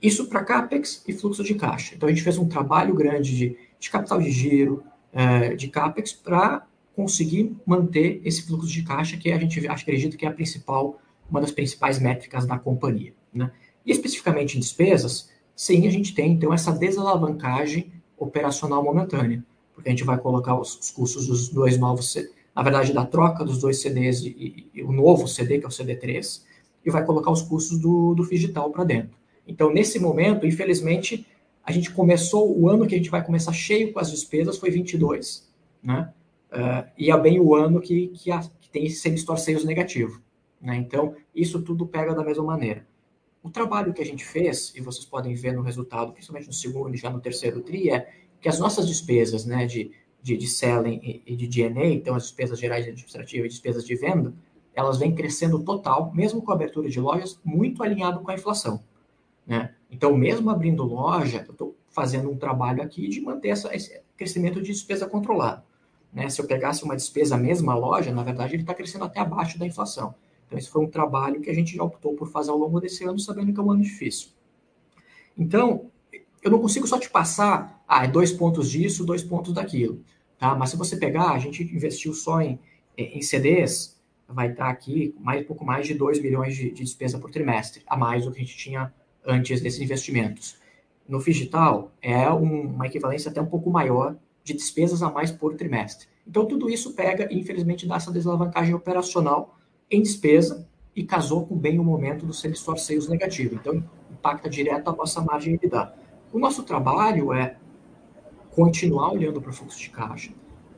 isso 0.00 0.28
para 0.28 0.44
CAPEX 0.44 1.02
e 1.08 1.12
fluxo 1.12 1.42
de 1.42 1.56
caixa. 1.56 1.96
Então, 1.96 2.08
a 2.08 2.12
gente 2.12 2.22
fez 2.22 2.38
um 2.38 2.46
trabalho 2.46 2.94
grande 2.94 3.36
de, 3.36 3.56
de 3.80 3.90
capital 3.90 4.20
de 4.20 4.30
giro, 4.30 4.84
é, 5.12 5.56
de 5.56 5.66
CAPEX, 5.66 6.12
para 6.12 6.64
conseguir 6.94 7.56
manter 7.66 8.20
esse 8.24 8.42
fluxo 8.42 8.68
de 8.68 8.82
caixa, 8.82 9.16
que 9.16 9.32
a 9.32 9.38
gente 9.38 9.66
acredita 9.66 10.16
que 10.16 10.24
é 10.24 10.28
a 10.28 10.32
principal, 10.32 11.00
uma 11.30 11.40
das 11.40 11.50
principais 11.50 11.98
métricas 11.98 12.46
da 12.46 12.58
companhia. 12.58 13.14
Né? 13.32 13.50
E 13.84 13.90
especificamente 13.90 14.56
em 14.56 14.60
despesas, 14.60 15.30
sim, 15.56 15.86
a 15.86 15.90
gente 15.90 16.14
tem, 16.14 16.32
então, 16.32 16.52
essa 16.52 16.72
desalavancagem 16.72 17.92
operacional 18.18 18.84
momentânea 18.84 19.44
porque 19.74 19.88
a 19.88 19.92
gente 19.92 20.04
vai 20.04 20.18
colocar 20.18 20.58
os, 20.58 20.78
os 20.78 20.90
custos 20.90 21.26
dos 21.26 21.48
dois 21.48 21.78
novos, 21.78 22.14
na 22.54 22.62
verdade, 22.62 22.92
da 22.92 23.04
troca 23.04 23.44
dos 23.44 23.58
dois 23.60 23.80
CDs 23.80 24.22
e, 24.22 24.28
e, 24.28 24.70
e 24.74 24.82
o 24.82 24.92
novo 24.92 25.26
CD, 25.26 25.58
que 25.58 25.64
é 25.64 25.68
o 25.68 25.70
CD3, 25.70 26.42
e 26.84 26.90
vai 26.90 27.04
colocar 27.04 27.30
os 27.30 27.42
custos 27.42 27.78
do, 27.78 28.14
do 28.14 28.28
digital 28.28 28.70
para 28.70 28.84
dentro. 28.84 29.16
Então, 29.46 29.72
nesse 29.72 29.98
momento, 29.98 30.46
infelizmente, 30.46 31.26
a 31.64 31.72
gente 31.72 31.90
começou, 31.90 32.56
o 32.58 32.68
ano 32.68 32.86
que 32.86 32.94
a 32.94 32.98
gente 32.98 33.10
vai 33.10 33.24
começar 33.24 33.52
cheio 33.52 33.92
com 33.92 33.98
as 33.98 34.10
despesas 34.10 34.58
foi 34.58 34.70
22, 34.70 35.48
né? 35.82 36.12
Uh, 36.52 36.86
e 36.98 37.10
é 37.10 37.18
bem 37.18 37.40
o 37.40 37.54
ano 37.54 37.80
que, 37.80 38.08
que, 38.08 38.30
a, 38.30 38.40
que 38.60 38.68
tem 38.68 38.84
esse 38.84 38.96
same-store 38.96 39.40
sales 39.40 39.64
negativo. 39.64 40.20
Né? 40.60 40.76
Então, 40.76 41.16
isso 41.34 41.62
tudo 41.62 41.86
pega 41.86 42.14
da 42.14 42.22
mesma 42.22 42.44
maneira. 42.44 42.86
O 43.42 43.50
trabalho 43.50 43.94
que 43.94 44.02
a 44.02 44.04
gente 44.04 44.24
fez, 44.24 44.72
e 44.76 44.80
vocês 44.80 45.04
podem 45.04 45.34
ver 45.34 45.52
no 45.52 45.62
resultado, 45.62 46.12
principalmente 46.12 46.46
no 46.46 46.52
segundo 46.52 46.94
e 46.94 46.98
já 46.98 47.10
no 47.10 47.20
terceiro 47.20 47.62
TRI, 47.62 47.90
é 47.90 48.12
que 48.40 48.48
as 48.48 48.58
nossas 48.58 48.86
despesas 48.86 49.46
né, 49.46 49.64
de, 49.66 49.92
de, 50.22 50.36
de 50.36 50.46
selling 50.46 51.22
e 51.26 51.34
de 51.34 51.48
DNA, 51.48 51.86
então 51.86 52.14
as 52.14 52.24
despesas 52.24 52.58
gerais 52.58 52.84
administrativas 52.84 53.46
e 53.46 53.48
despesas 53.48 53.84
de 53.84 53.96
venda, 53.96 54.34
elas 54.74 54.98
vêm 54.98 55.14
crescendo 55.14 55.62
total, 55.64 56.12
mesmo 56.14 56.42
com 56.42 56.52
a 56.52 56.54
abertura 56.54 56.88
de 56.88 57.00
lojas, 57.00 57.40
muito 57.44 57.82
alinhado 57.82 58.20
com 58.20 58.30
a 58.30 58.34
inflação. 58.34 58.82
Né? 59.46 59.74
Então, 59.90 60.16
mesmo 60.16 60.50
abrindo 60.50 60.84
loja, 60.84 61.44
eu 61.46 61.52
estou 61.52 61.76
fazendo 61.88 62.30
um 62.30 62.36
trabalho 62.36 62.82
aqui 62.82 63.08
de 63.08 63.20
manter 63.20 63.48
essa, 63.48 63.74
esse 63.74 64.00
crescimento 64.16 64.60
de 64.60 64.72
despesa 64.72 65.06
controlado. 65.06 65.62
Né? 66.12 66.28
Se 66.28 66.40
eu 66.40 66.46
pegasse 66.46 66.84
uma 66.84 66.94
despesa 66.94 67.36
mesma 67.36 67.74
loja, 67.74 68.12
na 68.12 68.22
verdade, 68.22 68.54
ele 68.54 68.62
está 68.62 68.74
crescendo 68.74 69.04
até 69.04 69.20
abaixo 69.20 69.58
da 69.58 69.66
inflação. 69.66 70.14
Então, 70.46 70.58
esse 70.58 70.68
foi 70.68 70.84
um 70.84 70.88
trabalho 70.88 71.40
que 71.40 71.48
a 71.48 71.54
gente 71.54 71.74
já 71.74 71.82
optou 71.82 72.14
por 72.14 72.28
fazer 72.28 72.50
ao 72.50 72.58
longo 72.58 72.78
desse 72.80 73.04
ano, 73.04 73.18
sabendo 73.18 73.52
que 73.52 73.58
é 73.58 73.62
um 73.62 73.70
ano 73.70 73.82
difícil. 73.82 74.28
Então, 75.36 75.90
eu 76.42 76.50
não 76.50 76.58
consigo 76.58 76.86
só 76.86 76.98
te 76.98 77.08
passar, 77.08 77.82
ah, 77.88 78.04
é 78.04 78.08
dois 78.08 78.32
pontos 78.32 78.70
disso, 78.70 79.06
dois 79.06 79.22
pontos 79.22 79.54
daquilo. 79.54 80.02
Tá? 80.38 80.54
Mas 80.54 80.70
se 80.70 80.76
você 80.76 80.96
pegar, 80.96 81.30
a 81.30 81.38
gente 81.38 81.62
investiu 81.62 82.12
só 82.12 82.42
em, 82.42 82.58
em 82.98 83.22
CDs, 83.22 84.00
vai 84.28 84.50
estar 84.50 84.68
aqui 84.68 85.14
mais, 85.20 85.46
pouco 85.46 85.64
mais 85.64 85.86
de 85.86 85.94
2 85.94 86.20
milhões 86.20 86.56
de, 86.56 86.70
de 86.70 86.82
despesa 86.82 87.18
por 87.18 87.30
trimestre, 87.30 87.82
a 87.86 87.96
mais 87.96 88.24
do 88.24 88.32
que 88.32 88.38
a 88.38 88.40
gente 88.40 88.56
tinha 88.56 88.92
antes 89.24 89.60
desses 89.60 89.80
investimentos. 89.80 90.56
No 91.08 91.22
digital, 91.22 91.92
é 92.00 92.30
um, 92.30 92.62
uma 92.74 92.86
equivalência 92.86 93.30
até 93.30 93.40
um 93.40 93.46
pouco 93.46 93.70
maior 93.70 94.16
de 94.44 94.54
despesas 94.54 95.02
a 95.02 95.10
mais 95.10 95.30
por 95.30 95.54
trimestre. 95.54 96.08
Então, 96.26 96.46
tudo 96.46 96.70
isso 96.70 96.94
pega 96.94 97.32
e, 97.32 97.38
infelizmente, 97.38 97.86
dá 97.86 97.96
essa 97.96 98.12
desalavancagem 98.12 98.74
operacional 98.74 99.56
em 99.90 100.02
despesa 100.02 100.68
e 100.94 101.02
casou 101.02 101.46
com 101.46 101.56
bem 101.56 101.78
o 101.78 101.84
momento 101.84 102.24
do 102.26 102.32
same-store 102.32 102.78
sales 102.78 103.08
negativo. 103.08 103.54
Então, 103.54 103.82
impacta 104.10 104.48
direto 104.48 104.88
a 104.88 104.92
nossa 104.92 105.20
margem 105.20 105.54
EBITDA. 105.54 105.94
O 106.32 106.38
nosso 106.38 106.62
trabalho 106.62 107.32
é 107.32 107.56
continuar 108.50 109.12
olhando 109.12 109.40
para 109.40 109.50
o 109.50 109.52
fluxo 109.52 109.78
de 109.78 109.90
caixa, 109.90 110.32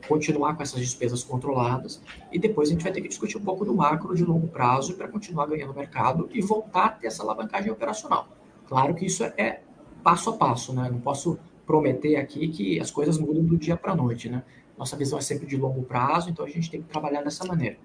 continuar 0.07 0.55
com 0.55 0.63
essas 0.63 0.79
despesas 0.79 1.23
controladas 1.23 2.01
e 2.31 2.39
depois 2.39 2.69
a 2.69 2.71
gente 2.71 2.83
vai 2.83 2.91
ter 2.91 3.01
que 3.01 3.07
discutir 3.07 3.37
um 3.37 3.43
pouco 3.43 3.65
do 3.65 3.73
macro 3.73 4.15
de 4.15 4.23
longo 4.23 4.47
prazo 4.47 4.95
para 4.95 5.07
continuar 5.07 5.47
ganhando 5.47 5.73
mercado 5.73 6.29
e 6.33 6.41
voltar 6.41 6.85
a 6.85 6.89
ter 6.89 7.07
essa 7.07 7.23
alavancagem 7.23 7.71
operacional. 7.71 8.29
Claro 8.67 8.95
que 8.95 9.05
isso 9.05 9.23
é 9.23 9.61
passo 10.03 10.29
a 10.29 10.33
passo, 10.33 10.73
né? 10.73 10.89
Não 10.89 10.99
posso 10.99 11.39
prometer 11.65 12.17
aqui 12.17 12.47
que 12.47 12.79
as 12.79 12.91
coisas 12.91 13.17
mudam 13.17 13.43
do 13.43 13.57
dia 13.57 13.75
para 13.75 13.91
a 13.91 13.95
noite, 13.95 14.29
né? 14.29 14.43
Nossa 14.77 14.95
visão 14.95 15.17
é 15.17 15.21
sempre 15.21 15.47
de 15.47 15.55
longo 15.55 15.83
prazo, 15.83 16.29
então 16.29 16.45
a 16.45 16.49
gente 16.49 16.69
tem 16.69 16.81
que 16.81 16.87
trabalhar 16.87 17.21
dessa 17.21 17.45
maneira. 17.45 17.77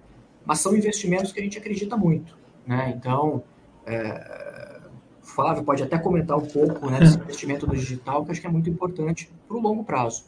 Mas 0.45 0.59
são 0.59 0.75
investimentos 0.75 1.31
que 1.31 1.39
a 1.39 1.43
gente 1.43 1.57
acredita 1.57 1.95
muito, 1.95 2.37
né? 2.65 2.93
Então, 2.97 3.43
é... 3.85 4.79
o 5.21 5.25
Flávio 5.25 5.63
pode 5.63 5.83
até 5.83 5.97
comentar 5.97 6.37
um 6.37 6.45
pouco 6.45 6.89
né, 6.89 6.99
desse 6.99 7.17
investimento 7.17 7.65
no 7.65 7.75
digital, 7.75 8.25
que 8.25 8.31
acho 8.31 8.41
que 8.41 8.47
é 8.47 8.51
muito 8.51 8.69
importante 8.69 9.29
para 9.47 9.57
o 9.57 9.61
longo 9.61 9.83
prazo. 9.83 10.25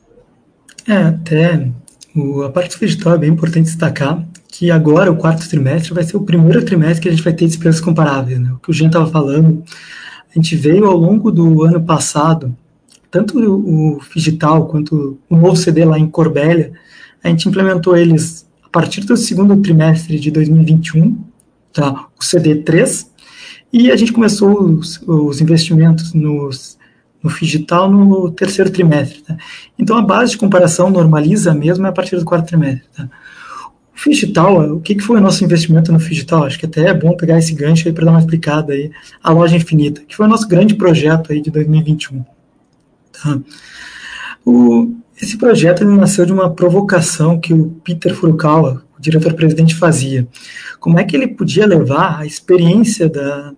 É, 0.87 0.97
até 0.97 1.69
o, 2.15 2.43
a 2.43 2.51
parte 2.51 2.79
digital 2.79 3.15
é 3.15 3.17
bem 3.17 3.31
importante 3.31 3.65
destacar 3.65 4.25
que 4.47 4.69
agora, 4.69 5.11
o 5.11 5.17
quarto 5.17 5.49
trimestre, 5.49 5.93
vai 5.93 6.03
ser 6.03 6.15
o 6.15 6.23
primeiro 6.23 6.63
trimestre 6.63 7.01
que 7.01 7.09
a 7.09 7.11
gente 7.11 7.23
vai 7.23 7.33
ter 7.33 7.47
despesas 7.47 7.81
comparáveis, 7.81 8.39
né? 8.39 8.51
O 8.53 8.59
que 8.59 8.69
o 8.69 8.73
Jean 8.73 8.85
estava 8.85 9.09
falando, 9.09 9.63
a 10.29 10.33
gente 10.35 10.55
veio 10.55 10.85
ao 10.85 10.95
longo 10.95 11.31
do 11.31 11.63
ano 11.63 11.83
passado, 11.83 12.55
tanto 13.13 13.38
o, 13.39 14.02
digital 14.15 14.65
quanto 14.65 15.19
o 15.30 15.38
novo 15.38 15.56
CD 15.56 15.86
lá 15.86 15.99
em 15.99 16.10
Corbélia, 16.10 16.73
a 17.23 17.30
gente 17.30 17.47
implementou 17.47 17.95
eles 17.95 18.49
a 18.63 18.69
partir 18.69 19.02
do 19.02 19.15
segundo 19.15 19.56
trimestre 19.58 20.19
de 20.19 20.32
2021, 20.32 21.23
tá? 21.71 22.08
o 22.17 22.23
CD3, 22.23 23.06
e 23.71 23.91
a 23.91 23.95
gente 23.95 24.12
começou 24.12 24.63
os, 24.63 24.99
os 25.06 25.39
investimentos 25.39 26.12
nos 26.12 26.82
no 27.21 27.30
digital 27.30 27.89
no 27.89 28.32
terceiro 28.32 28.69
trimestre. 28.69 29.21
Tá? 29.21 29.38
Então 29.78 29.95
a 29.95 30.02
base 30.02 30.32
de 30.32 30.38
comparação 30.39 30.89
normaliza 30.89 31.54
mesmo 31.54 31.86
é 31.86 31.89
a 31.89 31.93
partir 31.93 32.17
do 32.17 32.26
quarto 32.26 32.47
trimestre. 32.47 32.89
Tá? 32.97 33.08
O 33.95 34.10
digital, 34.10 34.73
o 34.73 34.82
que, 34.82 34.95
que 34.95 35.02
foi 35.02 35.19
o 35.19 35.21
nosso 35.21 35.45
investimento 35.45 35.91
no 35.93 35.99
digital? 35.99 36.45
Acho 36.45 36.60
que 36.60 36.65
até 36.65 36.88
é 36.88 36.93
bom 36.93 37.15
pegar 37.15 37.38
esse 37.38 37.54
gancho 37.54 37.88
aí 37.88 37.93
para 37.93 38.06
dar 38.06 38.12
uma 38.12 38.19
explicada 38.19 38.73
aí. 38.73 38.91
A 39.23 39.32
loja 39.32 39.56
infinita, 39.56 40.02
que 40.02 40.15
foi 40.15 40.26
o 40.26 40.30
nosso 40.30 40.47
grande 40.47 40.73
projeto 40.73 41.32
aí 41.32 41.39
de 41.39 41.52
2021. 41.52 42.26
O, 44.45 44.93
esse 45.21 45.38
projeto 45.38 45.86
nasceu 45.86 46.25
de 46.25 46.33
uma 46.33 46.49
provocação 46.49 47.39
que 47.39 47.53
o 47.53 47.69
Peter 47.81 48.13
Furukawa, 48.13 48.83
o 48.99 49.01
diretor-presidente, 49.01 49.73
fazia. 49.73 50.27
Como 50.81 50.99
é 50.99 51.05
que 51.05 51.15
ele 51.15 51.29
podia 51.29 51.65
levar 51.65 52.19
a 52.19 52.25
experiência 52.25 53.07
da, 53.07 53.53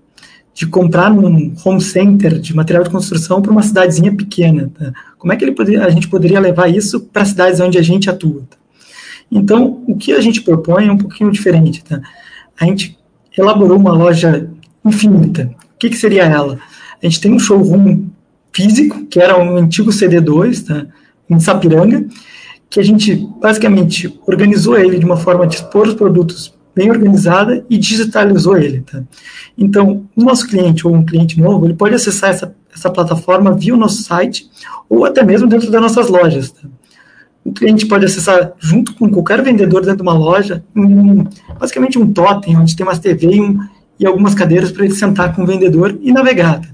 de 0.55 0.65
comprar 0.65 1.13
num 1.13 1.53
home 1.65 1.81
center 1.81 2.39
de 2.39 2.55
material 2.55 2.81
de 2.81 2.89
construção 2.89 3.41
para 3.41 3.51
uma 3.51 3.61
cidadezinha 3.61 4.15
pequena. 4.15 4.71
Tá? 4.73 4.93
Como 5.17 5.33
é 5.33 5.35
que 5.35 5.51
poderia, 5.51 5.85
a 5.85 5.89
gente 5.89 6.07
poderia 6.07 6.39
levar 6.39 6.69
isso 6.69 7.01
para 7.01 7.25
cidades 7.25 7.59
onde 7.59 7.77
a 7.77 7.81
gente 7.81 8.09
atua? 8.09 8.47
Tá? 8.49 8.55
Então, 9.29 9.83
o 9.85 9.97
que 9.97 10.13
a 10.13 10.21
gente 10.21 10.41
propõe 10.41 10.87
é 10.87 10.91
um 10.91 10.97
pouquinho 10.97 11.29
diferente. 11.29 11.83
Tá? 11.83 11.99
A 12.57 12.63
gente 12.63 12.97
elaborou 13.37 13.77
uma 13.77 13.91
loja 13.91 14.49
infinita. 14.85 15.51
O 15.75 15.77
que, 15.77 15.89
que 15.89 15.97
seria 15.97 16.23
ela? 16.23 16.57
A 17.03 17.05
gente 17.05 17.19
tem 17.19 17.33
um 17.33 17.39
showroom 17.39 18.05
físico, 18.55 19.05
que 19.07 19.19
era 19.19 19.37
um 19.37 19.57
antigo 19.57 19.91
CD2, 19.91 20.65
tá? 20.65 20.87
em 21.29 21.39
Sapiranga, 21.39 22.05
que 22.69 22.79
a 22.79 22.83
gente 22.83 23.15
basicamente 23.41 24.17
organizou 24.25 24.77
ele 24.77 24.97
de 24.97 25.05
uma 25.05 25.17
forma 25.17 25.45
de 25.45 25.55
expor 25.57 25.87
os 25.87 25.93
produtos 25.93 26.55
bem 26.73 26.89
organizada 26.89 27.65
e 27.69 27.77
digitalizou 27.77 28.57
ele. 28.57 28.81
Tá? 28.81 29.03
Então, 29.57 30.05
o 30.15 30.23
nosso 30.23 30.47
cliente 30.47 30.87
ou 30.87 30.93
um 30.93 31.05
cliente 31.05 31.39
novo, 31.39 31.65
ele 31.65 31.73
pode 31.73 31.95
acessar 31.95 32.29
essa, 32.29 32.55
essa 32.73 32.89
plataforma 32.89 33.53
via 33.53 33.73
o 33.73 33.77
nosso 33.77 34.03
site 34.03 34.49
ou 34.89 35.03
até 35.03 35.23
mesmo 35.23 35.47
dentro 35.47 35.69
das 35.69 35.81
nossas 35.81 36.07
lojas. 36.07 36.51
Tá? 36.51 36.67
O 37.43 37.51
cliente 37.51 37.85
pode 37.85 38.05
acessar 38.05 38.53
junto 38.57 38.95
com 38.95 39.09
qualquer 39.09 39.41
vendedor 39.41 39.81
dentro 39.81 39.97
de 39.97 40.03
uma 40.03 40.17
loja, 40.17 40.63
um, 40.75 41.25
basicamente 41.59 41.99
um 41.99 42.11
totem, 42.11 42.57
onde 42.57 42.75
tem 42.75 42.85
umas 42.85 42.99
TV 42.99 43.35
e, 43.35 43.41
um, 43.41 43.59
e 43.99 44.05
algumas 44.05 44.33
cadeiras 44.33 44.71
para 44.71 44.85
ele 44.85 44.95
sentar 44.95 45.35
com 45.35 45.43
o 45.43 45.45
vendedor 45.45 45.97
e 46.01 46.11
navegar. 46.11 46.61
Tá? 46.61 46.67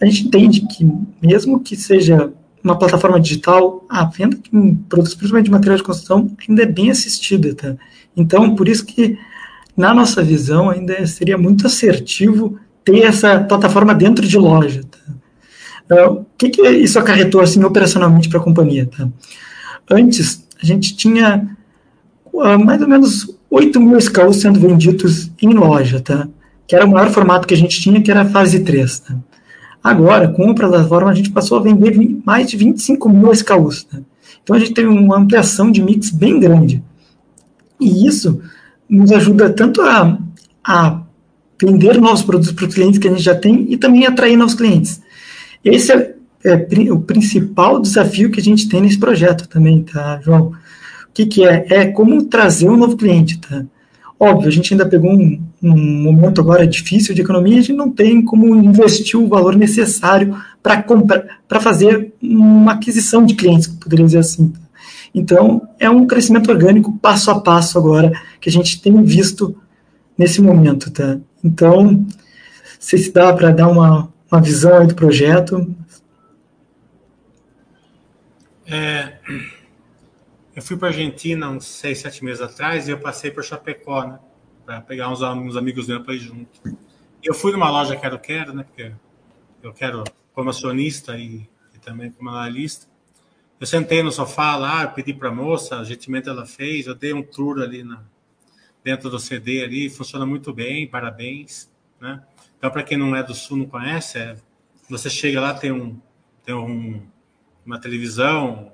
A 0.00 0.06
gente 0.06 0.26
entende 0.26 0.60
que, 0.62 0.90
mesmo 1.22 1.60
que 1.60 1.76
seja 1.76 2.32
uma 2.62 2.76
plataforma 2.76 3.20
digital, 3.20 3.84
a 3.88 4.04
venda 4.04 4.36
de 4.36 4.50
produtos, 4.88 5.14
principalmente 5.14 5.46
de 5.46 5.50
material 5.50 5.76
de 5.76 5.84
construção, 5.84 6.30
ainda 6.48 6.62
é 6.62 6.66
bem 6.66 6.90
assistida. 6.90 7.54
Tá? 7.54 7.76
Então, 8.16 8.54
por 8.54 8.68
isso 8.68 8.84
que, 8.84 9.16
na 9.76 9.94
nossa 9.94 10.22
visão, 10.22 10.68
ainda 10.68 11.06
seria 11.06 11.38
muito 11.38 11.66
assertivo 11.66 12.58
ter 12.84 13.04
essa 13.04 13.40
plataforma 13.40 13.94
dentro 13.94 14.26
de 14.26 14.36
loja. 14.36 14.82
Tá? 14.84 16.04
Uh, 16.08 16.12
o 16.14 16.26
que, 16.36 16.50
que 16.50 16.62
isso 16.68 16.98
acarretou 16.98 17.40
assim, 17.40 17.62
operacionalmente 17.62 18.28
para 18.28 18.40
a 18.40 18.42
companhia? 18.42 18.86
Tá? 18.86 19.08
Antes, 19.88 20.46
a 20.60 20.66
gente 20.66 20.96
tinha 20.96 21.56
uh, 22.32 22.58
mais 22.58 22.82
ou 22.82 22.88
menos 22.88 23.38
8 23.48 23.80
mil 23.80 23.96
SKUs 23.96 24.40
sendo 24.40 24.58
vendidos 24.58 25.30
em 25.40 25.54
loja, 25.54 26.00
tá? 26.00 26.28
que 26.66 26.74
era 26.74 26.84
o 26.84 26.90
maior 26.90 27.10
formato 27.10 27.46
que 27.46 27.54
a 27.54 27.56
gente 27.56 27.80
tinha, 27.80 28.02
que 28.02 28.10
era 28.10 28.22
a 28.22 28.28
fase 28.28 28.60
3. 28.60 28.98
Tá? 28.98 29.16
Agora, 29.86 30.26
com 30.26 30.50
a 30.50 30.54
plataforma, 30.54 31.12
a 31.12 31.14
gente 31.14 31.30
passou 31.30 31.58
a 31.58 31.62
vender 31.62 31.96
mais 32.24 32.50
de 32.50 32.56
25 32.56 33.08
mil 33.08 33.30
SKUs. 33.30 33.84
Tá? 33.84 33.98
Então, 34.42 34.56
a 34.56 34.58
gente 34.58 34.74
teve 34.74 34.88
uma 34.88 35.16
ampliação 35.16 35.70
de 35.70 35.80
mix 35.80 36.10
bem 36.10 36.40
grande. 36.40 36.82
E 37.78 38.04
isso 38.04 38.42
nos 38.90 39.12
ajuda 39.12 39.48
tanto 39.48 39.80
a, 39.82 40.18
a 40.64 41.02
vender 41.62 42.00
novos 42.00 42.22
produtos 42.22 42.50
para 42.50 42.66
os 42.66 42.74
clientes 42.74 42.98
que 42.98 43.06
a 43.06 43.12
gente 43.12 43.22
já 43.22 43.36
tem 43.36 43.64
e 43.68 43.76
também 43.76 44.04
atrair 44.04 44.36
novos 44.36 44.56
clientes. 44.56 45.00
Esse 45.64 45.92
é, 45.92 46.16
é, 46.44 46.92
o 46.92 46.98
principal 46.98 47.80
desafio 47.80 48.32
que 48.32 48.40
a 48.40 48.42
gente 48.42 48.68
tem 48.68 48.80
nesse 48.80 48.98
projeto 48.98 49.48
também, 49.48 49.84
tá, 49.84 50.20
João? 50.20 50.48
O 50.48 51.12
que, 51.14 51.26
que 51.26 51.46
é? 51.46 51.64
É 51.68 51.86
como 51.86 52.24
trazer 52.24 52.68
um 52.68 52.76
novo 52.76 52.96
cliente, 52.96 53.38
tá? 53.38 53.64
Óbvio, 54.18 54.48
a 54.48 54.50
gente 54.50 54.72
ainda 54.72 54.86
pegou 54.86 55.12
um, 55.12 55.42
um 55.62 56.02
momento 56.02 56.40
agora 56.40 56.66
difícil 56.66 57.14
de 57.14 57.20
economia, 57.20 57.58
a 57.58 57.60
gente 57.60 57.76
não 57.76 57.90
tem 57.90 58.24
como 58.24 58.54
investir 58.56 59.20
o 59.20 59.28
valor 59.28 59.54
necessário 59.54 60.34
para 60.62 61.60
fazer 61.60 62.14
uma 62.22 62.72
aquisição 62.72 63.26
de 63.26 63.34
clientes, 63.34 63.68
poderia 63.68 64.06
dizer 64.06 64.18
assim. 64.18 64.48
Tá? 64.48 64.60
Então, 65.14 65.68
é 65.78 65.88
um 65.90 66.06
crescimento 66.06 66.50
orgânico 66.50 66.98
passo 66.98 67.30
a 67.30 67.40
passo 67.40 67.78
agora 67.78 68.10
que 68.40 68.48
a 68.48 68.52
gente 68.52 68.80
tem 68.80 69.02
visto 69.02 69.56
nesse 70.16 70.40
momento, 70.40 70.90
tá? 70.90 71.18
Então, 71.44 71.92
não 71.92 72.06
sei 72.80 72.98
se 72.98 73.12
dá 73.12 73.32
para 73.32 73.50
dar 73.50 73.68
uma, 73.68 74.08
uma 74.30 74.40
visão 74.40 74.78
aí 74.78 74.86
do 74.86 74.94
projeto. 74.94 75.74
É, 78.66 79.12
eu 80.56 80.62
fui 80.62 80.74
para 80.78 80.88
Argentina 80.88 81.50
uns 81.50 81.66
seis, 81.66 81.98
sete 81.98 82.24
meses 82.24 82.40
atrás 82.40 82.88
e 82.88 82.90
eu 82.90 82.98
passei 82.98 83.30
por 83.30 83.44
Chapecó, 83.44 84.06
né? 84.06 84.18
Para 84.64 84.80
pegar 84.80 85.10
uns, 85.10 85.20
uns, 85.20 85.54
amigos 85.54 85.86
meus 85.86 86.02
para 86.02 86.14
ir 86.14 86.18
junto. 86.18 86.60
Eu 87.22 87.34
fui 87.34 87.52
numa 87.52 87.70
loja 87.70 87.94
Quero 87.94 88.18
Quero, 88.18 88.54
né? 88.54 88.64
Porque 88.64 88.90
eu 89.62 89.74
quero 89.74 90.02
como 90.32 90.48
acionista 90.48 91.18
e, 91.18 91.46
e 91.74 91.78
também 91.78 92.10
como 92.10 92.30
analista. 92.30 92.86
Eu 93.60 93.66
sentei 93.66 94.02
no 94.02 94.10
sofá 94.10 94.56
lá, 94.56 94.86
pedi 94.86 95.12
para 95.12 95.28
a 95.28 95.32
moça, 95.32 95.84
gentilmente 95.84 96.28
ela 96.28 96.46
fez, 96.46 96.86
eu 96.86 96.94
dei 96.94 97.12
um 97.12 97.22
tour 97.22 97.60
ali 97.60 97.84
na, 97.84 98.02
dentro 98.82 99.10
do 99.10 99.18
CD 99.18 99.62
ali, 99.62 99.90
funciona 99.90 100.24
muito 100.24 100.54
bem, 100.54 100.86
parabéns, 100.86 101.70
né? 102.00 102.22
Então, 102.56 102.70
para 102.70 102.82
quem 102.82 102.96
não 102.96 103.14
é 103.14 103.22
do 103.22 103.34
Sul, 103.34 103.58
não 103.58 103.66
conhece, 103.66 104.18
é, 104.18 104.36
você 104.88 105.10
chega 105.10 105.38
lá, 105.38 105.52
tem, 105.52 105.70
um, 105.70 106.00
tem 106.44 106.54
um, 106.54 107.06
uma 107.64 107.78
televisão 107.78 108.72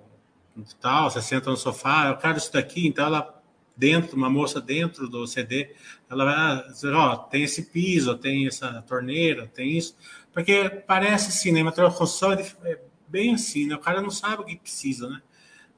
tal, 0.81 1.11
você 1.11 1.23
senta 1.23 1.51
no 1.51 1.57
sofá, 1.57 2.09
eu 2.09 2.17
quero 2.17 2.39
isso 2.39 2.53
daqui, 2.53 2.87
então 2.87 3.07
ela 3.07 3.43
dentro, 3.77 4.17
uma 4.17 4.29
moça 4.29 4.61
dentro 4.61 5.09
do 5.09 5.27
CD, 5.27 5.75
ela 6.11 6.25
vai 6.25 6.69
dizer, 6.69 6.93
ó, 6.93 7.17
tem 7.17 7.43
esse 7.43 7.71
piso, 7.71 8.17
tem 8.17 8.47
essa 8.47 8.83
torneira, 8.83 9.47
tem 9.47 9.77
isso, 9.77 9.97
porque 10.33 10.69
parece 10.87 11.31
assim, 11.31 11.53
né, 11.53 11.63
de 11.63 11.75
construção 11.75 12.33
é 12.33 12.79
bem 13.09 13.35
assim, 13.35 13.67
né, 13.67 13.75
o 13.75 13.79
cara 13.79 14.01
não 14.01 14.11
sabe 14.11 14.43
o 14.43 14.45
que 14.45 14.57
precisa, 14.57 15.09
né, 15.09 15.23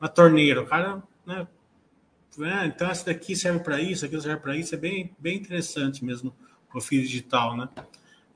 uma 0.01 0.09
torneira, 0.09 0.61
o 0.61 0.67
cara, 0.67 1.03
né, 1.25 1.47
é, 2.41 2.67
então 2.67 2.91
essa 2.91 3.07
daqui 3.07 3.37
serve 3.37 3.61
para 3.61 3.81
isso, 3.81 4.05
aquilo 4.05 4.21
serve 4.21 4.41
para 4.41 4.57
isso, 4.57 4.75
é 4.75 4.79
bem, 4.79 5.15
bem 5.19 5.37
interessante 5.37 6.05
mesmo 6.05 6.35
o 6.75 6.81
fio 6.81 7.01
digital, 7.01 7.57
né. 7.57 7.69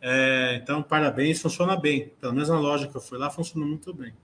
É, 0.01 0.61
então, 0.63 0.83
parabéns, 0.83 1.43
funciona 1.43 1.77
bem. 1.77 2.13
Pelo 2.21 2.33
menos 2.33 2.49
na 2.49 2.59
loja 2.59 2.87
que 2.87 2.97
eu 2.97 3.01
fui 3.01 3.19
lá, 3.19 3.31
funcionou 3.31 3.69
muito 3.69 3.93
bem. 3.93 4.15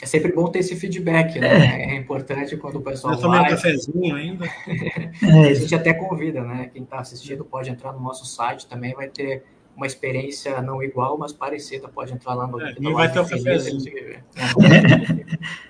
É 0.00 0.06
sempre 0.06 0.32
bom 0.32 0.48
ter 0.48 0.60
esse 0.60 0.76
feedback, 0.76 1.38
né? 1.40 1.48
É, 1.48 1.94
é 1.94 1.96
importante 1.96 2.56
quando 2.56 2.76
o 2.76 2.82
pessoal. 2.82 3.14
Eu 3.14 3.20
tomei 3.20 3.40
um 3.40 3.44
cafezinho 3.44 4.14
ainda. 4.14 4.46
é, 4.46 5.48
a 5.50 5.54
gente 5.54 5.74
até 5.74 5.92
convida, 5.92 6.42
né? 6.42 6.70
Quem 6.72 6.84
está 6.84 7.00
assistindo 7.00 7.44
pode 7.44 7.68
entrar 7.68 7.92
no 7.92 8.00
nosso 8.00 8.24
site 8.24 8.66
também, 8.66 8.94
vai 8.94 9.08
ter 9.08 9.42
uma 9.76 9.86
experiência 9.86 10.60
não 10.62 10.82
igual, 10.82 11.18
mas 11.18 11.32
parecida. 11.32 11.88
Pode 11.88 12.12
entrar 12.12 12.34
lá 12.34 12.46
no. 12.46 12.60
É, 12.60 12.74
não 12.78 12.94
vai 12.94 13.10
ter 13.10 13.18
o 13.18 13.22
um 13.22 13.28
cafezinho. 13.28 14.22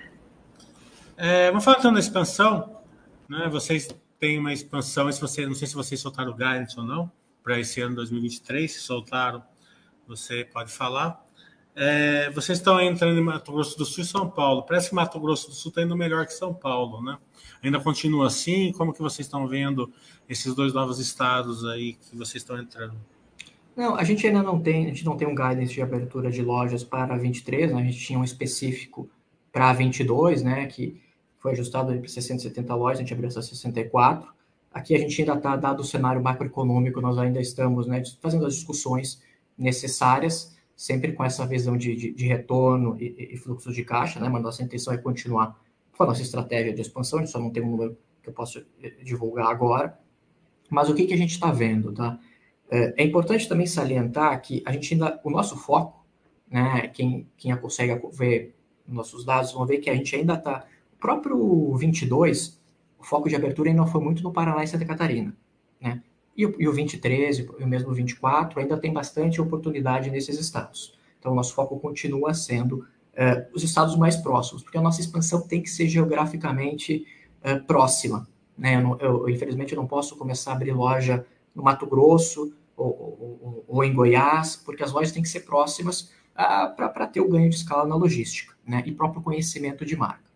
É, 1.21 1.47
vamos 1.47 1.65
falar 1.65 1.79
então 1.79 1.91
da 1.91 1.99
expansão. 1.99 2.77
Né? 3.27 3.49
Vocês 3.51 3.89
têm 4.17 4.39
uma 4.39 4.53
expansão, 4.53 5.11
se 5.11 5.19
você, 5.19 5.45
não 5.45 5.53
sei 5.53 5.67
se 5.67 5.75
vocês 5.75 5.99
soltaram 5.99 6.31
o 6.31 6.33
guidance 6.33 6.79
ou 6.79 6.85
não 6.85 7.11
para 7.43 7.59
esse 7.59 7.81
ano 7.81 7.95
2023, 7.95 8.71
se 8.71 8.79
soltaram, 8.79 9.43
você 10.07 10.45
pode 10.45 10.71
falar. 10.71 11.21
É, 11.81 12.29
vocês 12.31 12.57
estão 12.57 12.77
entrando 12.81 13.17
em 13.17 13.23
Mato 13.23 13.53
Grosso 13.53 13.77
do 13.77 13.85
Sul 13.85 14.03
e 14.03 14.05
São 14.05 14.29
Paulo. 14.29 14.63
Parece 14.63 14.89
que 14.89 14.95
Mato 14.95 15.17
Grosso 15.17 15.47
do 15.47 15.55
Sul 15.55 15.69
está 15.69 15.81
indo 15.81 15.95
melhor 15.95 16.25
que 16.25 16.33
São 16.33 16.53
Paulo, 16.53 17.01
né? 17.01 17.17
Ainda 17.63 17.79
continua 17.79 18.27
assim? 18.27 18.73
Como 18.73 18.91
que 18.91 19.01
vocês 19.01 19.25
estão 19.25 19.47
vendo 19.47 19.89
esses 20.27 20.53
dois 20.53 20.73
novos 20.73 20.99
estados 20.99 21.63
aí 21.63 21.93
que 21.93 22.17
vocês 22.17 22.43
estão 22.43 22.59
entrando? 22.59 22.97
Não, 23.77 23.95
a 23.95 24.03
gente 24.03 24.27
ainda 24.27 24.43
não 24.43 24.59
tem, 24.59 24.87
a 24.87 24.87
gente 24.89 25.05
não 25.05 25.15
tem 25.15 25.25
um 25.25 25.33
guidance 25.33 25.73
de 25.73 25.81
abertura 25.81 26.29
de 26.29 26.41
lojas 26.41 26.83
para 26.83 27.15
23, 27.15 27.71
né? 27.71 27.81
A 27.81 27.85
gente 27.85 27.97
tinha 27.97 28.19
um 28.19 28.25
específico 28.25 29.09
para 29.49 29.71
22, 29.71 30.43
né? 30.43 30.65
Que 30.65 31.01
foi 31.37 31.53
ajustado 31.53 31.97
para 31.97 32.09
670 32.09 32.75
lojas, 32.75 32.99
a 32.99 33.01
gente 33.03 33.13
abriu 33.13 33.29
essas 33.29 33.45
64. 33.45 34.27
Aqui 34.73 34.93
a 34.95 34.99
gente 34.99 35.21
ainda 35.21 35.35
está, 35.35 35.55
dado 35.55 35.79
o 35.79 35.85
cenário 35.85 36.21
macroeconômico, 36.21 36.99
nós 36.99 37.17
ainda 37.17 37.39
estamos 37.39 37.87
né, 37.87 38.03
fazendo 38.21 38.45
as 38.45 38.55
discussões 38.55 39.23
necessárias, 39.57 40.58
sempre 40.79 41.11
com 41.11 41.25
essa 41.25 41.45
visão 41.45 41.75
de, 41.75 41.93
de, 41.93 42.13
de 42.13 42.25
retorno 42.25 42.95
e, 42.97 43.33
e, 43.33 43.35
fluxo 43.35 43.69
de 43.73 43.83
caixa, 43.83 44.17
né, 44.17 44.29
mas 44.29 44.41
nossa 44.41 44.63
intenção 44.63 44.93
é 44.93 44.97
continuar 44.97 45.59
com 45.91 46.03
a 46.03 46.05
nossa 46.05 46.21
estratégia 46.21 46.73
de 46.73 46.79
expansão, 46.79 47.19
a 47.19 47.21
gente 47.21 47.33
só 47.33 47.37
não 47.37 47.49
tem 47.49 47.61
um 47.61 47.71
número 47.71 47.97
que 48.23 48.29
eu 48.29 48.33
posso 48.33 48.65
eh, 48.81 48.93
divulgar 49.03 49.47
agora. 49.47 49.99
Mas 50.69 50.87
o 50.87 50.95
que, 50.95 51.05
que 51.05 51.13
a 51.13 51.17
gente 51.17 51.31
está 51.31 51.51
vendo? 51.51 51.91
Tá? 51.91 52.17
É, 52.71 53.03
é 53.03 53.03
importante 53.03 53.45
também 53.49 53.67
salientar 53.67 54.41
que 54.41 54.63
a 54.65 54.71
gente 54.71 54.93
ainda, 54.93 55.19
o 55.21 55.29
nosso 55.29 55.57
foco, 55.57 56.05
né, 56.49 56.87
quem, 56.87 57.27
quem 57.35 57.53
consegue 57.57 57.99
ver 58.13 58.55
nossos 58.87 59.25
dados, 59.25 59.51
vão 59.51 59.65
ver 59.65 59.79
que 59.79 59.89
a 59.89 59.95
gente 59.95 60.15
ainda 60.15 60.35
está, 60.35 60.65
o 60.93 60.97
próprio 60.97 61.75
22, 61.75 62.57
o 62.97 63.03
foco 63.03 63.27
de 63.27 63.35
abertura 63.35 63.69
ainda 63.69 63.85
foi 63.85 63.99
muito 63.99 64.23
no 64.23 64.31
Paraná 64.31 64.63
e 64.63 64.67
Santa 64.67 64.85
Catarina, 64.85 65.35
né? 65.81 66.01
E 66.35 66.45
o, 66.45 66.55
e 66.59 66.67
o 66.67 66.73
23 66.73 67.39
e 67.39 67.41
o 67.63 67.67
mesmo 67.67 67.93
24 67.93 68.59
ainda 68.59 68.77
tem 68.77 68.93
bastante 68.93 69.41
oportunidade 69.41 70.09
nesses 70.09 70.39
estados. 70.39 70.97
Então, 71.19 71.35
nosso 71.35 71.53
foco 71.53 71.79
continua 71.79 72.33
sendo 72.33 72.79
uh, 72.79 73.45
os 73.53 73.63
estados 73.63 73.95
mais 73.97 74.15
próximos, 74.15 74.63
porque 74.63 74.77
a 74.77 74.81
nossa 74.81 75.01
expansão 75.01 75.41
tem 75.41 75.61
que 75.61 75.69
ser 75.69 75.87
geograficamente 75.87 77.05
uh, 77.43 77.63
próxima. 77.65 78.27
Né? 78.57 78.75
Eu, 78.75 78.97
eu, 78.99 79.29
infelizmente, 79.29 79.73
eu 79.73 79.77
não 79.77 79.87
posso 79.87 80.15
começar 80.15 80.51
a 80.51 80.55
abrir 80.55 80.71
loja 80.71 81.25
no 81.53 81.63
Mato 81.63 81.85
Grosso 81.85 82.53
ou, 82.75 82.87
ou, 82.87 83.65
ou 83.67 83.83
em 83.83 83.93
Goiás, 83.93 84.55
porque 84.55 84.83
as 84.83 84.91
lojas 84.91 85.11
têm 85.11 85.21
que 85.21 85.29
ser 85.29 85.41
próximas 85.41 86.11
uh, 86.35 86.73
para 86.75 87.07
ter 87.07 87.19
o 87.19 87.29
ganho 87.29 87.49
de 87.49 87.55
escala 87.55 87.85
na 87.85 87.95
logística 87.95 88.55
né? 88.65 88.83
e 88.85 88.91
próprio 88.91 89.21
conhecimento 89.21 89.85
de 89.85 89.95
marca. 89.95 90.29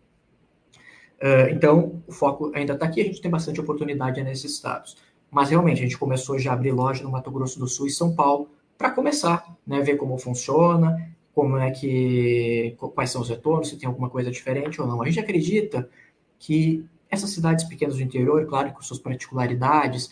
Uh, 1.16 1.48
então, 1.50 2.02
o 2.06 2.12
foco 2.12 2.52
ainda 2.54 2.74
está 2.74 2.84
aqui, 2.84 3.00
a 3.00 3.04
gente 3.04 3.20
tem 3.20 3.30
bastante 3.30 3.60
oportunidade 3.60 4.22
nesses 4.22 4.52
estados. 4.52 4.96
Mas 5.34 5.50
realmente, 5.50 5.80
a 5.80 5.82
gente 5.82 5.98
começou 5.98 6.38
já 6.38 6.52
a 6.52 6.54
abrir 6.54 6.70
loja 6.70 7.02
no 7.02 7.10
Mato 7.10 7.28
Grosso 7.28 7.58
do 7.58 7.66
Sul 7.66 7.88
e 7.88 7.90
São 7.90 8.14
Paulo 8.14 8.48
para 8.78 8.90
começar, 8.90 9.44
né, 9.66 9.80
ver 9.80 9.96
como 9.96 10.16
funciona, 10.16 11.10
como 11.34 11.58
é 11.58 11.72
que 11.72 12.76
quais 12.78 13.10
são 13.10 13.20
os 13.20 13.28
retornos, 13.28 13.68
se 13.68 13.76
tem 13.76 13.88
alguma 13.88 14.08
coisa 14.08 14.30
diferente 14.30 14.80
ou 14.80 14.86
não. 14.86 15.02
A 15.02 15.06
gente 15.06 15.18
acredita 15.18 15.90
que 16.38 16.86
essas 17.10 17.30
cidades 17.30 17.64
pequenas 17.64 17.96
do 17.96 18.02
interior, 18.02 18.46
claro, 18.46 18.72
com 18.72 18.80
suas 18.80 19.00
particularidades, 19.00 20.08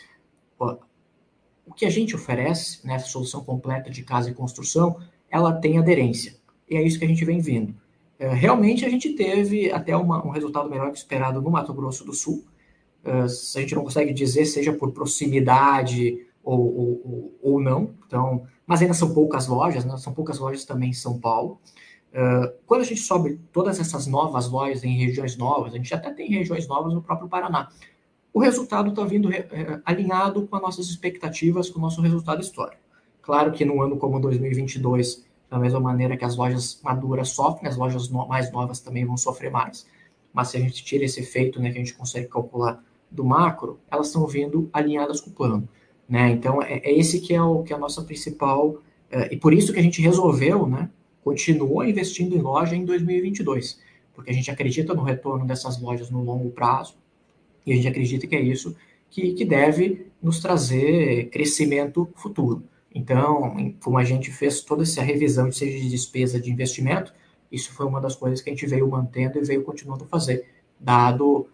o 0.59 1.73
que 1.73 1.87
a 1.87 1.91
gente 1.91 2.17
oferece, 2.17 2.85
né, 2.85 2.97
essa 2.97 3.07
solução 3.07 3.45
completa 3.45 3.89
de 3.91 4.03
casa 4.03 4.29
e 4.29 4.35
construção, 4.35 4.99
ela 5.31 5.53
tem 5.53 5.79
aderência. 5.79 6.35
E 6.69 6.77
é 6.77 6.83
isso 6.83 6.99
que 6.99 7.05
a 7.05 7.09
gente 7.09 7.25
vem 7.25 7.39
vindo. 7.39 7.73
É, 8.19 8.29
realmente 8.35 8.85
a 8.85 8.89
gente 8.89 9.11
teve 9.11 9.71
até 9.71 9.97
uma, 9.97 10.25
um 10.27 10.31
resultado 10.31 10.69
melhor 10.69 10.91
que 10.91 10.99
esperado 10.99 11.41
no 11.41 11.51
Mato 11.51 11.73
Grosso 11.73 12.05
do 12.05 12.13
Sul. 12.13 12.45
Uh, 13.05 13.25
a 13.25 13.61
gente 13.61 13.75
não 13.75 13.83
consegue 13.83 14.13
dizer 14.13 14.45
seja 14.45 14.73
por 14.73 14.93
proximidade 14.93 16.25
ou, 16.43 16.61
ou, 16.61 17.39
ou, 17.43 17.61
não, 17.61 17.95
então, 18.07 18.47
mas 18.67 18.81
ainda 18.81 18.95
são 18.95 19.13
poucas 19.13 19.47
lojas, 19.47 19.85
né? 19.85 19.97
são 19.97 20.13
poucas 20.13 20.39
lojas 20.39 20.65
também 20.65 20.91
em 20.91 20.95
São 20.95 21.19
Paulo. 21.19 21.61
Uh, 22.13 22.53
quando 22.67 22.83
a 22.83 22.85
gente 22.85 23.01
sobe 23.01 23.41
todas 23.53 23.81
essas 23.81 24.07
novas 24.07 24.49
lojas 24.49 24.85
em 24.85 24.97
regiões 24.97 25.37
novas, 25.37 25.73
a 25.73 25.77
gente 25.77 25.93
até 25.95 26.13
tem 26.13 26.29
regiões 26.29 26.67
novas 26.69 26.93
no 26.93 27.03
próprio 27.03 27.29
Paraná. 27.29 27.69
O 28.33 28.41
resultado 28.41 28.91
está 28.91 29.05
vindo 29.05 29.29
alinhado 29.85 30.47
com 30.47 30.57
as 30.57 30.63
nossas 30.63 30.89
expectativas, 30.89 31.69
com 31.69 31.79
o 31.79 31.83
nosso 31.83 32.01
resultado 32.01 32.41
histórico. 32.41 32.81
Claro 33.21 33.53
que 33.53 33.65
num 33.65 33.83
ano 33.83 33.97
como 33.97 34.19
2022 34.19 35.25
da 35.53 35.59
mesma 35.59 35.79
maneira 35.79 36.17
que 36.17 36.25
as 36.25 36.35
lojas 36.35 36.81
maduras 36.83 37.29
sofrem, 37.29 37.69
as 37.69 37.77
lojas 37.77 38.09
no, 38.09 38.27
mais 38.27 38.51
novas 38.51 38.81
também 38.81 39.05
vão 39.05 39.19
sofrer 39.19 39.51
mais. 39.51 39.87
Mas 40.33 40.49
se 40.49 40.57
a 40.57 40.61
gente 40.61 40.83
tira 40.83 41.05
esse 41.05 41.21
efeito, 41.21 41.61
né, 41.61 41.71
que 41.71 41.77
a 41.77 41.81
gente 41.81 41.93
consegue 41.93 42.27
calcular 42.27 42.83
do 43.13 43.25
macro, 43.25 43.79
elas 43.91 44.09
estão 44.09 44.27
vindo 44.27 44.69
alinhadas 44.73 45.21
com 45.21 45.31
o 45.31 45.33
plano. 45.33 45.69
Né? 46.09 46.31
Então, 46.31 46.63
é, 46.63 46.79
é 46.79 46.99
esse 46.99 47.21
que 47.21 47.35
é, 47.35 47.43
o, 47.43 47.63
que 47.63 47.73
é 47.73 47.77
a 47.77 47.79
nossa 47.79 48.03
principal... 48.03 48.79
É, 49.11 49.35
e 49.35 49.37
por 49.37 49.53
isso 49.53 49.73
que 49.73 49.79
a 49.79 49.83
gente 49.83 50.01
resolveu, 50.01 50.67
né, 50.67 50.89
continua 51.23 51.89
investindo 51.89 52.35
em 52.35 52.41
loja 52.41 52.75
em 52.75 52.85
2022, 52.85 53.79
porque 54.15 54.31
a 54.31 54.35
gente 54.35 54.51
acredita 54.51 54.95
no 54.95 55.03
retorno 55.03 55.47
dessas 55.47 55.81
lojas 55.81 56.11
no 56.11 56.23
longo 56.23 56.51
prazo, 56.51 56.97
e 57.67 57.73
a 57.73 57.77
gente 57.77 57.89
acredita 57.89 58.27
que 58.27 58.35
é 58.35 58.41
isso 58.41 58.75
que, 59.11 59.35
que 59.35 59.45
deve 59.45 60.07
nos 60.21 60.41
trazer 60.41 61.29
crescimento 61.29 62.09
futuro. 62.15 62.65
Então, 62.95 63.75
como 63.83 63.99
a 63.99 64.05
gente 64.05 64.31
fez 64.31 64.63
toda 64.63 64.83
essa 64.83 65.03
revisão, 65.03 65.51
seja 65.53 65.79
de 65.79 65.89
despesa 65.89 66.41
de 66.41 66.51
investimento, 66.51 67.13
isso 67.51 67.73
foi 67.73 67.87
uma 67.87 68.01
das 68.01 68.17
coisas 68.17 68.41
que 68.41 68.51
a 68.51 68.53
gente 68.53 68.67
veio 68.67 68.89
mantendo 68.89 69.39
e 69.39 69.45
veio 69.45 69.63
continuando 69.63 70.05
a 70.05 70.07
fazer, 70.07 70.47
dado, 70.81 71.47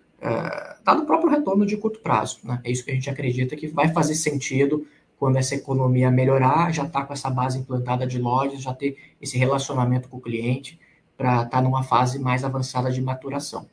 dado 0.84 1.02
o 1.02 1.06
próprio 1.06 1.30
retorno 1.30 1.64
de 1.64 1.76
curto 1.76 2.00
prazo. 2.00 2.40
Né? 2.44 2.60
É 2.64 2.70
isso 2.70 2.84
que 2.84 2.90
a 2.90 2.94
gente 2.94 3.10
acredita 3.10 3.56
que 3.56 3.68
vai 3.68 3.88
fazer 3.88 4.14
sentido 4.14 4.86
quando 5.18 5.36
essa 5.36 5.54
economia 5.54 6.10
melhorar, 6.10 6.72
já 6.72 6.84
está 6.84 7.04
com 7.04 7.12
essa 7.12 7.28
base 7.28 7.58
implantada 7.58 8.06
de 8.06 8.18
lojas, 8.18 8.62
já 8.62 8.72
ter 8.72 8.96
esse 9.20 9.36
relacionamento 9.36 10.08
com 10.08 10.18
o 10.18 10.20
cliente, 10.20 10.78
para 11.16 11.42
estar 11.42 11.48
tá 11.48 11.62
numa 11.62 11.82
fase 11.82 12.18
mais 12.20 12.44
avançada 12.44 12.90
de 12.92 13.02
maturação. 13.02 13.68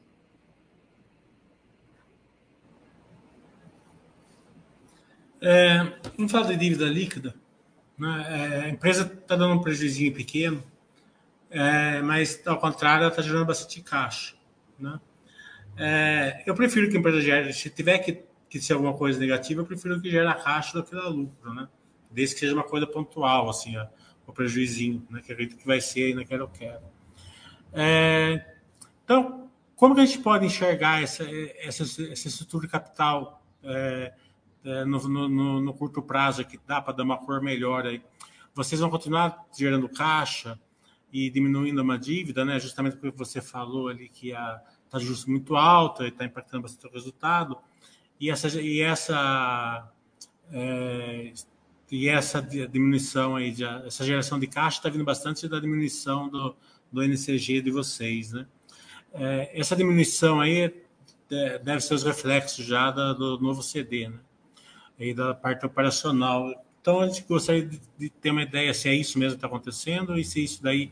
É, 5.39 5.83
vamos 6.17 6.31
falar 6.31 6.47
de 6.47 6.57
dívida 6.57 6.85
líquida. 6.85 7.35
Né? 7.95 8.25
É, 8.27 8.65
a 8.65 8.69
empresa 8.69 9.03
está 9.03 9.35
dando 9.35 9.53
um 9.53 9.61
prejuízo 9.61 10.11
pequeno, 10.11 10.63
é, 11.51 12.01
mas 12.01 12.41
ao 12.47 12.59
contrário, 12.59 13.03
ela 13.03 13.09
está 13.09 13.21
gerando 13.21 13.45
bastante 13.45 13.79
caixa. 13.81 14.33
Né? 14.79 14.99
É, 15.77 16.43
eu 16.45 16.55
prefiro 16.55 16.89
que 16.89 16.95
a 16.95 16.99
empresa 16.99 17.21
gere, 17.21 17.53
se 17.53 17.69
tiver 17.69 17.99
que, 17.99 18.23
que 18.49 18.61
ser 18.61 18.73
alguma 18.73 18.93
coisa 18.93 19.19
negativa, 19.19 19.61
eu 19.61 19.65
prefiro 19.65 19.99
que 20.01 20.09
gere 20.09 20.27
a 20.27 20.35
caixa 20.35 20.73
do 20.73 20.83
que 20.83 20.95
a 20.95 21.07
lucro, 21.07 21.53
né? 21.53 21.67
Desde 22.09 22.35
que 22.35 22.41
seja 22.41 22.53
uma 22.53 22.63
coisa 22.63 22.87
pontual, 22.87 23.49
assim, 23.49 23.75
ó, 23.77 23.87
o 24.25 24.33
prejuízo, 24.33 25.03
né? 25.09 25.21
Que 25.21 25.33
acredito 25.33 25.57
que 25.57 25.67
vai 25.67 25.81
ser 25.81 26.11
ainda 26.11 26.23
quero, 26.23 26.43
eu 26.43 26.47
quero. 26.47 26.83
É, 27.73 28.45
então, 29.03 29.49
como 29.75 29.93
que 29.93 30.01
a 30.01 30.05
gente 30.05 30.19
pode 30.19 30.45
enxergar 30.45 31.03
essa, 31.03 31.23
essa, 31.59 31.83
essa 31.83 32.27
estrutura 32.27 32.65
de 32.65 32.71
capital 32.71 33.43
é, 33.61 34.13
é, 34.63 34.85
no, 34.85 34.99
no, 35.07 35.61
no, 35.61 35.73
curto 35.73 36.01
prazo 36.01 36.43
que 36.43 36.59
dá 36.65 36.81
para 36.81 36.95
dar 36.95 37.03
uma 37.03 37.17
cor 37.17 37.41
melhor 37.41 37.85
aí. 37.85 38.01
Vocês 38.53 38.81
vão 38.81 38.89
continuar 38.89 39.45
gerando 39.57 39.87
caixa 39.89 40.59
e 41.11 41.29
diminuindo 41.29 41.81
uma 41.81 41.99
dívida, 41.99 42.43
né? 42.43 42.59
Justamente 42.59 42.97
porque 42.97 43.15
você 43.15 43.41
falou 43.41 43.89
ali 43.89 44.09
que 44.09 44.33
a 44.33 44.61
taxa 44.89 45.03
de 45.03 45.07
juros 45.07 45.25
muito 45.25 45.55
alta 45.55 46.05
e 46.05 46.09
está 46.09 46.25
impactando 46.25 46.63
bastante 46.63 46.87
o 46.87 46.91
resultado. 46.91 47.57
E 48.19 48.29
essa, 48.29 48.61
e 48.61 48.81
essa, 48.81 49.91
é, 50.51 51.33
e 51.91 52.07
essa 52.09 52.41
diminuição 52.41 53.35
aí, 53.35 53.51
de, 53.51 53.63
essa 53.63 54.03
geração 54.03 54.39
de 54.39 54.47
caixa 54.47 54.77
está 54.77 54.89
vindo 54.89 55.03
bastante 55.03 55.47
da 55.47 55.59
diminuição 55.59 56.29
do, 56.29 56.55
do 56.91 57.03
NCG 57.03 57.61
de 57.61 57.71
vocês, 57.71 58.31
né? 58.31 58.47
É, 59.13 59.51
essa 59.59 59.75
diminuição 59.75 60.41
aí 60.41 60.73
deve 61.63 61.81
ser 61.81 61.93
os 61.93 62.03
reflexos 62.03 62.65
já 62.65 62.91
do 62.91 63.39
novo 63.39 63.63
CD, 63.63 64.09
né? 64.09 64.19
Aí 64.99 65.13
da 65.13 65.33
parte 65.33 65.65
operacional. 65.65 66.51
Então 66.81 67.01
a 67.01 67.07
gente 67.07 67.23
gostaria 67.23 67.65
de, 67.97 68.09
ter 68.09 68.31
uma 68.31 68.43
ideia 68.43 68.73
se 68.73 68.87
é 68.87 68.93
isso 68.93 69.17
mesmo 69.17 69.31
que 69.31 69.37
está 69.37 69.47
acontecendo 69.47 70.17
e 70.17 70.23
se 70.23 70.43
isso 70.43 70.61
daí 70.61 70.91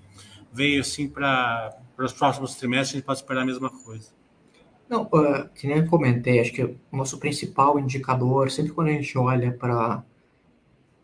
veio 0.51 0.81
assim 0.81 1.07
para 1.07 1.77
os 1.97 2.13
próximos 2.13 2.55
trimestres 2.55 2.91
a 2.91 2.97
gente 2.97 3.05
pode 3.05 3.19
esperar 3.19 3.41
a 3.41 3.45
mesma 3.45 3.69
coisa. 3.69 4.09
Não, 4.89 5.03
uh, 5.03 5.49
que 5.55 5.67
nem 5.67 5.77
eu 5.77 5.87
comentei, 5.87 6.39
acho 6.39 6.51
que 6.51 6.63
o 6.63 6.77
nosso 6.91 7.17
principal 7.19 7.79
indicador, 7.79 8.51
sempre 8.51 8.73
quando 8.73 8.89
a 8.89 8.93
gente 8.93 9.17
olha 9.17 9.51
para 9.51 10.03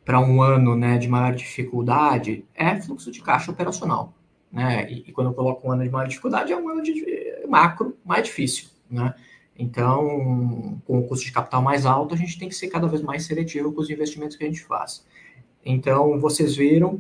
para 0.06 0.20
um 0.20 0.42
ano 0.42 0.76
né, 0.76 0.98
de 0.98 1.08
maior 1.08 1.36
dificuldade, 1.36 2.44
é 2.56 2.82
fluxo 2.82 3.12
de 3.12 3.22
caixa 3.22 3.52
operacional. 3.52 4.12
Né? 4.52 4.92
E, 4.92 5.04
e, 5.08 5.12
quando 5.12 5.28
eu 5.28 5.34
coloco 5.36 5.68
um 5.68 5.72
ano 5.72 5.84
de 5.84 5.90
maior 5.92 6.08
dificuldade, 6.08 6.52
é 6.52 6.58
um 6.58 6.68
ano 6.68 6.82
de 6.82 7.06
macro 7.48 7.96
mais 8.04 8.24
difícil. 8.24 8.70
Né? 8.90 9.14
Então, 9.56 10.82
com 10.88 10.98
o 10.98 11.08
custo 11.08 11.26
de 11.26 11.32
capital 11.32 11.62
mais 11.62 11.86
alto, 11.86 12.16
a 12.16 12.18
gente 12.18 12.40
tem 12.40 12.50
que 12.50 12.56
ser 12.56 12.70
cada 12.70 12.88
vez 12.88 13.04
mais 13.04 13.26
seletivo 13.26 13.72
com 13.72 13.82
os 13.82 13.90
investimentos 13.92 14.36
que 14.36 14.44
a 14.44 14.48
gente 14.48 14.64
faz. 14.64 15.06
Então, 15.64 16.20
vocês 16.20 16.56
viram 16.56 17.00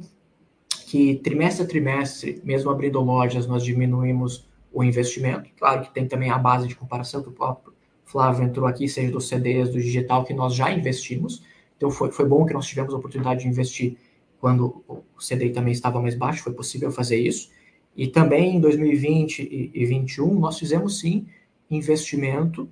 que 0.89 1.17
trimestre 1.17 1.63
a 1.63 1.67
trimestre, 1.67 2.41
mesmo 2.43 2.71
abrindo 2.71 2.99
lojas, 2.99 3.45
nós 3.45 3.63
diminuímos 3.63 4.49
o 4.73 4.84
investimento. 4.84 5.47
Claro 5.56 5.84
que 5.84 5.93
tem 5.93 6.08
também 6.08 6.32
a 6.32 6.38
base 6.39 6.67
de 6.67 6.73
comparação 6.73 7.21
que 7.21 7.30
o 7.30 7.32
próprio 7.32 7.75
Flávio 8.04 8.43
entrou 8.43 8.65
aqui, 8.65 8.89
seja 8.89 9.12
dos 9.12 9.28
CDs, 9.28 9.69
do 9.69 9.80
digital, 9.80 10.23
que 10.25 10.34
nós 10.34 10.56
já 10.56 10.71
investimos. 10.71 11.43
Então 11.78 11.91
foi, 11.91 12.12
foi 12.12 12.28
bom 12.28 12.43
que 12.43 12.54
nós 12.54 12.65
tivemos 12.65 12.91
a 12.91 12.97
oportunidade 12.97 13.41
de 13.41 13.47
investir 13.47 13.97
quando 14.41 14.84
o 14.88 15.04
CDI 15.19 15.52
também 15.52 15.73
estava 15.73 16.02
mais 16.02 16.15
baixo, 16.15 16.41
foi 16.41 16.54
possível 16.54 16.91
fazer 16.91 17.19
isso. 17.19 17.52
E 17.95 18.08
também 18.08 18.56
em 18.56 18.60
2020 18.60 19.43
e 19.43 19.67
2021 19.67 20.39
nós 20.39 20.58
fizemos 20.58 20.99
sim 20.99 21.28
investimento 21.69 22.67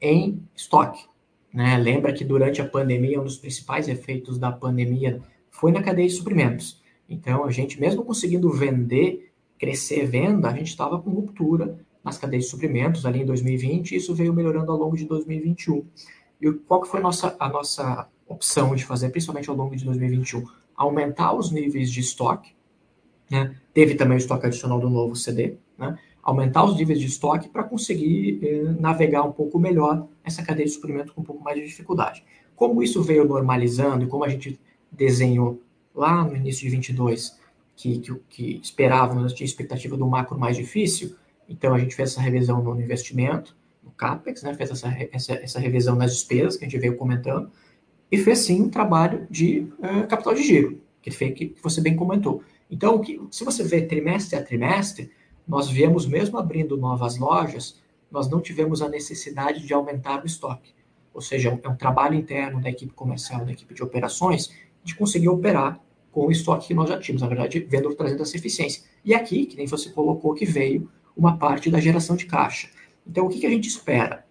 em 0.00 0.40
estoque. 0.54 1.04
Né? 1.52 1.76
Lembra 1.78 2.12
que 2.12 2.24
durante 2.24 2.62
a 2.62 2.68
pandemia, 2.68 3.20
um 3.20 3.24
dos 3.24 3.38
principais 3.38 3.88
efeitos 3.88 4.38
da 4.38 4.52
pandemia 4.52 5.20
foi 5.50 5.72
na 5.72 5.82
cadeia 5.82 6.06
de 6.06 6.14
suprimentos. 6.14 6.85
Então, 7.08 7.44
a 7.44 7.50
gente, 7.50 7.80
mesmo 7.80 8.04
conseguindo 8.04 8.50
vender 8.50 9.32
crescer 9.58 10.06
venda, 10.06 10.48
a 10.48 10.52
gente 10.52 10.68
estava 10.68 11.00
com 11.00 11.10
ruptura 11.10 11.78
nas 12.04 12.18
cadeias 12.18 12.44
de 12.44 12.50
suprimentos 12.50 13.06
ali 13.06 13.22
em 13.22 13.26
2020 13.26 13.92
e 13.92 13.96
isso 13.96 14.14
veio 14.14 14.32
melhorando 14.32 14.70
ao 14.70 14.78
longo 14.78 14.96
de 14.96 15.04
2021. 15.04 15.84
E 16.40 16.52
qual 16.52 16.80
que 16.80 16.88
foi 16.88 17.00
a 17.00 17.02
nossa, 17.02 17.36
a 17.38 17.48
nossa 17.48 18.08
opção 18.28 18.74
de 18.74 18.84
fazer, 18.84 19.08
principalmente 19.08 19.48
ao 19.48 19.56
longo 19.56 19.74
de 19.74 19.84
2021? 19.84 20.44
Aumentar 20.76 21.32
os 21.32 21.50
níveis 21.50 21.90
de 21.90 22.00
estoque, 22.00 22.54
né? 23.30 23.56
teve 23.72 23.94
também 23.94 24.16
o 24.16 24.18
estoque 24.18 24.46
adicional 24.46 24.78
do 24.78 24.90
novo 24.90 25.16
CD, 25.16 25.56
né? 25.78 25.98
aumentar 26.22 26.64
os 26.64 26.76
níveis 26.76 27.00
de 27.00 27.06
estoque 27.06 27.48
para 27.48 27.62
conseguir 27.62 28.40
eh, 28.42 28.74
navegar 28.78 29.22
um 29.22 29.32
pouco 29.32 29.58
melhor 29.58 30.06
essa 30.24 30.42
cadeia 30.42 30.66
de 30.66 30.72
suprimento 30.72 31.14
com 31.14 31.20
um 31.20 31.24
pouco 31.24 31.42
mais 31.42 31.56
de 31.56 31.64
dificuldade. 31.64 32.24
Como 32.54 32.82
isso 32.82 33.02
veio 33.02 33.24
normalizando 33.24 34.04
e 34.04 34.08
como 34.08 34.24
a 34.24 34.28
gente 34.28 34.60
desenhou 34.90 35.62
lá 35.96 36.22
no 36.24 36.36
início 36.36 36.62
de 36.62 36.68
22 36.68 37.38
que, 37.74 37.98
que, 37.98 38.14
que 38.28 38.60
esperávamos, 38.62 39.32
tinha 39.32 39.46
expectativa 39.46 39.96
do 39.96 40.06
macro 40.06 40.38
mais 40.38 40.56
difícil, 40.56 41.16
então 41.48 41.74
a 41.74 41.78
gente 41.78 41.94
fez 41.94 42.12
essa 42.12 42.20
revisão 42.20 42.62
no 42.62 42.80
investimento, 42.80 43.56
no 43.82 43.90
CAPEX, 43.90 44.42
né, 44.42 44.54
fez 44.54 44.70
essa, 44.70 44.88
essa, 45.12 45.34
essa 45.34 45.60
revisão 45.60 45.96
nas 45.96 46.12
despesas 46.12 46.56
que 46.56 46.64
a 46.64 46.68
gente 46.68 46.80
veio 46.80 46.96
comentando, 46.96 47.50
e 48.10 48.18
fez 48.18 48.40
sim 48.40 48.62
um 48.62 48.70
trabalho 48.70 49.26
de 49.30 49.68
uh, 49.78 50.06
capital 50.08 50.34
de 50.34 50.42
giro, 50.42 50.80
que, 51.02 51.10
fez, 51.10 51.34
que 51.34 51.54
você 51.62 51.80
bem 51.80 51.96
comentou. 51.96 52.42
Então, 52.70 53.00
que, 53.00 53.20
se 53.30 53.44
você 53.44 53.62
vê 53.62 53.82
trimestre 53.82 54.38
a 54.38 54.42
trimestre, 54.42 55.10
nós 55.46 55.68
viemos 55.68 56.06
mesmo 56.06 56.38
abrindo 56.38 56.76
novas 56.76 57.16
lojas, 57.16 57.80
nós 58.10 58.28
não 58.28 58.40
tivemos 58.40 58.82
a 58.82 58.88
necessidade 58.88 59.66
de 59.66 59.72
aumentar 59.72 60.22
o 60.22 60.26
estoque. 60.26 60.74
Ou 61.12 61.20
seja, 61.20 61.58
é 61.62 61.68
um 61.68 61.76
trabalho 61.76 62.14
interno 62.14 62.60
da 62.60 62.68
equipe 62.68 62.92
comercial, 62.92 63.44
da 63.44 63.52
equipe 63.52 63.74
de 63.74 63.82
operações, 63.82 64.52
de 64.82 64.94
conseguir 64.94 65.28
operar 65.28 65.80
com 66.16 66.28
o 66.28 66.30
estoque 66.30 66.68
que 66.68 66.74
nós 66.74 66.88
já 66.88 66.98
tínhamos, 66.98 67.20
na 67.20 67.28
verdade, 67.28 67.66
vendo 67.68 67.94
trazendo 67.94 68.22
essa 68.22 68.34
eficiência. 68.38 68.82
E 69.04 69.12
aqui, 69.12 69.44
que 69.44 69.54
nem 69.54 69.66
você 69.66 69.90
colocou, 69.90 70.32
que 70.32 70.46
veio 70.46 70.88
uma 71.14 71.36
parte 71.36 71.70
da 71.70 71.78
geração 71.78 72.16
de 72.16 72.24
caixa. 72.24 72.70
Então, 73.06 73.26
o 73.26 73.28
que, 73.28 73.38
que 73.38 73.46
a 73.46 73.50
gente 73.50 73.68
espera? 73.68 74.24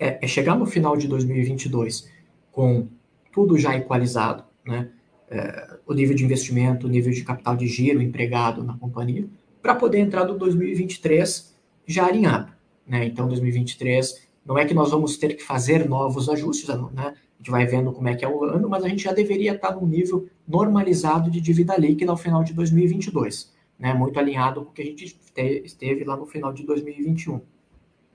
É, 0.00 0.18
é, 0.20 0.26
chegar 0.26 0.56
no 0.56 0.66
final 0.66 0.96
de 0.96 1.06
2022 1.06 2.10
com 2.50 2.88
tudo 3.32 3.56
já 3.56 3.76
equalizado, 3.76 4.42
né? 4.66 4.90
É, 5.30 5.78
o 5.86 5.94
nível 5.94 6.16
de 6.16 6.24
investimento, 6.24 6.88
o 6.88 6.90
nível 6.90 7.12
de 7.12 7.22
capital 7.22 7.54
de 7.56 7.68
giro 7.68 8.02
empregado 8.02 8.64
na 8.64 8.76
companhia, 8.76 9.28
para 9.62 9.76
poder 9.76 10.00
entrar 10.00 10.24
no 10.24 10.36
2023 10.36 11.54
já 11.86 12.04
alinhado. 12.04 12.50
Né? 12.84 13.04
Então, 13.04 13.28
2023, 13.28 14.26
não 14.44 14.58
é 14.58 14.64
que 14.64 14.74
nós 14.74 14.90
vamos 14.90 15.16
ter 15.16 15.36
que 15.36 15.42
fazer 15.44 15.88
novos 15.88 16.28
ajustes, 16.28 16.68
né? 16.68 17.14
a 17.36 17.38
gente 17.38 17.50
vai 17.50 17.64
vendo 17.64 17.92
como 17.92 18.08
é 18.08 18.16
que 18.16 18.24
é 18.24 18.28
o 18.28 18.42
ano, 18.42 18.68
mas 18.68 18.82
a 18.82 18.88
gente 18.88 19.04
já 19.04 19.12
deveria 19.12 19.54
estar 19.54 19.70
num 19.70 19.86
nível 19.86 20.28
normalizado 20.46 21.30
de 21.30 21.40
dívida 21.40 21.76
líquida 21.76 22.10
ao 22.10 22.16
final 22.16 22.42
de 22.44 22.52
2022, 22.52 23.52
né? 23.78 23.92
muito 23.92 24.18
alinhado 24.18 24.64
com 24.64 24.70
o 24.70 24.72
que 24.72 24.82
a 24.82 24.84
gente 24.84 25.18
esteve 25.64 26.04
lá 26.04 26.16
no 26.16 26.26
final 26.26 26.52
de 26.52 26.64
2021. 26.64 27.40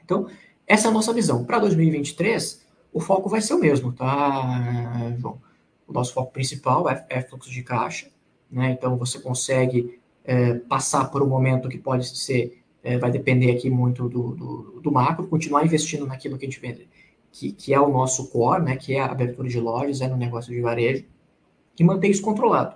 Então, 0.04 0.28
essa 0.68 0.88
é 0.88 0.90
a 0.90 0.94
nossa 0.94 1.14
visão. 1.14 1.44
Para 1.44 1.60
2023, 1.60 2.66
o 2.94 3.00
foco 3.00 3.30
vai 3.30 3.42
ser 3.42 3.54
o 3.54 3.60
mesmo, 3.60 3.92
tá, 3.92 5.14
João? 5.18 5.40
O 5.88 5.94
nosso 5.94 6.14
foco 6.14 6.32
principal 6.32 6.90
é, 6.90 7.06
é 7.10 7.22
fluxo 7.22 7.52
de 7.52 7.64
caixa, 7.64 8.08
né? 8.50 8.72
então 8.72 8.98
você 8.98 9.20
consegue 9.20 10.00
é, 10.24 10.54
passar 10.54 11.12
por 11.12 11.22
um 11.22 11.28
momento 11.28 11.68
que 11.68 11.78
pode 11.78 12.18
ser, 12.18 12.64
é, 12.82 12.98
vai 12.98 13.12
depender 13.12 13.52
aqui 13.52 13.70
muito 13.70 14.08
do, 14.08 14.36
do, 14.36 14.82
do 14.82 14.92
macro, 14.92 15.28
continuar 15.28 15.66
investindo 15.66 16.06
naquilo 16.06 16.38
que 16.38 16.46
a 16.46 16.50
gente 16.50 16.62
vende 16.62 16.88
que, 17.32 17.52
que 17.52 17.74
é 17.74 17.80
o 17.80 17.90
nosso 17.90 18.30
core, 18.30 18.64
né, 18.64 18.76
que 18.76 18.94
é 18.96 19.00
a 19.00 19.06
abertura 19.06 19.48
de 19.48 19.60
lojas, 19.60 20.02
é 20.02 20.08
no 20.08 20.18
negócio 20.18 20.54
de 20.54 20.60
varejo, 20.60 21.06
e 21.80 21.84
manter 21.84 22.10
isso 22.10 22.22
controlado. 22.22 22.76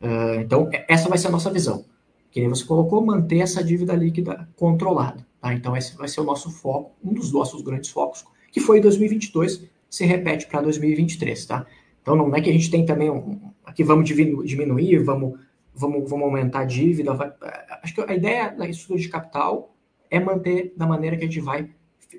Uh, 0.00 0.40
então, 0.40 0.68
essa 0.88 1.08
vai 1.08 1.18
ser 1.18 1.28
a 1.28 1.30
nossa 1.30 1.50
visão. 1.50 1.84
Que 2.30 2.40
nem 2.40 2.48
você 2.48 2.64
colocou, 2.64 3.04
manter 3.04 3.38
essa 3.38 3.62
dívida 3.62 3.94
líquida 3.94 4.48
controlada. 4.56 5.26
Tá? 5.40 5.54
Então, 5.54 5.76
esse 5.76 5.96
vai 5.96 6.08
ser 6.08 6.20
o 6.20 6.24
nosso 6.24 6.50
foco, 6.50 6.92
um 7.04 7.12
dos 7.12 7.32
nossos 7.32 7.62
grandes 7.62 7.90
focos, 7.90 8.24
que 8.50 8.60
foi 8.60 8.78
em 8.78 8.80
2022, 8.80 9.64
se 9.88 10.04
repete 10.04 10.46
para 10.46 10.62
2023. 10.62 11.46
Tá? 11.46 11.66
Então, 12.00 12.16
não 12.16 12.34
é 12.34 12.40
que 12.40 12.50
a 12.50 12.52
gente 12.52 12.70
tem 12.70 12.84
também 12.84 13.10
um, 13.10 13.38
aqui 13.64 13.84
vamos 13.84 14.08
diminuir, 14.08 14.98
vamos, 14.98 15.38
vamos, 15.74 16.08
vamos 16.08 16.24
aumentar 16.24 16.60
a 16.60 16.64
dívida. 16.64 17.14
Vai, 17.14 17.32
acho 17.82 17.94
que 17.94 18.00
a 18.00 18.14
ideia 18.14 18.50
da 18.50 18.66
estrutura 18.68 19.00
de 19.00 19.08
capital 19.08 19.74
é 20.10 20.18
manter 20.18 20.72
da 20.76 20.86
maneira 20.86 21.16
que 21.16 21.24
a 21.24 21.26
gente 21.26 21.40
vai 21.40 21.70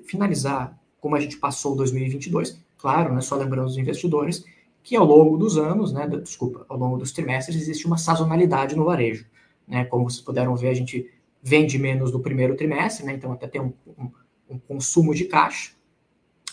finalizar 0.06 0.78
como 1.04 1.16
a 1.16 1.20
gente 1.20 1.36
passou 1.36 1.76
2022, 1.76 2.58
claro, 2.78 3.14
né, 3.14 3.20
só 3.20 3.36
lembrando 3.36 3.66
os 3.66 3.76
investidores, 3.76 4.42
que 4.84 4.94
ao 4.94 5.06
longo 5.06 5.38
dos 5.38 5.56
anos, 5.56 5.94
né, 5.94 6.06
desculpa, 6.06 6.66
ao 6.68 6.76
longo 6.76 6.98
dos 6.98 7.10
trimestres, 7.10 7.56
existe 7.56 7.86
uma 7.86 7.96
sazonalidade 7.96 8.76
no 8.76 8.84
varejo. 8.84 9.24
Né, 9.66 9.86
como 9.86 10.08
vocês 10.08 10.20
puderam 10.20 10.54
ver, 10.54 10.68
a 10.68 10.74
gente 10.74 11.10
vende 11.42 11.78
menos 11.78 12.12
no 12.12 12.20
primeiro 12.20 12.54
trimestre, 12.54 13.04
né, 13.06 13.14
então 13.14 13.32
até 13.32 13.48
tem 13.48 13.62
um, 13.62 13.72
um, 13.98 14.10
um 14.50 14.58
consumo 14.58 15.14
de 15.14 15.24
caixa, 15.24 15.72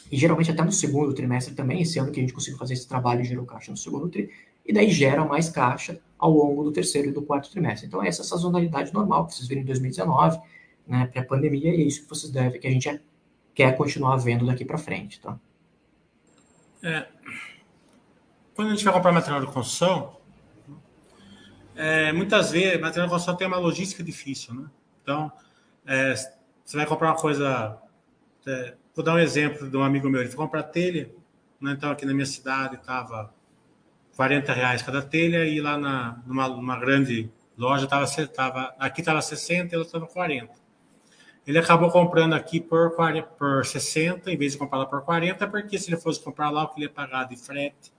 e 0.09 0.15
geralmente 0.15 0.49
até 0.49 0.63
no 0.63 0.71
segundo 0.71 1.13
trimestre 1.13 1.53
também, 1.53 1.81
esse 1.81 1.99
ano 1.99 2.09
que 2.09 2.19
a 2.19 2.23
gente 2.23 2.33
conseguiu 2.33 2.57
fazer 2.57 2.73
esse 2.73 2.87
trabalho 2.87 3.23
gerou 3.23 3.45
caixa 3.45 3.69
no 3.69 3.77
segundo 3.77 4.07
trimestre, 4.07 4.37
e 4.65 4.71
daí 4.71 4.89
gera 4.89 5.25
mais 5.25 5.49
caixa 5.49 5.99
ao 6.17 6.31
longo 6.31 6.63
do 6.63 6.71
terceiro 6.71 7.09
e 7.09 7.11
do 7.11 7.21
quarto 7.21 7.51
trimestre. 7.51 7.87
Então, 7.87 8.01
é 8.01 8.07
essa 8.07 8.23
sazonalidade 8.23 8.93
normal 8.93 9.27
que 9.27 9.33
vocês 9.33 9.47
viram 9.47 9.61
em 9.61 9.65
2019, 9.65 10.39
né, 10.87 11.05
pré-pandemia, 11.07 11.75
e 11.75 11.81
é 11.81 11.83
isso 11.83 12.03
que 12.03 12.09
vocês 12.09 12.31
devem, 12.31 12.61
que 12.61 12.67
a 12.67 12.71
gente 12.71 13.01
quer 13.53 13.75
continuar 13.75 14.15
vendo 14.17 14.45
daqui 14.45 14.63
para 14.63 14.77
frente, 14.77 15.19
tá? 15.19 15.37
É, 16.81 17.07
quando 18.55 18.69
a 18.69 18.71
gente 18.71 18.83
vai 18.83 18.93
comprar 18.93 19.11
material 19.11 19.41
de 19.41 19.47
construção, 19.47 20.17
é, 21.75 22.11
muitas 22.11 22.51
vezes 22.51 22.79
material 22.79 23.07
de 23.07 23.11
construção 23.11 23.35
tem 23.35 23.47
uma 23.47 23.57
logística 23.57 24.03
difícil, 24.03 24.53
né? 24.53 24.69
Então, 25.01 25.31
é, 25.85 26.13
você 26.63 26.77
vai 26.77 26.85
comprar 26.85 27.09
uma 27.09 27.17
coisa, 27.17 27.77
é, 28.45 28.75
vou 28.95 29.03
dar 29.03 29.15
um 29.15 29.19
exemplo 29.19 29.69
de 29.69 29.75
um 29.75 29.83
amigo 29.83 30.09
meu, 30.09 30.21
ele 30.21 30.29
foi 30.29 30.37
comprar 30.37 30.63
telha, 30.63 31.11
né? 31.59 31.71
então 31.71 31.91
aqui 31.91 32.05
na 32.05 32.13
minha 32.13 32.25
cidade 32.25 32.75
estava 32.75 33.33
40 34.15 34.53
reais 34.53 34.81
cada 34.81 35.01
telha 35.01 35.45
e 35.45 35.59
lá 35.59 35.77
na, 35.77 36.21
numa, 36.25 36.47
numa 36.49 36.79
grande 36.79 37.31
loja 37.57 37.87
tava, 37.87 38.05
tava 38.27 38.75
aqui 38.77 39.01
estava 39.01 39.21
60 39.21 39.73
e 39.73 39.77
lá 39.77 39.83
estava 39.83 40.07
40. 40.07 40.53
Ele 41.47 41.57
acabou 41.57 41.89
comprando 41.89 42.33
aqui 42.33 42.59
por, 42.59 42.95
40, 42.95 43.27
por 43.29 43.65
60, 43.65 44.31
em 44.31 44.37
vez 44.37 44.51
de 44.51 44.59
comprar 44.59 44.77
lá 44.77 44.85
por 44.85 45.01
40, 45.01 45.47
porque 45.47 45.79
se 45.79 45.89
ele 45.89 45.99
fosse 45.99 46.21
comprar 46.21 46.51
lá, 46.51 46.63
o 46.63 46.67
que 46.67 46.79
ele 46.79 46.85
ia 46.85 46.93
pagar 46.93 47.23
de 47.23 47.35
frete 47.35 47.91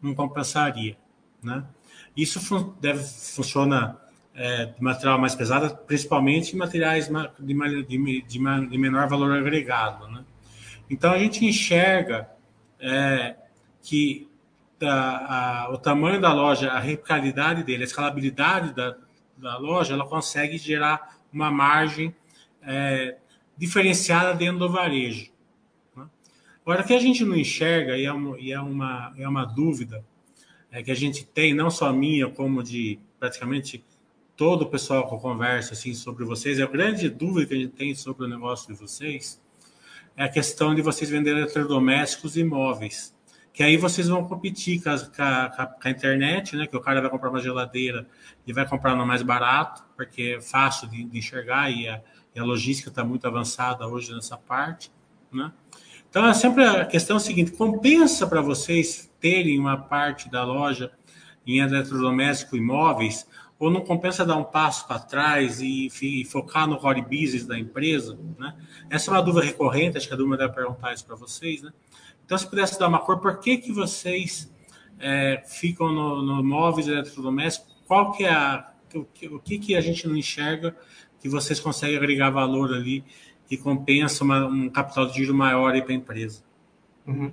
não 0.00 0.14
compensaria. 0.14 0.96
Né? 1.42 1.64
Isso 2.16 2.40
fun 2.40 2.74
deve, 2.80 3.02
funciona 3.04 3.98
é, 4.34 4.66
de 4.66 4.82
material 4.82 5.18
mais 5.18 5.34
pesado, 5.34 5.74
principalmente 5.86 6.54
em 6.54 6.58
materiais 6.58 7.08
de, 7.38 7.84
de, 7.84 8.22
de, 8.22 8.78
menor 8.78 9.08
valor 9.08 9.36
agregado. 9.36 10.06
Né? 10.08 10.24
Então, 10.90 11.12
a 11.12 11.18
gente 11.18 11.44
enxerga 11.44 12.28
é, 12.78 13.36
que 13.82 14.28
a, 14.82 15.68
o 15.72 15.78
tamanho 15.78 16.20
da 16.20 16.32
loja, 16.32 16.70
a 16.70 16.78
replicabilidade 16.78 17.62
dele, 17.62 17.82
a 17.82 17.86
escalabilidade 17.86 18.74
da, 18.74 18.96
da 19.36 19.56
loja, 19.58 19.94
ela 19.94 20.06
consegue 20.06 20.58
gerar 20.58 21.16
uma 21.32 21.50
margem 21.50 22.14
é, 22.62 23.16
diferenciada 23.56 24.34
dentro 24.34 24.58
do 24.58 24.70
varejo. 24.70 25.30
Agora, 26.66 26.82
o 26.82 26.84
que 26.84 26.94
a 26.94 26.98
gente 26.98 27.24
não 27.24 27.36
enxerga, 27.36 27.96
e 27.96 28.06
é 28.06 28.12
uma, 28.12 28.40
e 28.40 28.50
é 28.50 28.60
uma, 28.60 29.14
é 29.16 29.28
uma 29.28 29.44
dúvida 29.44 30.04
é, 30.68 30.82
que 30.82 30.90
a 30.90 30.96
gente 30.96 31.24
tem, 31.24 31.54
não 31.54 31.70
só 31.70 31.92
minha, 31.92 32.28
como 32.28 32.60
de 32.60 32.98
praticamente 33.20 33.84
todo 34.36 34.62
o 34.62 34.66
pessoal 34.66 35.06
que 35.06 35.14
eu 35.14 35.18
converso 35.18 35.74
assim, 35.74 35.94
sobre 35.94 36.24
vocês, 36.24 36.58
é 36.58 36.64
a 36.64 36.66
grande 36.66 37.08
dúvida 37.08 37.46
que 37.46 37.54
a 37.54 37.56
gente 37.56 37.72
tem 37.72 37.94
sobre 37.94 38.26
o 38.26 38.28
negócio 38.28 38.66
de 38.66 38.80
vocês, 38.80 39.40
é 40.16 40.24
a 40.24 40.28
questão 40.28 40.74
de 40.74 40.82
vocês 40.82 41.08
venderem 41.08 41.42
eletrodomésticos 41.42 42.36
e 42.36 42.40
imóveis. 42.40 43.14
Que 43.52 43.62
aí 43.62 43.76
vocês 43.76 44.08
vão 44.08 44.26
competir 44.26 44.82
com 44.82 44.90
a, 44.90 44.98
com, 44.98 45.22
a, 45.22 45.66
com 45.66 45.86
a, 45.86 45.90
internet, 45.90 46.56
né? 46.56 46.66
Que 46.66 46.76
o 46.76 46.80
cara 46.80 47.00
vai 47.00 47.08
comprar 47.08 47.30
uma 47.30 47.40
geladeira 47.40 48.08
e 48.44 48.52
vai 48.52 48.68
comprar 48.68 48.96
no 48.96 49.06
mais 49.06 49.22
barato, 49.22 49.84
porque 49.96 50.36
é 50.36 50.40
fácil 50.40 50.88
de, 50.88 51.04
de 51.04 51.16
enxergar 51.16 51.70
e 51.70 51.86
a, 51.88 52.02
e 52.34 52.40
a 52.40 52.44
logística 52.44 52.88
está 52.88 53.04
muito 53.04 53.24
avançada 53.24 53.86
hoje 53.86 54.12
nessa 54.12 54.36
parte, 54.36 54.90
né? 55.32 55.52
Então 56.10 56.26
é 56.26 56.34
sempre 56.34 56.64
a 56.64 56.84
questão 56.84 57.16
é 57.16 57.20
seguinte: 57.20 57.52
compensa 57.52 58.26
para 58.26 58.40
vocês 58.40 59.10
terem 59.20 59.58
uma 59.58 59.76
parte 59.76 60.30
da 60.30 60.44
loja 60.44 60.90
em 61.46 61.58
eletrodoméstico 61.58 62.56
e 62.56 62.58
imóveis, 62.58 63.26
ou 63.58 63.70
não 63.70 63.80
compensa 63.80 64.24
dar 64.24 64.36
um 64.36 64.44
passo 64.44 64.86
para 64.86 64.98
trás 64.98 65.60
e, 65.60 65.88
e, 66.02 66.24
focar 66.24 66.66
no 66.66 66.76
core 66.76 67.02
business 67.02 67.46
da 67.46 67.58
empresa? 67.58 68.18
Né? 68.38 68.54
Essa 68.90 69.10
é 69.10 69.14
uma 69.14 69.22
dúvida 69.22 69.46
recorrente, 69.46 69.96
acho 69.96 70.08
que 70.08 70.14
a 70.14 70.16
Duma 70.16 70.36
deve 70.36 70.52
perguntar 70.52 70.92
isso 70.92 71.06
para 71.06 71.16
vocês. 71.16 71.62
Né? 71.62 71.72
Então, 72.24 72.36
se 72.36 72.48
pudesse 72.48 72.78
dar 72.78 72.88
uma 72.88 72.98
cor, 72.98 73.20
por 73.20 73.38
que, 73.38 73.56
que 73.56 73.72
vocês 73.72 74.52
é, 74.98 75.42
ficam 75.46 75.92
no, 75.92 76.22
no 76.22 76.42
móveis 76.44 76.88
eletrodomésticos? 76.88 77.74
Qual 77.86 78.12
que 78.12 78.24
é 78.24 78.32
a, 78.32 78.72
o, 78.94 79.04
que, 79.04 79.28
o 79.28 79.38
que, 79.38 79.58
que 79.58 79.76
a 79.76 79.80
gente 79.80 80.06
não 80.06 80.16
enxerga 80.16 80.76
que 81.20 81.28
vocês 81.28 81.58
conseguem 81.58 81.96
agregar 81.96 82.30
valor 82.30 82.74
ali 82.74 83.04
que 83.46 83.56
compensa 83.56 84.24
uma, 84.24 84.46
um 84.46 84.68
capital 84.68 85.06
de 85.06 85.14
giro 85.14 85.34
maior 85.34 85.72
para 85.82 85.92
a 85.92 85.96
empresa? 85.96 86.42
Uhum. 87.06 87.32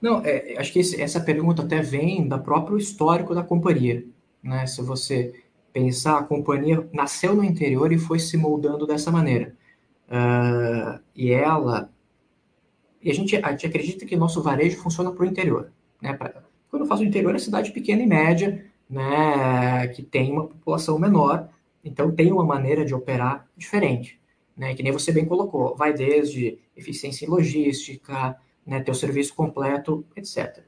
Não, 0.00 0.20
é, 0.24 0.56
acho 0.58 0.72
que 0.72 0.80
esse, 0.80 1.00
essa 1.00 1.20
pergunta 1.20 1.62
até 1.62 1.80
vem 1.80 2.26
da 2.26 2.36
próprio 2.36 2.76
histórico 2.76 3.34
da 3.34 3.42
companhia. 3.42 4.04
Né? 4.42 4.66
Se 4.66 4.82
você 4.82 5.32
pensar, 5.72 6.18
a 6.18 6.24
companhia 6.24 6.88
nasceu 6.92 7.34
no 7.34 7.44
interior 7.44 7.92
e 7.92 7.98
foi 7.98 8.18
se 8.18 8.36
moldando 8.36 8.86
dessa 8.86 9.10
maneira. 9.12 9.54
Uh, 10.08 11.00
e 11.14 11.30
ela. 11.30 11.88
E 13.00 13.10
a 13.10 13.14
gente, 13.14 13.36
a 13.36 13.50
gente 13.52 13.66
acredita 13.66 14.04
que 14.04 14.16
nosso 14.16 14.42
varejo 14.42 14.76
funciona 14.78 15.12
para 15.12 15.22
o 15.22 15.26
interior. 15.26 15.72
Né? 16.00 16.12
Pra, 16.12 16.42
quando 16.68 16.82
eu 16.82 16.88
faço 16.88 17.02
o 17.02 17.06
interior, 17.06 17.34
é 17.34 17.38
cidade 17.38 17.70
pequena 17.70 18.02
e 18.02 18.06
média, 18.06 18.66
né? 18.90 19.86
que 19.88 20.02
tem 20.02 20.32
uma 20.32 20.46
população 20.46 20.98
menor, 20.98 21.48
então 21.84 22.10
tem 22.10 22.32
uma 22.32 22.44
maneira 22.44 22.84
de 22.84 22.94
operar 22.94 23.46
diferente. 23.56 24.20
Né? 24.56 24.74
Que 24.74 24.82
nem 24.82 24.92
você 24.92 25.12
bem 25.12 25.24
colocou, 25.24 25.74
vai 25.76 25.92
desde 25.92 26.58
eficiência 26.76 27.24
em 27.24 27.28
logística, 27.28 28.36
né? 28.66 28.80
ter 28.80 28.90
o 28.90 28.94
serviço 28.94 29.34
completo, 29.34 30.04
etc. 30.16 30.62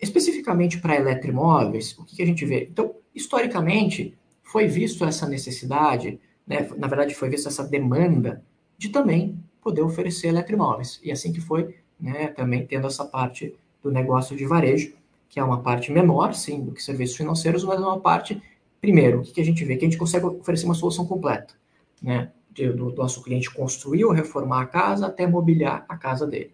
Especificamente 0.00 0.80
para 0.80 0.96
eletromóveis, 0.96 1.96
o 1.98 2.04
que, 2.04 2.16
que 2.16 2.22
a 2.22 2.26
gente 2.26 2.44
vê? 2.44 2.68
Então, 2.70 2.94
historicamente, 3.14 4.16
foi 4.48 4.66
visto 4.66 5.04
essa 5.04 5.28
necessidade, 5.28 6.18
né, 6.46 6.68
na 6.78 6.86
verdade 6.86 7.14
foi 7.14 7.28
vista 7.28 7.50
essa 7.50 7.62
demanda 7.62 8.42
de 8.78 8.88
também 8.88 9.38
poder 9.60 9.82
oferecer 9.82 10.28
eletromóveis. 10.28 10.98
E 11.04 11.12
assim 11.12 11.32
que 11.32 11.40
foi, 11.40 11.76
né, 12.00 12.28
também 12.28 12.66
tendo 12.66 12.86
essa 12.86 13.04
parte 13.04 13.54
do 13.82 13.90
negócio 13.90 14.34
de 14.34 14.46
varejo, 14.46 14.94
que 15.28 15.38
é 15.38 15.44
uma 15.44 15.60
parte 15.62 15.92
menor, 15.92 16.34
sim, 16.34 16.64
do 16.64 16.72
que 16.72 16.82
serviços 16.82 17.16
financeiros, 17.16 17.62
mas 17.62 17.78
é 17.78 17.84
uma 17.84 18.00
parte, 18.00 18.42
primeiro, 18.80 19.20
o 19.20 19.22
que 19.22 19.40
a 19.40 19.44
gente 19.44 19.62
vê? 19.64 19.76
Que 19.76 19.84
a 19.84 19.88
gente 19.88 19.98
consegue 19.98 20.24
oferecer 20.24 20.64
uma 20.64 20.74
solução 20.74 21.06
completa, 21.06 21.54
né, 22.02 22.30
do, 22.66 22.94
nosso 22.94 23.22
cliente 23.22 23.52
construir 23.52 24.04
ou 24.04 24.12
reformar 24.12 24.62
a 24.62 24.66
casa 24.66 25.06
até 25.06 25.26
mobiliar 25.26 25.84
a 25.88 25.96
casa 25.96 26.26
dele. 26.26 26.52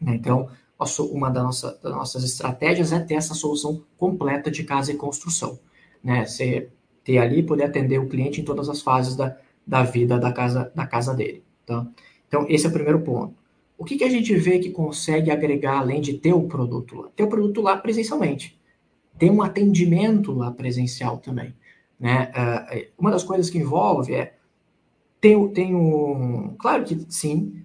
Então, 0.00 0.48
uma 1.10 1.30
das, 1.30 1.62
das 1.62 1.92
nossas 1.92 2.24
estratégias 2.24 2.92
é 2.92 2.98
ter 2.98 3.14
essa 3.14 3.34
solução 3.34 3.82
completa 3.96 4.50
de 4.50 4.64
casa 4.64 4.90
e 4.92 4.96
construção. 4.96 5.58
Né? 6.02 6.26
Você 6.26 6.70
ter 7.04 7.18
ali 7.18 7.42
poder 7.42 7.64
atender 7.64 7.98
o 7.98 8.08
cliente 8.08 8.40
em 8.40 8.44
todas 8.44 8.68
as 8.68 8.82
fases 8.82 9.16
da, 9.16 9.36
da 9.66 9.82
vida 9.82 10.18
da 10.18 10.32
casa, 10.32 10.72
da 10.74 10.86
casa 10.86 11.14
dele. 11.14 11.44
Tá? 11.66 11.86
Então, 12.26 12.46
esse 12.48 12.66
é 12.66 12.68
o 12.68 12.72
primeiro 12.72 13.00
ponto. 13.00 13.34
O 13.78 13.84
que, 13.84 13.96
que 13.96 14.04
a 14.04 14.10
gente 14.10 14.34
vê 14.36 14.58
que 14.58 14.70
consegue 14.70 15.30
agregar 15.30 15.78
além 15.80 16.00
de 16.00 16.14
ter 16.14 16.32
o 16.32 16.42
produto 16.42 16.96
lá? 16.96 17.08
Ter 17.16 17.24
o 17.24 17.28
produto 17.28 17.60
lá 17.60 17.76
presencialmente. 17.76 18.58
Ter 19.18 19.30
um 19.30 19.42
atendimento 19.42 20.32
lá 20.32 20.50
presencial 20.50 21.18
também. 21.18 21.54
Né? 21.98 22.32
Uh, 22.32 22.86
uma 22.98 23.10
das 23.10 23.24
coisas 23.24 23.50
que 23.50 23.58
envolve 23.58 24.14
é 24.14 24.34
tem, 25.22 25.48
tem 25.50 25.74
um. 25.74 26.56
Claro 26.58 26.84
que 26.84 27.06
sim, 27.08 27.64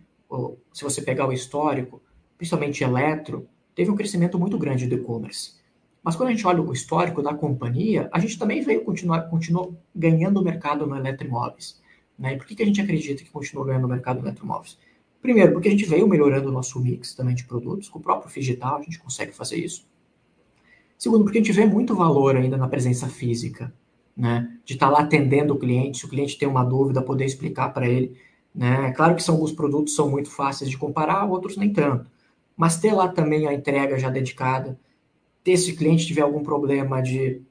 se 0.71 0.83
você 0.83 1.01
pegar 1.01 1.27
o 1.27 1.33
histórico, 1.33 1.99
principalmente 2.37 2.83
eletro, 2.83 3.49
teve 3.73 3.89
um 3.89 3.95
crescimento 3.95 4.37
muito 4.37 4.59
grande 4.59 4.85
do 4.85 4.93
e-commerce. 4.93 5.55
Mas 6.03 6.15
quando 6.15 6.29
a 6.29 6.31
gente 6.33 6.45
olha 6.45 6.61
o 6.61 6.71
histórico 6.71 7.21
da 7.21 7.33
companhia, 7.33 8.09
a 8.13 8.19
gente 8.19 8.37
também 8.37 8.61
veio 8.61 8.85
continuar 8.85 9.23
continuou 9.23 9.75
ganhando 9.93 10.39
o 10.39 10.43
mercado 10.43 10.85
no 10.85 10.95
eletroimóveis. 10.95 11.81
Né? 12.17 12.35
E 12.35 12.37
por 12.37 12.45
que, 12.45 12.55
que 12.55 12.61
a 12.61 12.65
gente 12.65 12.79
acredita 12.79 13.23
que 13.23 13.31
continuou 13.31 13.65
ganhando 13.65 13.85
o 13.85 13.89
mercado 13.89 14.21
no 14.21 14.27
eletroimóveis? 14.27 14.77
Primeiro, 15.19 15.51
porque 15.51 15.67
a 15.67 15.71
gente 15.71 15.85
veio 15.85 16.07
melhorando 16.07 16.49
o 16.49 16.51
nosso 16.51 16.79
mix 16.79 17.15
também 17.15 17.33
de 17.33 17.43
produtos, 17.43 17.89
com 17.89 17.97
o 17.97 18.01
próprio 18.01 18.31
digital 18.31 18.77
a 18.77 18.83
gente 18.83 18.99
consegue 18.99 19.31
fazer 19.31 19.57
isso. 19.57 19.87
Segundo, 20.95 21.23
porque 21.23 21.39
a 21.39 21.41
gente 21.41 21.53
vê 21.53 21.65
muito 21.65 21.95
valor 21.95 22.35
ainda 22.35 22.55
na 22.55 22.67
presença 22.67 23.07
física, 23.07 23.73
né? 24.17 24.51
De 24.65 24.73
estar 24.73 24.87
tá 24.87 24.91
lá 24.91 24.99
atendendo 25.01 25.53
o 25.53 25.59
cliente, 25.59 25.99
se 25.99 26.05
o 26.05 26.09
cliente 26.09 26.37
tem 26.37 26.47
uma 26.47 26.63
dúvida, 26.63 27.01
poder 27.01 27.25
explicar 27.25 27.69
para 27.69 27.87
ele. 27.87 28.17
Né? 28.53 28.91
Claro 28.93 29.15
que 29.15 29.21
são, 29.21 29.35
alguns 29.35 29.51
produtos 29.51 29.95
são 29.95 30.09
muito 30.09 30.31
fáceis 30.31 30.69
de 30.69 30.77
comparar, 30.77 31.25
outros 31.25 31.55
nem 31.55 31.71
tanto. 31.71 32.09
Mas 32.55 32.79
ter 32.79 32.93
lá 32.93 33.07
também 33.07 33.47
a 33.47 33.53
entrega 33.53 33.99
já 33.99 34.09
dedicada, 34.09 34.79
ter 35.43 35.55
se 35.57 35.71
o 35.71 35.75
cliente 35.75 36.07
tiver 36.07 36.21
algum 36.21 36.41
problema 36.41 37.01
de, 37.01 37.41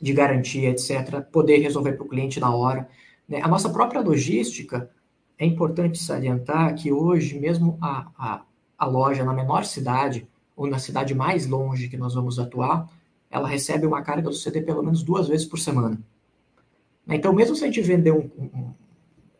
de 0.00 0.12
garantia, 0.12 0.70
etc., 0.70 1.22
poder 1.30 1.58
resolver 1.58 1.92
para 1.92 2.04
o 2.04 2.08
cliente 2.08 2.40
na 2.40 2.52
hora. 2.52 2.88
Né? 3.28 3.40
A 3.40 3.46
nossa 3.46 3.70
própria 3.70 4.00
logística, 4.00 4.90
é 5.38 5.46
importante 5.46 5.98
salientar 5.98 6.74
que 6.74 6.92
hoje, 6.92 7.38
mesmo 7.38 7.78
a, 7.80 8.08
a, 8.16 8.42
a 8.78 8.86
loja 8.86 9.24
na 9.24 9.32
menor 9.32 9.64
cidade, 9.64 10.26
ou 10.56 10.66
na 10.68 10.78
cidade 10.78 11.14
mais 11.14 11.46
longe 11.46 11.88
que 11.88 11.96
nós 11.96 12.14
vamos 12.14 12.38
atuar, 12.38 12.88
ela 13.32 13.48
recebe 13.48 13.86
uma 13.86 14.02
carga 14.02 14.28
do 14.28 14.34
CD 14.34 14.60
pelo 14.60 14.82
menos 14.82 15.02
duas 15.02 15.26
vezes 15.26 15.46
por 15.46 15.58
semana. 15.58 15.98
Então, 17.08 17.32
mesmo 17.32 17.56
se 17.56 17.64
a 17.64 17.66
gente 17.66 17.80
vender 17.80 18.12
um, 18.12 18.30
um, 18.38 18.74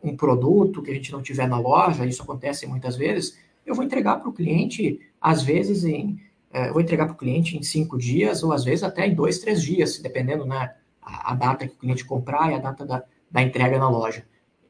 um 0.03 0.17
produto 0.17 0.81
que 0.81 0.91
a 0.91 0.93
gente 0.93 1.11
não 1.11 1.21
tiver 1.21 1.47
na 1.47 1.59
loja, 1.59 2.05
isso 2.05 2.23
acontece 2.23 2.65
muitas 2.65 2.97
vezes, 2.97 3.37
eu 3.63 3.75
vou 3.75 3.85
entregar 3.85 4.19
para 4.19 4.27
o 4.27 4.33
cliente, 4.33 4.99
às 5.21 5.43
vezes, 5.43 5.85
em 5.85 6.19
eu 6.51 6.71
vou 6.71 6.81
entregar 6.81 7.05
para 7.05 7.15
o 7.15 7.17
cliente 7.17 7.57
em 7.57 7.63
cinco 7.63 7.97
dias, 7.97 8.43
ou 8.43 8.51
às 8.51 8.63
vezes 8.63 8.83
até 8.83 9.07
em 9.07 9.15
dois, 9.15 9.39
três 9.39 9.61
dias, 9.61 9.97
dependendo 9.97 10.45
né, 10.45 10.75
a, 11.01 11.31
a 11.31 11.35
data 11.35 11.67
que 11.67 11.73
o 11.73 11.77
cliente 11.77 12.05
comprar 12.05 12.51
e 12.51 12.53
a 12.53 12.59
data 12.59 12.85
da, 12.85 13.03
da 13.31 13.41
entrega 13.41 13.79
na 13.79 13.89
loja. 13.89 14.23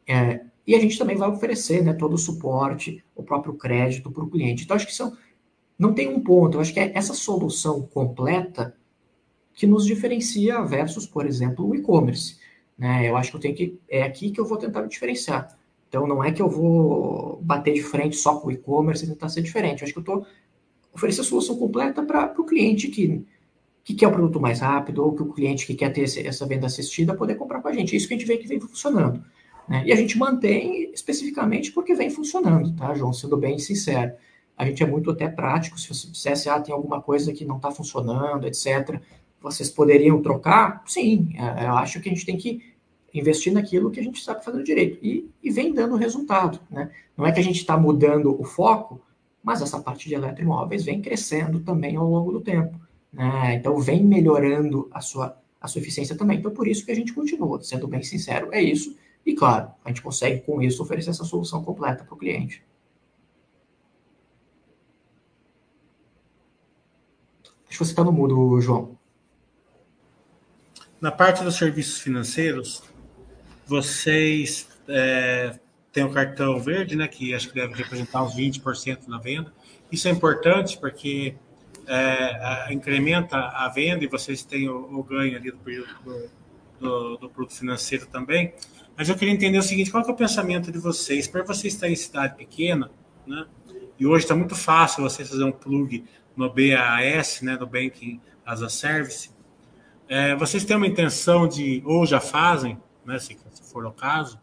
É, 0.07 0.45
e 0.65 0.75
a 0.75 0.79
gente 0.79 0.97
também 0.97 1.17
vai 1.17 1.29
oferecer 1.29 1.83
né, 1.83 1.91
todo 1.91 2.13
o 2.13 2.17
suporte, 2.17 3.03
o 3.13 3.21
próprio 3.21 3.55
crédito 3.55 4.09
para 4.09 4.23
o 4.23 4.29
cliente. 4.29 4.63
Então, 4.63 4.77
acho 4.77 4.87
que 4.87 4.95
são, 4.95 5.11
não 5.77 5.93
tem 5.93 6.07
um 6.07 6.21
ponto, 6.21 6.55
eu 6.55 6.61
acho 6.61 6.73
que 6.73 6.79
é 6.79 6.91
essa 6.95 7.13
solução 7.13 7.81
completa 7.81 8.73
que 9.53 9.67
nos 9.67 9.85
diferencia 9.85 10.61
versus, 10.63 11.05
por 11.05 11.25
exemplo, 11.25 11.67
o 11.67 11.75
e-commerce. 11.75 12.37
Né? 12.77 13.09
Eu 13.09 13.15
acho 13.15 13.31
que 13.31 13.37
eu 13.37 13.41
tenho 13.41 13.55
que. 13.55 13.79
É 13.87 14.03
aqui 14.03 14.31
que 14.31 14.39
eu 14.39 14.45
vou 14.45 14.57
tentar 14.57 14.81
me 14.81 14.89
diferenciar. 14.89 15.57
Então, 15.87 16.07
não 16.07 16.23
é 16.23 16.31
que 16.31 16.41
eu 16.41 16.49
vou 16.49 17.39
bater 17.43 17.73
de 17.73 17.83
frente 17.83 18.15
só 18.15 18.39
com 18.39 18.47
o 18.47 18.51
e-commerce 18.51 19.05
e 19.05 19.07
tentar 19.07 19.29
ser 19.29 19.41
diferente. 19.41 19.81
Eu 19.81 19.85
acho 19.85 19.93
que 19.93 19.99
eu 19.99 20.01
estou 20.01 20.25
oferecer 20.93 21.21
a 21.21 21.23
solução 21.23 21.57
completa 21.57 22.03
para 22.03 22.33
o 22.37 22.45
cliente 22.45 22.87
que, 22.87 23.25
que 23.83 23.93
quer 23.95 24.07
o 24.07 24.11
produto 24.11 24.39
mais 24.39 24.59
rápido 24.59 25.03
ou 25.03 25.15
que 25.15 25.23
o 25.23 25.33
cliente 25.33 25.65
que 25.65 25.73
quer 25.73 25.91
ter 25.91 26.03
essa 26.03 26.45
venda 26.45 26.67
assistida 26.67 27.15
poder 27.15 27.35
comprar 27.35 27.61
com 27.61 27.67
a 27.67 27.73
gente. 27.73 27.93
É 27.93 27.97
isso 27.97 28.07
que 28.07 28.13
a 28.13 28.17
gente 28.17 28.27
vê 28.27 28.37
que 28.37 28.47
vem 28.47 28.59
funcionando. 28.59 29.23
Né? 29.67 29.83
E 29.85 29.91
a 29.91 29.95
gente 29.95 30.17
mantém 30.17 30.91
especificamente 30.93 31.71
porque 31.71 31.95
vem 31.95 32.09
funcionando, 32.09 32.75
tá, 32.75 32.93
João? 32.93 33.11
Sendo 33.11 33.35
bem 33.37 33.57
sincero. 33.57 34.13
A 34.55 34.65
gente 34.65 34.83
é 34.83 34.85
muito 34.85 35.09
até 35.09 35.27
prático. 35.27 35.79
Se 35.79 35.87
você 35.87 36.07
dissesse, 36.07 36.47
ah, 36.47 36.59
tem 36.59 36.73
alguma 36.73 37.01
coisa 37.01 37.33
que 37.33 37.43
não 37.43 37.57
está 37.57 37.71
funcionando, 37.71 38.45
etc., 38.45 39.01
vocês 39.43 39.69
poderiam 39.69 40.21
trocar? 40.21 40.81
Sim, 40.87 41.35
é, 41.35 41.65
eu 41.65 41.73
acho 41.73 41.99
que 41.99 42.07
a 42.07 42.11
gente 42.11 42.25
tem 42.25 42.37
que 42.37 42.73
investir 43.13 43.51
naquilo 43.51 43.91
que 43.91 43.99
a 43.99 44.03
gente 44.03 44.23
sabe 44.23 44.43
fazer 44.43 44.63
direito. 44.63 44.97
E, 45.05 45.29
e 45.43 45.51
vem 45.51 45.73
dando 45.73 45.97
resultado. 45.97 46.59
Né? 46.71 46.89
Não 47.15 47.27
é 47.27 47.31
que 47.31 47.41
a 47.41 47.43
gente 47.43 47.57
está 47.57 47.77
mudando 47.77 48.39
o 48.39 48.45
foco, 48.45 49.01
mas 49.43 49.61
essa 49.61 49.79
parte 49.81 50.07
de 50.07 50.15
eletroimóveis 50.15 50.85
vem 50.85 51.01
crescendo 51.01 51.59
também 51.59 51.97
ao 51.97 52.09
longo 52.09 52.31
do 52.31 52.39
tempo. 52.39 52.79
Né? 53.11 53.55
Então, 53.55 53.77
vem 53.79 54.01
melhorando 54.01 54.89
a 54.91 55.01
sua, 55.01 55.37
a 55.59 55.67
sua 55.67 55.81
eficiência 55.81 56.17
também. 56.17 56.39
Então, 56.39 56.51
por 56.51 56.65
isso 56.65 56.85
que 56.85 56.91
a 56.93 56.95
gente 56.95 57.13
continua, 57.13 57.61
sendo 57.61 57.85
bem 57.85 58.01
sincero, 58.01 58.47
é 58.51 58.61
isso. 58.61 58.97
E, 59.25 59.33
claro, 59.33 59.71
a 59.83 59.89
gente 59.89 60.01
consegue, 60.01 60.41
com 60.41 60.61
isso, 60.61 60.81
oferecer 60.81 61.09
essa 61.09 61.25
solução 61.25 61.61
completa 61.61 62.05
para 62.05 62.13
o 62.13 62.17
cliente. 62.17 62.63
Acho 67.67 67.77
que 67.77 67.85
você 67.85 67.91
está 67.91 68.03
no 68.03 68.11
mudo, 68.11 68.59
João. 68.61 68.97
Na 71.03 71.11
parte 71.11 71.43
dos 71.43 71.55
serviços 71.55 71.99
financeiros, 71.99 72.81
vocês 73.67 74.69
é, 74.87 75.59
tem 75.91 76.01
o 76.01 76.09
cartão 76.09 76.57
verde, 76.61 76.95
né, 76.95 77.09
que 77.09 77.33
acho 77.33 77.49
que 77.49 77.55
deve 77.55 77.73
representar 77.73 78.23
uns 78.23 78.33
20% 78.33 79.09
da 79.09 79.17
venda. 79.17 79.53
Isso 79.91 80.07
é 80.07 80.11
importante 80.11 80.77
porque 80.77 81.35
é, 81.85 82.73
incrementa 82.73 83.35
a 83.35 83.67
venda 83.67 84.05
e 84.05 84.07
vocês 84.07 84.45
têm 84.45 84.69
o, 84.69 84.97
o 84.97 85.03
ganho 85.03 85.35
ali 85.35 85.51
do, 85.51 85.57
do, 86.79 87.17
do, 87.17 87.29
produto 87.29 87.53
financeiro 87.53 88.05
também. 88.05 88.53
Mas 88.95 89.09
eu 89.09 89.15
queria 89.15 89.33
entender 89.33 89.57
o 89.57 89.61
seguinte: 89.61 89.91
qual 89.91 90.07
é 90.07 90.09
o 90.09 90.15
pensamento 90.15 90.71
de 90.71 90.79
vocês? 90.79 91.27
Para 91.27 91.43
vocês 91.43 91.73
estarem 91.73 91.91
em 91.91 91.97
cidade 91.97 92.37
pequena, 92.37 92.89
né, 93.27 93.45
e 93.99 94.07
hoje 94.07 94.23
está 94.23 94.37
muito 94.37 94.55
fácil 94.55 95.03
vocês 95.03 95.27
fazer 95.27 95.43
um 95.43 95.51
plug 95.51 96.05
no 96.33 96.47
BAS, 96.47 97.41
né, 97.41 97.57
no 97.59 97.67
Banking 97.67 98.21
as 98.45 98.61
a 98.61 98.69
Service, 98.69 99.32
é, 100.07 100.35
vocês 100.35 100.63
têm 100.63 100.75
uma 100.75 100.87
intenção 100.87 101.47
de, 101.47 101.81
ou 101.85 102.05
já 102.05 102.19
fazem, 102.19 102.77
né, 103.05 103.19
se, 103.19 103.37
se 103.51 103.71
for 103.71 103.85
o 103.85 103.91
caso, 103.91 104.39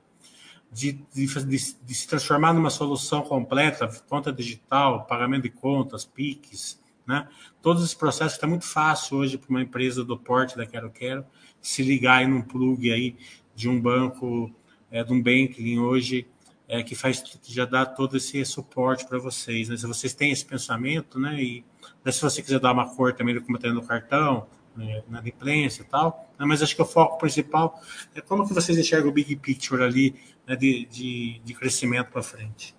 de, 0.72 0.92
de, 1.12 1.26
de, 1.26 1.74
de, 1.84 1.94
se 1.94 2.06
transformar 2.06 2.52
numa 2.52 2.70
solução 2.70 3.22
completa, 3.22 3.88
conta 4.08 4.32
digital, 4.32 5.04
pagamento 5.04 5.42
de 5.42 5.50
contas, 5.50 6.04
PIX, 6.04 6.80
né? 7.06 7.26
Todos 7.60 7.82
esses 7.82 7.94
processos 7.94 8.34
está 8.34 8.46
muito 8.46 8.64
fácil 8.64 9.16
hoje 9.16 9.36
para 9.36 9.50
uma 9.50 9.62
empresa 9.62 10.04
do 10.04 10.16
porte 10.16 10.56
da 10.56 10.64
Quero 10.64 10.90
Quero 10.90 11.26
se 11.60 11.82
ligar 11.82 12.18
aí 12.18 12.26
num 12.26 12.40
plug 12.40 12.90
aí 12.92 13.16
de 13.54 13.68
um 13.68 13.80
banco, 13.80 14.48
é, 14.90 15.02
de 15.02 15.12
um 15.12 15.20
banking 15.20 15.78
hoje 15.78 16.28
é, 16.68 16.84
que 16.84 16.94
faz 16.94 17.20
que 17.20 17.52
já 17.52 17.64
dá 17.64 17.84
todo 17.84 18.16
esse 18.16 18.44
suporte 18.44 19.04
para 19.06 19.18
vocês. 19.18 19.68
Né? 19.68 19.76
Se 19.76 19.86
vocês 19.86 20.14
têm 20.14 20.30
esse 20.30 20.44
pensamento, 20.44 21.18
né? 21.18 21.42
E 21.42 21.64
se 22.06 22.22
você 22.22 22.40
quiser 22.42 22.60
dar 22.60 22.72
uma 22.72 22.94
cor 22.94 23.12
também 23.12 23.34
do 23.34 23.42
como 23.42 23.56
está 23.56 23.72
no 23.72 23.82
cartão, 23.82 24.46
né, 24.76 25.02
na 25.08 25.20
imprensa 25.20 25.82
e 25.82 25.84
tal, 25.84 26.32
né, 26.38 26.46
mas 26.46 26.62
acho 26.62 26.74
que 26.74 26.82
o 26.82 26.86
foco 26.86 27.18
principal 27.18 27.80
é 28.14 28.20
como 28.20 28.46
que 28.46 28.54
vocês 28.54 28.78
enxergam 28.78 29.10
o 29.10 29.12
big 29.12 29.36
picture 29.36 29.82
ali 29.82 30.14
né, 30.46 30.56
de, 30.56 30.86
de, 30.86 31.40
de 31.44 31.54
crescimento 31.54 32.10
para 32.10 32.22
frente. 32.22 32.74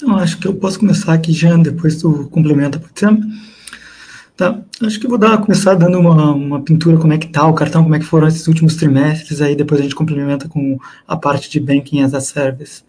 Eu 0.00 0.14
acho 0.14 0.38
que 0.38 0.46
eu 0.46 0.54
posso 0.54 0.78
começar 0.78 1.12
aqui, 1.12 1.32
Jean, 1.32 1.60
depois 1.60 2.00
tu 2.00 2.28
complementa, 2.30 2.78
pode 2.78 2.98
ser? 2.98 3.08
Tá, 4.36 4.56
acho 4.84 5.00
que 5.00 5.08
vou 5.08 5.18
dar, 5.18 5.36
começar 5.38 5.74
dando 5.74 5.98
uma, 5.98 6.30
uma 6.32 6.62
pintura 6.62 6.96
como 6.96 7.12
é 7.12 7.18
que 7.18 7.26
tá 7.26 7.44
o 7.44 7.54
cartão, 7.54 7.82
como 7.82 7.96
é 7.96 7.98
que 7.98 8.04
foram 8.04 8.28
esses 8.28 8.46
últimos 8.46 8.76
trimestres, 8.76 9.40
aí 9.40 9.56
depois 9.56 9.80
a 9.80 9.82
gente 9.82 9.96
complementa 9.96 10.48
com 10.48 10.78
a 11.08 11.16
parte 11.16 11.50
de 11.50 11.58
Banking 11.58 12.02
as 12.02 12.14
a 12.14 12.20
Service. 12.20 12.84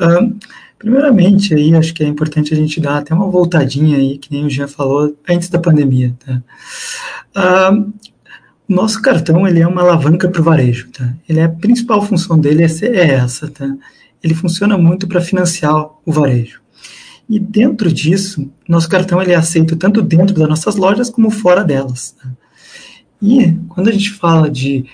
Uh, 0.00 0.36
Primeiramente, 0.82 1.54
aí 1.54 1.76
acho 1.76 1.94
que 1.94 2.02
é 2.02 2.08
importante 2.08 2.52
a 2.52 2.56
gente 2.56 2.80
dar 2.80 2.98
até 2.98 3.14
uma 3.14 3.30
voltadinha 3.30 3.96
aí, 3.98 4.18
que 4.18 4.32
nem 4.32 4.44
o 4.44 4.50
Jean 4.50 4.66
falou, 4.66 5.16
antes 5.28 5.48
da 5.48 5.60
pandemia. 5.60 6.12
Tá? 6.26 6.42
Ah, 7.32 7.70
o 8.68 8.74
nosso 8.74 9.00
cartão 9.00 9.46
ele 9.46 9.60
é 9.60 9.66
uma 9.66 9.80
alavanca 9.80 10.28
para 10.28 10.40
o 10.40 10.44
varejo. 10.44 10.90
Tá? 10.90 11.14
Ele 11.28 11.38
é, 11.38 11.44
a 11.44 11.48
principal 11.48 12.04
função 12.04 12.36
dele 12.36 12.64
é, 12.64 12.66
é 12.84 13.14
essa. 13.14 13.48
Tá? 13.48 13.72
Ele 14.20 14.34
funciona 14.34 14.76
muito 14.76 15.06
para 15.06 15.20
financiar 15.20 15.72
o 16.04 16.12
varejo. 16.12 16.60
E 17.30 17.38
dentro 17.38 17.92
disso, 17.92 18.50
nosso 18.68 18.88
cartão 18.88 19.22
ele 19.22 19.30
é 19.30 19.36
aceito 19.36 19.76
tanto 19.76 20.02
dentro 20.02 20.34
das 20.34 20.48
nossas 20.48 20.74
lojas 20.74 21.08
como 21.08 21.30
fora 21.30 21.62
delas. 21.62 22.16
Tá? 22.20 22.28
E 23.22 23.52
quando 23.68 23.86
a 23.86 23.92
gente 23.92 24.10
fala 24.10 24.50
de 24.50 24.84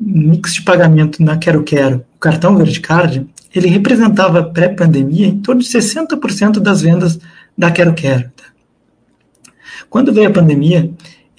mix 0.00 0.54
de 0.54 0.62
pagamento 0.62 1.22
na 1.22 1.36
Quero 1.36 1.62
Quero, 1.64 2.02
o 2.16 2.18
cartão 2.18 2.56
Verde 2.56 2.80
Card, 2.80 3.26
ele 3.54 3.68
representava 3.68 4.42
pré-pandemia 4.42 5.26
em 5.26 5.40
torno 5.40 5.60
de 5.60 5.68
60% 5.68 6.60
das 6.60 6.82
vendas 6.82 7.18
da 7.56 7.70
Quero 7.70 7.94
Quero. 7.94 8.30
Tá? 8.36 8.44
Quando 9.88 10.12
veio 10.12 10.28
a 10.28 10.32
pandemia, 10.32 10.90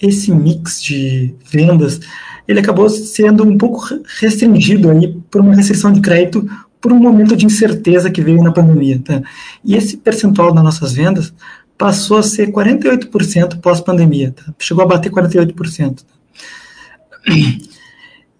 esse 0.01 0.31
mix 0.31 0.81
de 0.81 1.33
vendas 1.51 1.99
ele 2.47 2.59
acabou 2.59 2.89
sendo 2.89 3.43
um 3.43 3.57
pouco 3.57 3.79
restringido 4.19 4.89
aí 4.89 5.15
por 5.29 5.41
uma 5.41 5.55
restrição 5.55 5.91
de 5.91 6.01
crédito 6.01 6.49
por 6.81 6.91
um 6.91 6.99
momento 6.99 7.35
de 7.35 7.45
incerteza 7.45 8.09
que 8.09 8.21
veio 8.21 8.41
na 8.41 8.51
pandemia. 8.51 8.99
Tá? 9.03 9.21
E 9.63 9.75
esse 9.75 9.97
percentual 9.97 10.51
das 10.51 10.63
nossas 10.63 10.93
vendas 10.93 11.31
passou 11.77 12.17
a 12.17 12.23
ser 12.23 12.51
48% 12.51 13.59
pós-pandemia. 13.61 14.31
Tá? 14.31 14.53
Chegou 14.57 14.83
a 14.83 14.87
bater 14.87 15.11
48%. 15.11 16.03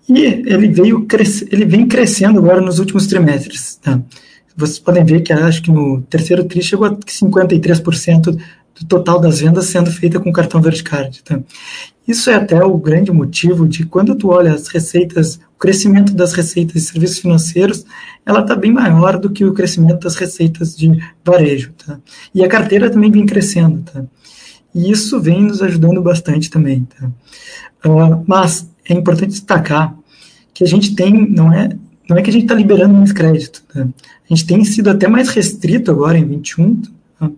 E 0.09 0.25
ele 0.25 0.67
veio 0.69 1.05
ele 1.51 1.65
vem 1.65 1.87
crescendo 1.87 2.39
agora 2.39 2.59
nos 2.59 2.79
últimos 2.79 3.05
trimestres. 3.05 3.75
Tá? 3.75 4.01
Vocês 4.57 4.79
podem 4.79 5.05
ver 5.05 5.21
que 5.21 5.31
acho 5.31 5.61
que 5.61 5.71
no 5.71 6.01
terceiro 6.01 6.43
tri 6.43 6.63
chegou 6.63 6.87
a 6.87 6.95
53% 6.95 8.23
do 8.79 8.85
total 8.87 9.19
das 9.19 9.39
vendas 9.39 9.67
sendo 9.67 9.91
feita 9.91 10.19
com 10.19 10.31
cartão 10.31 10.61
Verde 10.61 10.83
Card. 10.83 11.23
Tá? 11.23 11.39
Isso 12.07 12.29
é 12.31 12.33
até 12.33 12.63
o 12.63 12.75
grande 12.75 13.11
motivo 13.11 13.67
de 13.67 13.85
quando 13.85 14.15
tu 14.15 14.29
olha 14.29 14.51
as 14.51 14.67
receitas, 14.67 15.35
o 15.35 15.59
crescimento 15.59 16.11
das 16.13 16.33
receitas 16.33 16.73
de 16.73 16.81
serviços 16.81 17.19
financeiros, 17.19 17.85
ela 18.25 18.41
está 18.41 18.55
bem 18.55 18.71
maior 18.71 19.19
do 19.19 19.29
que 19.29 19.45
o 19.45 19.53
crescimento 19.53 19.99
das 19.99 20.15
receitas 20.15 20.75
de 20.75 20.91
varejo. 21.23 21.71
Tá? 21.85 21.99
E 22.33 22.43
a 22.43 22.47
carteira 22.47 22.89
também 22.89 23.11
vem 23.11 23.27
crescendo. 23.27 23.83
Tá? 23.83 24.03
E 24.73 24.89
isso 24.89 25.21
vem 25.21 25.43
nos 25.43 25.61
ajudando 25.61 26.01
bastante 26.01 26.49
também. 26.49 26.87
Tá? 26.97 27.11
Uh, 27.87 28.23
mas 28.25 28.67
é 28.89 28.93
importante 28.93 29.31
destacar 29.31 29.95
que 30.59 30.63
a 30.65 30.67
gente 30.67 30.93
tem, 30.93 31.25
não 31.29 31.53
é, 31.53 31.69
não 32.09 32.17
é 32.17 32.21
que 32.21 32.29
a 32.29 32.33
gente 32.33 32.41
está 32.41 32.53
liberando 32.53 32.93
mais 32.93 33.13
crédito, 33.13 33.63
tá? 33.73 33.79
a 33.79 34.35
gente 34.35 34.45
tem 34.45 34.61
sido 34.65 34.89
até 34.89 35.07
mais 35.07 35.29
restrito 35.29 35.89
agora 35.89 36.17
em 36.17 36.25
21 36.25 36.81
tá? 37.17 37.31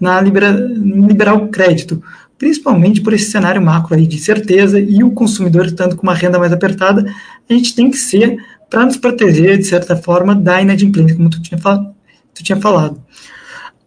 na 0.00 0.20
libera, 0.20 0.52
liberar 0.52 1.34
o 1.34 1.48
crédito, 1.48 2.00
principalmente 2.38 3.00
por 3.00 3.14
esse 3.14 3.32
cenário 3.32 3.60
macro 3.60 3.96
aí 3.96 4.06
de 4.06 4.16
certeza 4.16 4.78
e 4.78 5.02
o 5.02 5.10
consumidor 5.10 5.66
estando 5.66 5.96
com 5.96 6.04
uma 6.04 6.14
renda 6.14 6.38
mais 6.38 6.52
apertada, 6.52 7.12
a 7.50 7.52
gente 7.52 7.74
tem 7.74 7.90
que 7.90 7.96
ser 7.96 8.36
para 8.70 8.86
nos 8.86 8.96
proteger, 8.96 9.58
de 9.58 9.64
certa 9.64 9.96
forma, 9.96 10.32
da 10.32 10.62
inadimplência, 10.62 11.16
como 11.16 11.30
tu 11.30 11.42
tinha, 11.42 11.58
tu 11.58 12.44
tinha 12.44 12.60
falado. 12.60 13.02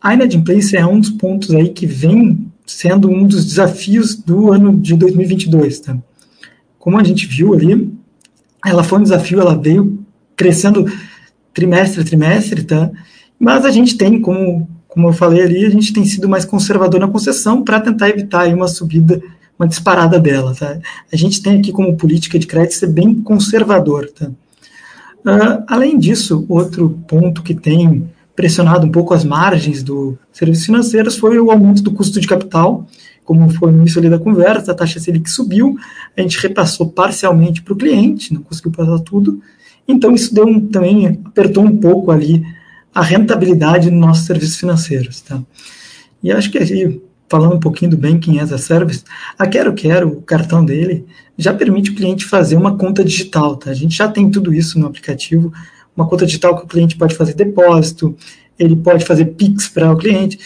A 0.01 0.13
inadimplência 0.13 0.79
é 0.79 0.85
um 0.85 0.99
dos 0.99 1.11
pontos 1.11 1.51
aí 1.51 1.69
que 1.69 1.85
vem 1.85 2.45
sendo 2.65 3.09
um 3.09 3.25
dos 3.25 3.45
desafios 3.45 4.15
do 4.15 4.51
ano 4.51 4.77
de 4.77 4.95
2022, 4.95 5.79
tá? 5.79 5.97
como 6.77 6.99
a 6.99 7.03
gente 7.03 7.25
viu 7.25 7.53
ali, 7.53 7.94
ela 8.65 8.83
foi 8.83 8.99
um 8.99 9.03
desafio, 9.03 9.39
ela 9.39 9.55
veio 9.55 9.99
crescendo 10.35 10.85
trimestre 11.53 12.01
a 12.01 12.05
trimestre, 12.05 12.63
tá? 12.63 12.91
Mas 13.39 13.65
a 13.65 13.71
gente 13.71 13.97
tem, 13.97 14.19
como, 14.19 14.67
como 14.87 15.07
eu 15.07 15.13
falei 15.13 15.41
ali, 15.41 15.65
a 15.65 15.69
gente 15.69 15.93
tem 15.93 16.03
sido 16.05 16.27
mais 16.27 16.45
conservador 16.45 16.99
na 16.99 17.07
concessão 17.07 17.63
para 17.63 17.79
tentar 17.79 18.09
evitar 18.09 18.47
uma 18.53 18.67
subida, 18.67 19.21
uma 19.57 19.67
disparada 19.67 20.19
dela, 20.19 20.53
tá? 20.53 20.77
A 21.11 21.15
gente 21.15 21.41
tem 21.41 21.59
aqui 21.59 21.71
como 21.71 21.95
política 21.95 22.37
de 22.37 22.47
crédito 22.47 22.75
ser 22.75 22.87
bem 22.87 23.15
conservador, 23.21 24.09
tá? 24.09 24.27
Uh, 24.27 25.63
além 25.67 25.97
disso, 25.97 26.45
outro 26.47 26.99
ponto 27.07 27.41
que 27.41 27.55
tem 27.55 28.07
pressionado 28.35 28.85
um 28.85 28.91
pouco 28.91 29.13
as 29.13 29.23
margens 29.23 29.81
do 29.81 30.17
serviços 30.31 30.65
financeiros 30.65 31.17
foi 31.17 31.39
o 31.39 31.49
aumento 31.49 31.81
do 31.81 31.91
custo 31.91 32.19
de 32.19 32.27
capital, 32.27 32.85
como 33.25 33.49
foi 33.49 33.71
no 33.71 33.79
início 33.79 33.99
ali 33.99 34.09
da 34.09 34.19
conversa, 34.19 34.71
a 34.71 34.75
taxa 34.75 34.99
Selic 34.99 35.29
subiu, 35.29 35.75
a 36.15 36.21
gente 36.21 36.39
repassou 36.39 36.89
parcialmente 36.89 37.61
para 37.61 37.73
o 37.73 37.77
cliente, 37.77 38.33
não 38.33 38.41
conseguiu 38.41 38.71
passar 38.71 38.99
tudo, 38.99 39.41
então 39.87 40.13
isso 40.13 40.33
deu 40.33 40.45
um, 40.45 40.67
também 40.67 41.07
apertou 41.25 41.63
um 41.63 41.77
pouco 41.77 42.11
ali 42.11 42.43
a 42.93 43.01
rentabilidade 43.01 43.89
dos 43.89 43.99
nossos 43.99 44.25
serviços 44.25 44.57
financeiros. 44.57 45.21
Tá? 45.21 45.41
E 46.23 46.31
acho 46.31 46.49
que 46.49 46.57
aí, 46.57 47.01
falando 47.27 47.55
um 47.55 47.59
pouquinho 47.59 47.91
do 47.91 47.97
Banking 47.97 48.39
as 48.39 48.53
a 48.53 48.57
Service, 48.57 49.03
a 49.37 49.45
Quero 49.45 49.73
Quero, 49.73 50.09
o 50.09 50.21
cartão 50.21 50.63
dele, 50.63 51.05
já 51.37 51.53
permite 51.53 51.91
o 51.91 51.95
cliente 51.95 52.25
fazer 52.25 52.55
uma 52.55 52.77
conta 52.77 53.03
digital. 53.03 53.57
Tá? 53.57 53.71
A 53.71 53.73
gente 53.73 53.97
já 53.97 54.07
tem 54.07 54.29
tudo 54.31 54.53
isso 54.53 54.79
no 54.79 54.87
aplicativo, 54.87 55.51
uma 55.95 56.07
conta 56.07 56.25
digital 56.25 56.57
que 56.57 56.63
o 56.63 56.67
cliente 56.67 56.95
pode 56.95 57.15
fazer 57.15 57.33
depósito, 57.33 58.15
ele 58.57 58.75
pode 58.75 59.03
fazer 59.03 59.25
PIX 59.25 59.67
para 59.67 59.91
o 59.91 59.97
cliente. 59.97 60.39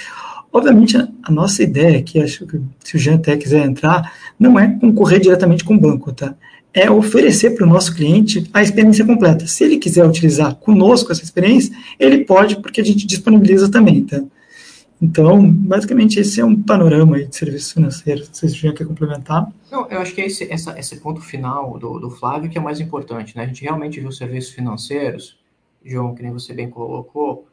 Obviamente, 0.51 0.97
a 0.97 1.31
nossa 1.31 1.61
ideia 1.61 1.99
aqui, 1.99 2.19
acho 2.19 2.45
que 2.47 2.59
se 2.83 2.95
o 2.95 2.99
Jean 2.99 3.15
até 3.15 3.37
quiser 3.37 3.65
entrar, 3.65 4.13
não 4.37 4.59
é 4.59 4.67
concorrer 4.79 5.19
diretamente 5.19 5.63
com 5.63 5.75
o 5.75 5.79
banco, 5.79 6.11
tá? 6.11 6.33
É 6.73 6.89
oferecer 6.89 7.51
para 7.51 7.65
o 7.65 7.69
nosso 7.69 7.95
cliente 7.95 8.49
a 8.53 8.61
experiência 8.61 9.05
completa. 9.05 9.45
Se 9.45 9.63
ele 9.63 9.77
quiser 9.77 10.05
utilizar 10.05 10.55
conosco 10.55 11.11
essa 11.11 11.23
experiência, 11.23 11.75
ele 11.99 12.25
pode, 12.25 12.61
porque 12.61 12.81
a 12.81 12.83
gente 12.83 13.05
disponibiliza 13.05 13.69
também, 13.69 14.03
tá? 14.03 14.21
Então, 15.01 15.49
basicamente, 15.49 16.19
esse 16.19 16.41
é 16.41 16.45
um 16.45 16.61
panorama 16.61 17.15
aí 17.15 17.25
de 17.25 17.35
serviços 17.35 17.71
financeiros. 17.71 18.29
Se 18.33 18.45
o 18.45 18.49
Jean 18.49 18.73
quer 18.73 18.85
complementar. 18.85 19.47
Não, 19.71 19.87
eu 19.89 19.99
acho 19.99 20.13
que 20.13 20.21
é 20.21 20.25
esse, 20.25 20.51
essa, 20.51 20.77
esse 20.77 20.97
ponto 20.97 21.21
final 21.21 21.77
do, 21.77 21.99
do 21.99 22.09
Flávio 22.09 22.49
que 22.49 22.57
é 22.57 22.61
mais 22.61 22.79
importante, 22.79 23.37
né? 23.37 23.43
A 23.43 23.47
gente 23.47 23.61
realmente 23.63 23.99
viu 23.99 24.11
serviços 24.11 24.53
financeiros, 24.53 25.37
João, 25.85 26.13
que 26.13 26.21
nem 26.21 26.33
você 26.33 26.53
bem 26.53 26.69
colocou, 26.69 27.47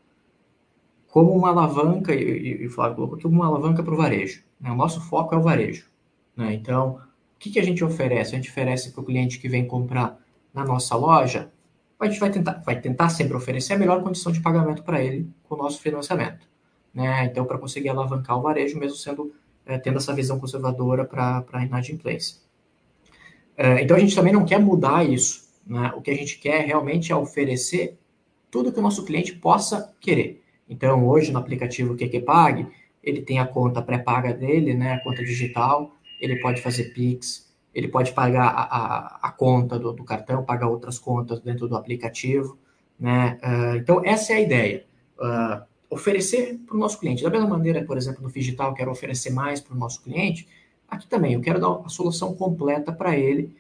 como 1.17 1.33
uma 1.33 1.49
alavanca, 1.49 2.15
e, 2.15 2.67
e 2.67 2.69
Flávio 2.69 2.97
colocou 2.97 3.19
como 3.19 3.37
uma 3.37 3.47
alavanca 3.47 3.83
para 3.83 3.95
o 3.95 3.97
varejo. 3.97 4.43
Né? 4.61 4.71
O 4.71 4.75
nosso 4.75 5.01
foco 5.01 5.35
é 5.35 5.39
o 5.39 5.41
varejo. 5.41 5.87
Né? 6.37 6.53
Então, 6.53 7.01
o 7.35 7.39
que, 7.39 7.49
que 7.49 7.59
a 7.59 7.65
gente 7.65 7.83
oferece? 7.83 8.35
A 8.35 8.37
gente 8.37 8.51
oferece 8.51 8.93
para 8.93 9.01
o 9.01 9.05
cliente 9.05 9.39
que 9.39 9.49
vem 9.49 9.67
comprar 9.67 10.21
na 10.53 10.63
nossa 10.63 10.95
loja, 10.95 11.51
a 11.99 12.05
gente 12.05 12.21
vai 12.21 12.29
tentar, 12.29 12.63
vai 12.67 12.79
tentar 12.79 13.09
sempre 13.09 13.35
oferecer 13.35 13.73
a 13.73 13.79
melhor 13.79 14.03
condição 14.03 14.31
de 14.31 14.41
pagamento 14.41 14.83
para 14.83 15.03
ele 15.03 15.27
com 15.49 15.55
o 15.55 15.59
nosso 15.59 15.81
financiamento. 15.81 16.47
Né? 16.93 17.25
Então, 17.25 17.47
para 17.47 17.57
conseguir 17.57 17.89
alavancar 17.89 18.39
o 18.39 18.43
varejo, 18.43 18.79
mesmo 18.79 18.99
sendo 18.99 19.33
é, 19.65 19.79
tendo 19.79 19.97
essa 19.97 20.13
visão 20.13 20.39
conservadora 20.39 21.07
para 21.07 21.47
a 21.51 21.65
inadimplência. 21.65 22.37
É, 23.57 23.81
então, 23.81 23.97
a 23.97 24.01
gente 24.01 24.15
também 24.15 24.35
não 24.35 24.45
quer 24.45 24.61
mudar 24.61 25.03
isso. 25.09 25.49
Né? 25.67 25.95
O 25.97 26.03
que 26.03 26.11
a 26.11 26.15
gente 26.15 26.37
quer 26.39 26.67
realmente 26.67 27.11
é 27.11 27.17
oferecer 27.17 27.97
tudo 28.51 28.71
que 28.71 28.79
o 28.79 28.83
nosso 28.83 29.03
cliente 29.03 29.35
possa 29.35 29.95
querer. 29.99 30.45
Então, 30.69 31.07
hoje 31.07 31.33
no 31.33 31.39
aplicativo 31.39 31.97
QQPag, 31.97 32.67
ele 33.03 33.23
tem 33.23 33.39
a 33.39 33.47
conta 33.47 33.81
pré-paga 33.81 34.35
dele, 34.35 34.75
né, 34.75 34.95
a 34.95 35.01
conta 35.01 35.25
digital, 35.25 35.95
ele 36.21 36.37
pode 36.41 36.61
fazer 36.61 36.93
Pix, 36.93 37.47
ele 37.75 37.89
pode 37.89 38.13
pagar 38.13 38.47
a, 38.47 38.63
a, 38.63 39.19
a 39.29 39.31
conta 39.31 39.79
do, 39.79 39.93
do, 39.93 40.03
cartão, 40.03 40.43
pagar 40.43 40.69
outras 40.69 40.99
contas 40.99 41.41
dentro 41.41 41.69
do 41.69 41.77
aplicativo. 41.77 42.59
Né? 42.99 43.39
Uh, 43.43 43.77
então, 43.77 44.01
essa 44.03 44.33
é 44.33 44.37
a 44.37 44.41
ideia. 44.41 44.85
Uh, 45.19 45.63
oferecer 45.91 46.59
para 46.67 46.75
o 46.75 46.79
nosso 46.79 46.99
cliente. 46.99 47.23
Da 47.23 47.31
mesma 47.31 47.49
maneira, 47.49 47.85
por 47.85 47.99
exemplo, 47.99 48.23
no 48.23 48.33
Digital, 48.33 48.73
quero 48.73 48.91
oferecer 48.91 49.31
mais 49.31 49.61
para 49.61 49.75
o 49.75 49.79
nosso 49.79 50.03
cliente, 50.03 50.49
aqui 50.89 51.07
também 51.07 51.35
eu 51.35 51.41
quero 51.41 51.61
dar 51.61 51.83
a 51.85 51.89
solução 51.89 52.35
completa 52.35 52.93
para 52.93 53.17
ele, 53.17 53.55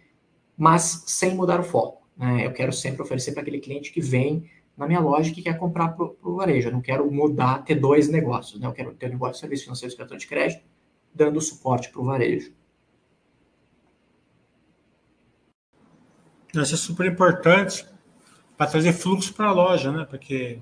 mas 0.56 1.04
sem 1.06 1.34
mudar 1.34 1.60
o 1.60 1.64
foco. 1.64 2.02
Né? 2.16 2.46
Eu 2.46 2.52
quero 2.52 2.72
sempre 2.72 3.02
oferecer 3.02 3.32
para 3.32 3.42
aquele 3.42 3.60
cliente 3.60 3.92
que 3.92 4.00
vem 4.00 4.48
na 4.76 4.86
minha 4.86 5.00
loja 5.00 5.32
que 5.32 5.42
quer 5.42 5.58
comprar 5.58 5.88
para 5.88 6.06
o 6.22 6.36
varejo. 6.36 6.68
Eu 6.68 6.72
não 6.72 6.82
quero 6.82 7.10
mudar, 7.10 7.64
ter 7.64 7.76
dois 7.76 8.08
negócios. 8.08 8.60
Né? 8.60 8.66
Eu 8.66 8.72
quero 8.72 8.92
ter 8.94 9.06
um 9.06 9.10
negócio 9.10 9.34
de 9.34 9.40
serviço 9.40 9.64
financeiro 9.64 9.94
e 9.94 9.96
cartão 9.96 10.16
de 10.16 10.26
crédito, 10.26 10.62
dando 11.14 11.40
suporte 11.40 11.88
para 11.90 12.00
o 12.00 12.04
varejo. 12.04 12.52
Isso 16.54 16.74
é 16.74 16.78
super 16.78 17.06
importante 17.06 17.86
para 18.56 18.66
trazer 18.66 18.92
fluxo 18.92 19.34
para 19.34 19.48
a 19.48 19.52
loja, 19.52 19.92
né? 19.92 20.06
Porque 20.08 20.58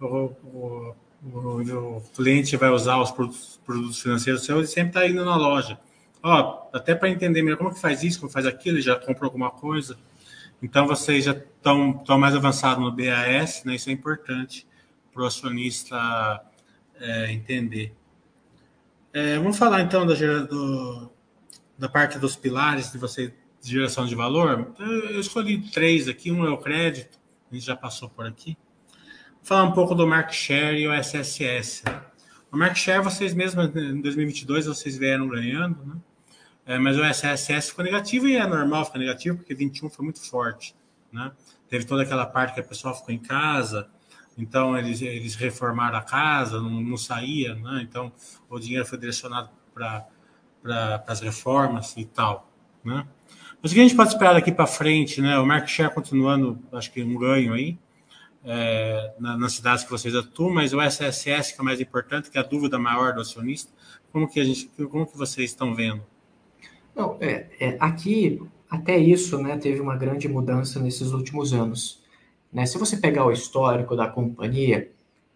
o, 0.00 0.06
o, 0.06 0.94
o, 1.22 1.98
o, 1.98 2.02
cliente 2.16 2.56
vai 2.56 2.70
usar 2.70 3.00
os 3.00 3.12
produtos, 3.12 3.60
produtos 3.64 4.00
financeiros 4.00 4.44
seus 4.44 4.68
e 4.68 4.72
sempre 4.72 4.88
está 4.88 5.06
indo 5.06 5.24
na 5.24 5.36
loja. 5.36 5.78
Ó, 6.22 6.68
até 6.72 6.94
para 6.94 7.08
entender 7.08 7.42
melhor 7.42 7.58
como 7.58 7.72
que 7.72 7.80
faz 7.80 8.02
isso, 8.02 8.20
como 8.20 8.32
faz 8.32 8.44
aquilo, 8.44 8.76
ele 8.76 8.82
já 8.82 8.96
comprou 8.96 9.28
alguma 9.28 9.50
coisa. 9.50 9.96
Então 10.62 10.86
vocês 10.86 11.24
já 11.24 11.32
estão, 11.32 11.98
estão 12.00 12.18
mais 12.18 12.34
avançados 12.34 12.82
no 12.82 12.92
BAS, 12.92 13.64
né? 13.64 13.74
Isso 13.74 13.88
é 13.88 13.92
importante 13.92 14.66
para 15.12 15.22
o 15.22 15.26
acionista 15.26 16.42
é, 17.00 17.32
entender. 17.32 17.94
É, 19.12 19.36
vamos 19.38 19.58
falar 19.58 19.80
então 19.80 20.06
da, 20.06 20.14
do, 20.14 21.10
da 21.78 21.88
parte 21.88 22.18
dos 22.18 22.36
pilares 22.36 22.92
de 22.92 22.98
você 22.98 23.34
de 23.62 23.70
geração 23.70 24.06
de 24.06 24.14
valor. 24.14 24.74
Eu 24.78 25.20
escolhi 25.20 25.70
três 25.70 26.08
aqui. 26.08 26.30
Um 26.30 26.46
é 26.46 26.50
o 26.50 26.58
crédito, 26.58 27.18
a 27.50 27.54
gente 27.54 27.66
já 27.66 27.76
passou 27.76 28.08
por 28.08 28.26
aqui. 28.26 28.56
Vou 28.88 29.44
falar 29.44 29.64
um 29.64 29.72
pouco 29.72 29.94
do 29.94 30.06
market 30.06 30.34
share 30.34 30.78
e 30.78 30.86
o 30.86 30.92
SSS. 30.92 31.82
O 32.50 32.56
market 32.56 32.78
share, 32.78 33.02
vocês 33.02 33.34
mesmos, 33.34 33.74
em 33.74 34.00
2022, 34.00 34.66
vocês 34.66 34.96
vieram 34.96 35.28
ganhando, 35.28 35.84
né? 35.84 35.96
É, 36.70 36.78
mas 36.78 36.96
o 36.96 37.02
SSS 37.02 37.70
ficou 37.70 37.84
negativo 37.84 38.28
e 38.28 38.36
é 38.36 38.46
normal 38.46 38.84
ficar 38.84 39.00
negativo, 39.00 39.38
porque 39.38 39.52
21 39.56 39.90
foi 39.90 40.04
muito 40.04 40.20
forte, 40.20 40.72
né? 41.12 41.32
Teve 41.68 41.84
toda 41.84 42.04
aquela 42.04 42.24
parte 42.24 42.54
que 42.54 42.60
a 42.60 42.62
pessoa 42.62 42.94
ficou 42.94 43.12
em 43.12 43.18
casa, 43.18 43.90
então 44.38 44.78
eles, 44.78 45.02
eles 45.02 45.34
reformaram 45.34 45.98
a 45.98 46.02
casa, 46.02 46.60
não, 46.60 46.80
não 46.80 46.96
saía, 46.96 47.56
né? 47.56 47.80
Então 47.82 48.12
o 48.48 48.56
dinheiro 48.60 48.86
foi 48.86 48.96
direcionado 48.98 49.50
para 49.74 50.06
pra, 50.62 51.02
as 51.08 51.18
reformas 51.18 51.96
e 51.96 52.04
tal, 52.04 52.48
né? 52.84 53.04
Mas 53.60 53.72
o 53.72 53.74
que 53.74 53.80
a 53.80 53.82
gente 53.82 53.96
pode 53.96 54.10
esperar 54.10 54.34
daqui 54.34 54.52
para 54.52 54.64
frente, 54.64 55.20
né? 55.20 55.40
O 55.40 55.44
market 55.44 55.70
share 55.70 55.92
continuando, 55.92 56.56
acho 56.72 56.92
que 56.92 57.02
um 57.02 57.18
ganho 57.18 57.52
aí, 57.52 57.76
é, 58.44 59.12
na, 59.18 59.36
nas 59.36 59.54
cidades 59.54 59.82
que 59.82 59.90
vocês 59.90 60.14
atuam, 60.14 60.54
mas 60.54 60.72
o 60.72 60.80
SSS 60.80 61.52
que 61.52 61.58
é 61.58 61.62
o 61.62 61.64
mais 61.64 61.80
importante, 61.80 62.30
que 62.30 62.38
é 62.38 62.40
a 62.40 62.44
dúvida 62.44 62.78
maior 62.78 63.12
do 63.12 63.20
acionista, 63.20 63.72
como 64.12 64.30
que 64.30 64.38
a 64.38 64.44
gente, 64.44 64.70
como 64.88 65.04
que 65.04 65.18
vocês 65.18 65.50
estão 65.50 65.74
vendo? 65.74 66.06
Não, 66.94 67.16
é, 67.20 67.46
é, 67.58 67.76
aqui 67.80 68.40
até 68.68 68.96
isso, 68.96 69.38
né, 69.42 69.56
teve 69.56 69.80
uma 69.80 69.96
grande 69.96 70.28
mudança 70.28 70.78
nesses 70.78 71.12
últimos 71.12 71.52
anos. 71.52 72.02
Né? 72.52 72.66
Se 72.66 72.78
você 72.78 72.96
pegar 72.96 73.26
o 73.26 73.32
histórico 73.32 73.96
da 73.96 74.06
companhia, 74.06 74.90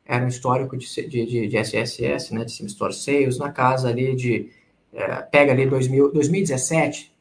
era 0.06 0.24
um 0.24 0.28
histórico 0.28 0.76
de, 0.76 0.86
de, 1.08 1.48
de 1.48 1.56
SSS, 1.56 2.32
né, 2.32 2.44
de 2.44 2.52
Sim 2.52 2.66
Store 2.66 2.92
Sales, 2.92 3.38
na 3.38 3.50
casa 3.50 3.88
ali 3.88 4.14
de, 4.14 4.50
é, 4.92 5.16
pega 5.22 5.52
ali 5.52 5.66
2000, 5.66 6.12
2017, 6.12 7.12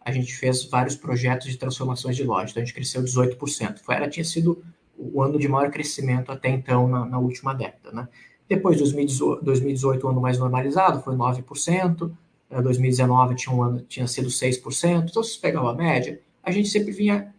a 0.00 0.10
gente 0.10 0.34
fez 0.34 0.64
vários 0.64 0.96
projetos 0.96 1.48
de 1.48 1.58
transformações 1.58 2.16
de 2.16 2.24
loja, 2.24 2.50
então 2.50 2.62
a 2.62 2.64
gente 2.64 2.74
cresceu 2.74 3.02
18%. 3.02 3.80
Foi, 3.80 3.94
era, 3.94 4.08
tinha 4.08 4.24
sido 4.24 4.62
o 4.96 5.22
ano 5.22 5.38
de 5.38 5.46
maior 5.46 5.70
crescimento 5.70 6.32
até 6.32 6.48
então 6.48 6.88
na, 6.88 7.04
na 7.04 7.18
última 7.18 7.54
década. 7.54 7.92
Né? 7.92 8.08
Depois, 8.48 8.78
2018, 8.78 9.44
2018, 9.44 10.06
o 10.06 10.10
ano 10.10 10.20
mais 10.20 10.38
normalizado, 10.38 11.02
foi 11.02 11.14
9%, 11.14 12.10
2019 12.50 13.34
tinha, 13.34 13.54
um 13.54 13.62
ano, 13.62 13.80
tinha 13.80 14.06
sido 14.06 14.28
6%, 14.28 15.08
então 15.10 15.22
se 15.22 15.34
você 15.34 15.40
pegar 15.40 15.72
média, 15.74 16.20
a 16.42 16.50
gente 16.50 16.68
sempre 16.68 16.92
vinha 16.92 17.34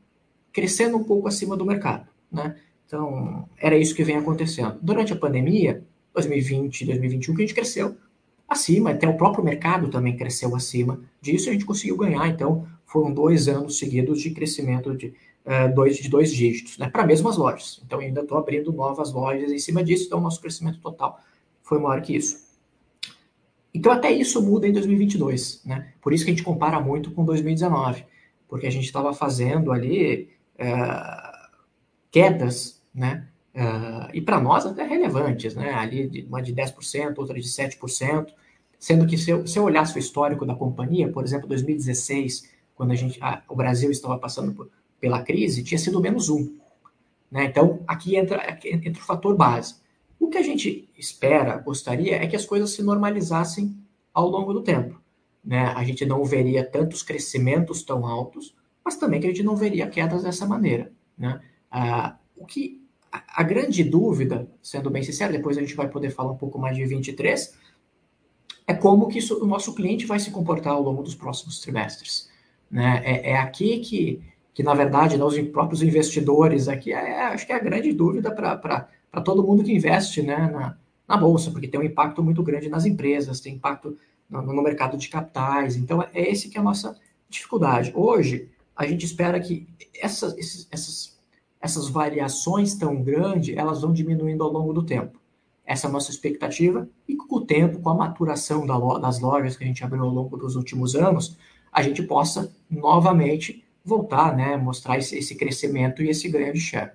crescendo 0.53 0.97
um 0.97 1.03
pouco 1.03 1.27
acima 1.27 1.57
do 1.57 1.65
mercado. 1.65 2.07
Né? 2.31 2.55
Então, 2.85 3.47
era 3.57 3.77
isso 3.77 3.95
que 3.95 4.03
vem 4.03 4.17
acontecendo. 4.17 4.77
Durante 4.81 5.13
a 5.13 5.15
pandemia, 5.15 5.83
2020, 6.13 6.85
2021, 6.85 7.35
que 7.35 7.41
a 7.41 7.45
gente 7.45 7.55
cresceu 7.55 7.97
acima, 8.47 8.91
até 8.91 9.07
o 9.07 9.15
próprio 9.15 9.43
mercado 9.43 9.89
também 9.89 10.17
cresceu 10.17 10.55
acima 10.55 10.99
disso, 11.21 11.49
a 11.49 11.53
gente 11.53 11.65
conseguiu 11.65 11.95
ganhar, 11.97 12.27
então 12.27 12.67
foram 12.85 13.13
dois 13.13 13.47
anos 13.47 13.77
seguidos 13.77 14.19
de 14.19 14.31
crescimento 14.31 14.95
de, 14.95 15.13
uh, 15.45 15.73
dois, 15.73 15.97
de 15.97 16.09
dois 16.09 16.33
dígitos, 16.33 16.77
né, 16.77 16.89
para 16.89 17.05
mesmas 17.05 17.37
lojas. 17.37 17.79
Então 17.85 17.99
ainda 17.99 18.21
estou 18.21 18.37
abrindo 18.37 18.73
novas 18.73 19.13
lojas 19.13 19.51
em 19.51 19.59
cima 19.59 19.83
disso, 19.83 20.05
então 20.07 20.17
o 20.17 20.21
nosso 20.21 20.41
crescimento 20.41 20.79
total 20.79 21.19
foi 21.61 21.79
maior 21.79 22.01
que 22.01 22.15
isso. 22.15 22.48
Então 23.79 23.93
até 23.93 24.11
isso 24.11 24.41
muda 24.41 24.67
em 24.67 24.73
2022, 24.73 25.61
né? 25.65 25.93
Por 26.01 26.11
isso 26.11 26.25
que 26.25 26.31
a 26.31 26.33
gente 26.33 26.43
compara 26.43 26.81
muito 26.81 27.11
com 27.11 27.23
2019, 27.23 28.05
porque 28.45 28.67
a 28.67 28.69
gente 28.69 28.83
estava 28.83 29.13
fazendo 29.13 29.71
ali 29.71 30.29
uh, 30.55 31.49
quedas, 32.11 32.81
né? 32.93 33.25
Uh, 33.55 34.09
e 34.13 34.19
para 34.19 34.41
nós 34.41 34.65
até 34.65 34.83
relevantes, 34.83 35.55
né? 35.55 35.73
Ali 35.73 36.25
uma 36.27 36.41
de 36.41 36.53
10%, 36.53 37.17
outra 37.17 37.39
de 37.39 37.47
7%, 37.47 38.27
sendo 38.77 39.07
que 39.07 39.17
se 39.17 39.31
eu, 39.31 39.47
se 39.47 39.57
eu 39.57 39.63
olhasse 39.63 39.95
o 39.95 39.99
histórico 39.99 40.45
da 40.45 40.55
companhia, 40.55 41.07
por 41.07 41.23
exemplo, 41.23 41.47
2016, 41.47 42.51
quando 42.75 42.91
a 42.91 42.95
gente, 42.95 43.17
a, 43.21 43.41
o 43.47 43.55
Brasil 43.55 43.89
estava 43.89 44.19
passando 44.19 44.51
por, 44.51 44.69
pela 44.99 45.23
crise, 45.23 45.63
tinha 45.63 45.79
sido 45.79 46.01
menos 46.01 46.27
um. 46.27 46.53
Né? 47.31 47.45
Então, 47.45 47.79
aqui 47.87 48.17
entra, 48.17 48.59
entra 48.61 49.01
o 49.01 49.05
fator 49.05 49.37
base. 49.37 49.75
O 50.19 50.27
que 50.29 50.37
a 50.37 50.43
gente 50.43 50.89
espera, 50.97 51.57
gostaria, 51.57 52.17
é 52.17 52.27
que 52.27 52.35
as 52.35 52.45
coisas 52.45 52.71
se 52.71 52.83
normalizassem 52.83 53.75
ao 54.13 54.27
longo 54.27 54.53
do 54.53 54.61
tempo. 54.61 54.99
Né? 55.43 55.65
A 55.75 55.83
gente 55.83 56.05
não 56.05 56.23
veria 56.25 56.63
tantos 56.63 57.01
crescimentos 57.01 57.83
tão 57.83 58.05
altos, 58.05 58.55
mas 58.83 58.97
também 58.97 59.21
que 59.21 59.27
a 59.27 59.29
gente 59.29 59.43
não 59.43 59.55
veria 59.55 59.87
quedas 59.87 60.23
dessa 60.23 60.45
maneira. 60.45 60.91
Né? 61.17 61.41
Ah, 61.71 62.17
o 62.35 62.45
que 62.45 62.79
a, 63.11 63.43
grande 63.43 63.83
dúvida, 63.83 64.47
sendo 64.61 64.89
bem 64.89 65.03
sincero, 65.03 65.33
depois 65.33 65.57
a 65.57 65.61
gente 65.61 65.75
vai 65.75 65.87
poder 65.87 66.11
falar 66.11 66.31
um 66.31 66.37
pouco 66.37 66.59
mais 66.59 66.75
de 66.75 66.85
23, 66.85 67.57
é 68.67 68.73
como 68.73 69.07
que 69.07 69.17
isso, 69.17 69.43
o 69.43 69.47
nosso 69.47 69.73
cliente 69.73 70.05
vai 70.05 70.19
se 70.19 70.29
comportar 70.29 70.73
ao 70.73 70.83
longo 70.83 71.01
dos 71.01 71.15
próximos 71.15 71.59
trimestres. 71.59 72.29
Né? 72.69 73.01
É, 73.03 73.31
é 73.31 73.37
aqui 73.37 73.79
que, 73.79 74.21
que, 74.53 74.61
na 74.61 74.73
verdade, 74.73 75.19
os 75.21 75.39
próprios 75.49 75.81
investidores 75.81 76.67
aqui, 76.67 76.93
é, 76.93 77.23
acho 77.23 77.47
que 77.47 77.51
é 77.51 77.55
a 77.55 77.59
grande 77.59 77.91
dúvida 77.91 78.31
para 78.31 78.87
todo 79.11 79.43
mundo 79.43 79.63
que 79.63 79.73
investe 79.73 80.21
né, 80.21 80.49
na, 80.51 80.77
na 81.07 81.17
Bolsa, 81.17 81.51
porque 81.51 81.67
tem 81.67 81.79
um 81.79 81.83
impacto 81.83 82.23
muito 82.23 82.43
grande 82.43 82.69
nas 82.69 82.85
empresas, 82.85 83.39
tem 83.39 83.55
impacto 83.55 83.97
no, 84.29 84.41
no 84.41 84.61
mercado 84.61 84.97
de 84.97 85.09
capitais. 85.09 85.75
Então, 85.75 86.01
é 86.13 86.29
esse 86.29 86.49
que 86.49 86.57
é 86.57 86.61
a 86.61 86.63
nossa 86.63 86.95
dificuldade. 87.29 87.91
Hoje, 87.95 88.49
a 88.75 88.85
gente 88.85 89.05
espera 89.05 89.39
que 89.39 89.67
essas, 90.01 90.37
esses, 90.37 90.67
essas 90.71 91.19
essas 91.59 91.89
variações 91.89 92.75
tão 92.75 93.01
grandes, 93.03 93.55
elas 93.55 93.81
vão 93.81 93.91
diminuindo 93.91 94.43
ao 94.43 94.51
longo 94.51 94.73
do 94.73 94.83
tempo. 94.83 95.19
Essa 95.65 95.87
é 95.87 95.89
a 95.89 95.91
nossa 95.91 96.09
expectativa, 96.09 96.89
e 97.07 97.15
com 97.15 97.35
o 97.35 97.45
tempo, 97.45 97.79
com 97.79 97.89
a 97.89 97.93
maturação 97.93 98.65
das 98.65 99.19
lojas 99.19 99.55
que 99.55 99.63
a 99.63 99.67
gente 99.67 99.83
abriu 99.83 100.03
ao 100.03 100.09
longo 100.09 100.37
dos 100.37 100.55
últimos 100.55 100.95
anos, 100.95 101.37
a 101.71 101.83
gente 101.83 102.01
possa 102.01 102.51
novamente 102.69 103.63
voltar, 103.83 104.35
né, 104.35 104.57
mostrar 104.57 104.97
esse, 104.97 105.17
esse 105.17 105.35
crescimento 105.35 106.01
e 106.01 106.09
esse 106.09 106.27
ganho 106.29 106.53
de 106.53 106.59
share. 106.59 106.91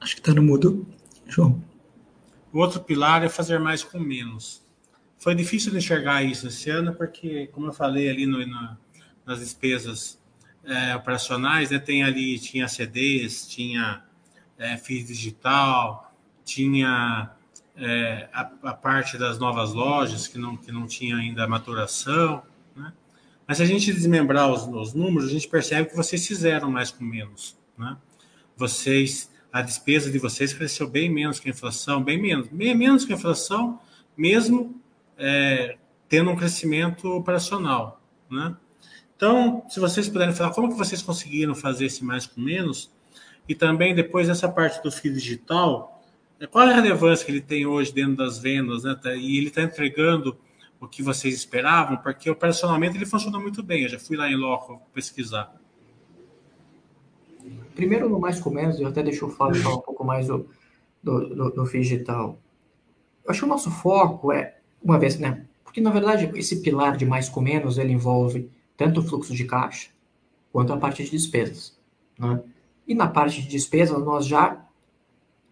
Acho 0.00 0.14
que 0.14 0.20
está 0.20 0.32
no 0.32 0.42
mudo, 0.42 0.86
João. 1.26 1.62
O 2.52 2.58
outro 2.58 2.80
pilar 2.80 3.24
é 3.24 3.28
fazer 3.28 3.58
mais 3.58 3.82
com 3.82 3.98
menos. 3.98 4.66
Foi 5.18 5.34
difícil 5.34 5.72
de 5.72 5.78
enxergar 5.78 6.22
isso 6.22 6.46
esse 6.46 6.70
ano, 6.70 6.94
porque, 6.94 7.48
como 7.48 7.66
eu 7.66 7.72
falei 7.72 8.08
ali 8.08 8.24
no, 8.24 8.44
na, 8.46 8.78
nas 9.26 9.40
despesas 9.40 10.18
é, 10.64 10.94
operacionais, 10.94 11.70
né, 11.70 11.78
tem 11.78 12.04
ali, 12.04 12.38
tinha 12.38 12.68
CDs, 12.68 13.46
tinha 13.46 14.04
é, 14.56 14.76
FII 14.76 15.02
digital, 15.02 16.14
tinha 16.44 17.30
é, 17.76 18.28
a, 18.32 18.50
a, 18.62 18.74
parte 18.74 19.16
das 19.16 19.38
novas 19.38 19.72
lojas, 19.72 20.26
que 20.26 20.38
não, 20.38 20.56
que 20.56 20.72
não 20.72 20.86
tinha 20.86 21.16
ainda 21.16 21.46
maturação, 21.46 22.42
né? 22.74 22.92
Mas 23.46 23.56
se 23.58 23.62
a 23.62 23.66
gente 23.66 23.92
desmembrar 23.92 24.50
os, 24.50 24.66
os, 24.66 24.94
números, 24.94 25.28
a 25.28 25.32
gente 25.32 25.48
percebe 25.48 25.88
que 25.88 25.96
vocês 25.96 26.26
fizeram 26.26 26.70
mais 26.70 26.90
com 26.90 27.04
menos, 27.04 27.56
né? 27.78 27.96
Vocês, 28.56 29.30
a 29.52 29.62
despesa 29.62 30.10
de 30.10 30.18
vocês 30.18 30.52
cresceu 30.52 30.88
bem 30.88 31.10
menos 31.10 31.40
que 31.40 31.48
a 31.48 31.50
inflação, 31.50 32.02
bem 32.02 32.20
menos, 32.20 32.48
bem 32.48 32.74
menos 32.74 33.04
que 33.04 33.12
a 33.12 33.16
inflação, 33.16 33.80
mesmo 34.16 34.80
é, 35.16 35.76
tendo 36.08 36.30
um 36.30 36.36
crescimento 36.36 37.08
operacional, 37.08 38.00
né? 38.30 38.56
Então, 39.16 39.64
se 39.68 39.80
vocês 39.80 40.08
puderem 40.08 40.34
falar 40.34 40.52
como 40.52 40.68
que 40.68 40.78
vocês 40.78 41.02
conseguiram 41.02 41.54
fazer 41.54 41.86
esse 41.86 42.04
mais 42.04 42.26
com 42.26 42.40
menos, 42.40 42.90
e 43.48 43.54
também 43.54 43.94
depois 43.94 44.28
essa 44.28 44.48
parte 44.48 44.82
do 44.82 44.92
fio 44.92 45.12
digital, 45.12 46.02
é, 46.38 46.46
qual 46.46 46.68
é 46.68 46.72
a 46.72 46.74
relevância 46.74 47.26
que 47.26 47.32
ele 47.32 47.40
tem 47.40 47.66
hoje 47.66 47.92
dentro 47.92 48.16
das 48.16 48.38
vendas, 48.38 48.84
né? 48.84 48.94
Tá, 48.94 49.14
e 49.14 49.38
ele 49.38 49.48
está 49.48 49.62
entregando 49.62 50.38
o 50.80 50.86
que 50.86 51.02
vocês 51.02 51.34
esperavam, 51.34 51.96
porque 51.96 52.30
operacionalmente 52.30 52.96
ele 52.96 53.06
funciona 53.06 53.38
muito 53.38 53.62
bem. 53.62 53.82
Eu 53.82 53.88
já 53.88 53.98
fui 53.98 54.16
lá 54.16 54.30
em 54.30 54.36
loco 54.36 54.80
pesquisar. 54.94 55.57
Primeiro, 57.78 58.08
no 58.08 58.18
mais 58.18 58.40
com 58.40 58.50
menos, 58.50 58.80
eu 58.80 58.88
até 58.88 59.04
deixo 59.04 59.24
o 59.24 59.30
Flávio 59.30 59.62
falar 59.62 59.76
um 59.76 59.82
pouco 59.82 60.02
mais 60.02 60.26
do, 60.26 60.48
do, 61.00 61.28
do, 61.28 61.50
do 61.50 61.64
digital. 61.70 62.36
Eu 63.24 63.30
acho 63.30 63.38
que 63.38 63.46
o 63.46 63.48
nosso 63.48 63.70
foco 63.70 64.32
é, 64.32 64.56
uma 64.82 64.98
vez, 64.98 65.16
né? 65.16 65.46
Porque, 65.62 65.80
na 65.80 65.92
verdade, 65.92 66.28
esse 66.34 66.60
pilar 66.60 66.96
de 66.96 67.06
mais 67.06 67.28
com 67.28 67.40
menos, 67.40 67.78
ele 67.78 67.92
envolve 67.92 68.50
tanto 68.76 68.98
o 68.98 69.02
fluxo 69.04 69.32
de 69.32 69.44
caixa 69.44 69.90
quanto 70.52 70.72
a 70.72 70.76
parte 70.76 71.04
de 71.04 71.10
despesas. 71.12 71.78
Né? 72.18 72.42
E 72.84 72.96
na 72.96 73.06
parte 73.06 73.42
de 73.42 73.46
despesas, 73.46 74.04
nós 74.04 74.26
já, 74.26 74.60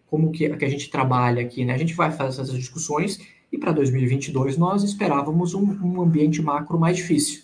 como 0.09 0.29
que, 0.29 0.49
que 0.49 0.65
a 0.65 0.69
gente 0.69 0.89
trabalha 0.89 1.41
aqui, 1.41 1.63
né? 1.63 1.75
a 1.75 1.77
gente 1.77 1.93
vai 1.93 2.11
fazer 2.11 2.41
essas 2.41 2.57
discussões 2.57 3.21
e 3.49 3.57
para 3.57 3.71
2022 3.71 4.57
nós 4.57 4.83
esperávamos 4.83 5.53
um, 5.53 5.63
um, 5.63 6.01
ambiente 6.01 6.41
macro 6.41 6.77
mais 6.77 6.97
difícil. 6.97 7.43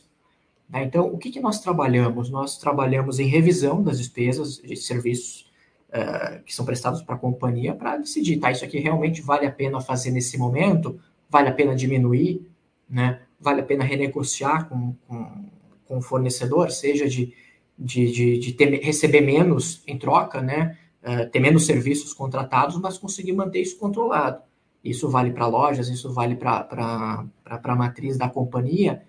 Né? 0.70 0.84
Então, 0.84 1.08
o 1.08 1.18
que, 1.18 1.32
que 1.32 1.40
nós 1.40 1.60
trabalhamos? 1.60 2.30
Nós 2.30 2.58
trabalhamos 2.58 3.20
em 3.20 3.28
revisão 3.28 3.84
das 3.84 3.98
despesas 3.98 4.58
de 4.58 4.76
serviços 4.76 5.52
uh, 5.90 6.44
que 6.44 6.54
são 6.54 6.66
prestados 6.66 7.02
para 7.02 7.16
a 7.16 7.20
companhia 7.20 7.74
para 7.74 7.98
decidir, 7.98 8.38
tá, 8.38 8.52
isso 8.52 8.66
aqui 8.66 8.80
realmente 8.80 9.22
vale 9.22 9.46
a 9.46 9.52
pena 9.52 9.80
fazer 9.82 10.12
nesse 10.12 10.38
momento? 10.38 11.00
Vale 11.30 11.50
a 11.50 11.54
pena 11.54 11.76
diminuir? 11.76 12.48
Né? 12.90 13.22
Vale 13.40 13.62
a 13.62 13.64
pena 13.64 13.84
renegociar 13.84 14.70
com, 14.70 14.96
com 15.08 15.46
com 15.86 15.98
o 15.98 16.02
fornecedor, 16.02 16.72
seja 16.72 17.08
de, 17.08 17.34
de, 17.78 18.12
de, 18.12 18.40
de 18.40 18.54
ter, 18.54 18.82
receber 18.82 19.22
menos 19.22 19.84
em 19.86 19.98
troca, 19.98 20.42
né? 20.42 20.78
Uh, 21.04 21.30
ter 21.30 21.40
menos 21.40 21.66
serviços 21.66 22.14
contratados, 22.14 22.80
mas 22.80 22.98
conseguir 22.98 23.34
manter 23.34 23.62
isso 23.62 23.78
controlado. 23.78 24.42
Isso 24.84 25.10
vale 25.10 25.32
para 25.32 25.48
lojas, 25.48 25.90
isso 25.90 26.12
vale 26.14 26.36
para 26.36 27.26
a 27.46 27.76
matriz 27.76 28.18
da 28.18 28.30
companhia. 28.30 29.04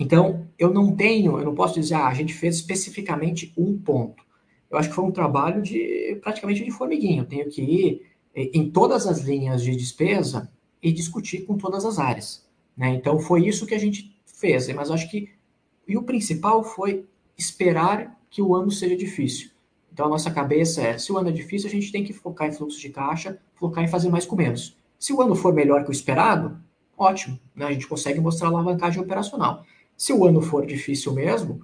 Então, 0.00 0.48
eu 0.58 0.72
não 0.72 0.96
tenho, 0.96 1.38
eu 1.38 1.44
não 1.44 1.54
posso 1.54 1.74
dizer, 1.74 1.94
ah, 1.94 2.08
a 2.08 2.14
gente 2.14 2.34
fez 2.34 2.56
especificamente 2.56 3.52
um 3.56 3.78
ponto. 3.78 4.24
Eu 4.70 4.78
acho 4.78 4.88
que 4.88 4.94
foi 4.94 5.04
um 5.04 5.12
trabalho 5.12 5.62
de 5.62 6.18
praticamente 6.22 6.64
de 6.64 6.70
formiguinha. 6.70 7.22
Eu 7.22 7.26
tenho 7.26 7.48
que 7.50 7.62
ir 7.62 8.02
em 8.34 8.70
todas 8.70 9.06
as 9.06 9.20
linhas 9.20 9.62
de 9.62 9.76
despesa 9.76 10.50
e 10.82 10.90
discutir 10.90 11.44
com 11.44 11.56
todas 11.56 11.84
as 11.84 11.98
áreas. 11.98 12.48
Né? 12.76 12.94
Então, 12.94 13.20
foi 13.20 13.46
isso 13.46 13.66
que 13.66 13.74
a 13.74 13.78
gente 13.78 14.18
fez. 14.24 14.68
Mas 14.72 14.90
acho 14.90 15.10
que 15.10 15.28
e 15.90 15.96
o 15.96 16.04
principal 16.04 16.62
foi 16.62 17.04
esperar 17.36 18.16
que 18.30 18.40
o 18.40 18.54
ano 18.54 18.70
seja 18.70 18.96
difícil. 18.96 19.50
Então 19.92 20.06
a 20.06 20.08
nossa 20.08 20.30
cabeça 20.30 20.80
é, 20.82 20.96
se 20.96 21.12
o 21.12 21.18
ano 21.18 21.30
é 21.30 21.32
difícil, 21.32 21.68
a 21.68 21.72
gente 21.72 21.90
tem 21.90 22.04
que 22.04 22.12
focar 22.12 22.48
em 22.48 22.52
fluxo 22.52 22.80
de 22.80 22.90
caixa, 22.90 23.40
focar 23.56 23.82
em 23.82 23.88
fazer 23.88 24.08
mais 24.08 24.24
com 24.24 24.36
menos. 24.36 24.76
Se 25.00 25.12
o 25.12 25.20
ano 25.20 25.34
for 25.34 25.52
melhor 25.52 25.82
que 25.82 25.90
o 25.90 25.92
esperado, 25.92 26.56
ótimo, 26.96 27.40
né? 27.56 27.66
a 27.66 27.72
gente 27.72 27.88
consegue 27.88 28.20
mostrar 28.20 28.48
alavancagem 28.48 29.02
operacional. 29.02 29.64
Se 30.00 30.14
o 30.14 30.24
ano 30.24 30.40
for 30.40 30.64
difícil 30.64 31.12
mesmo, 31.12 31.60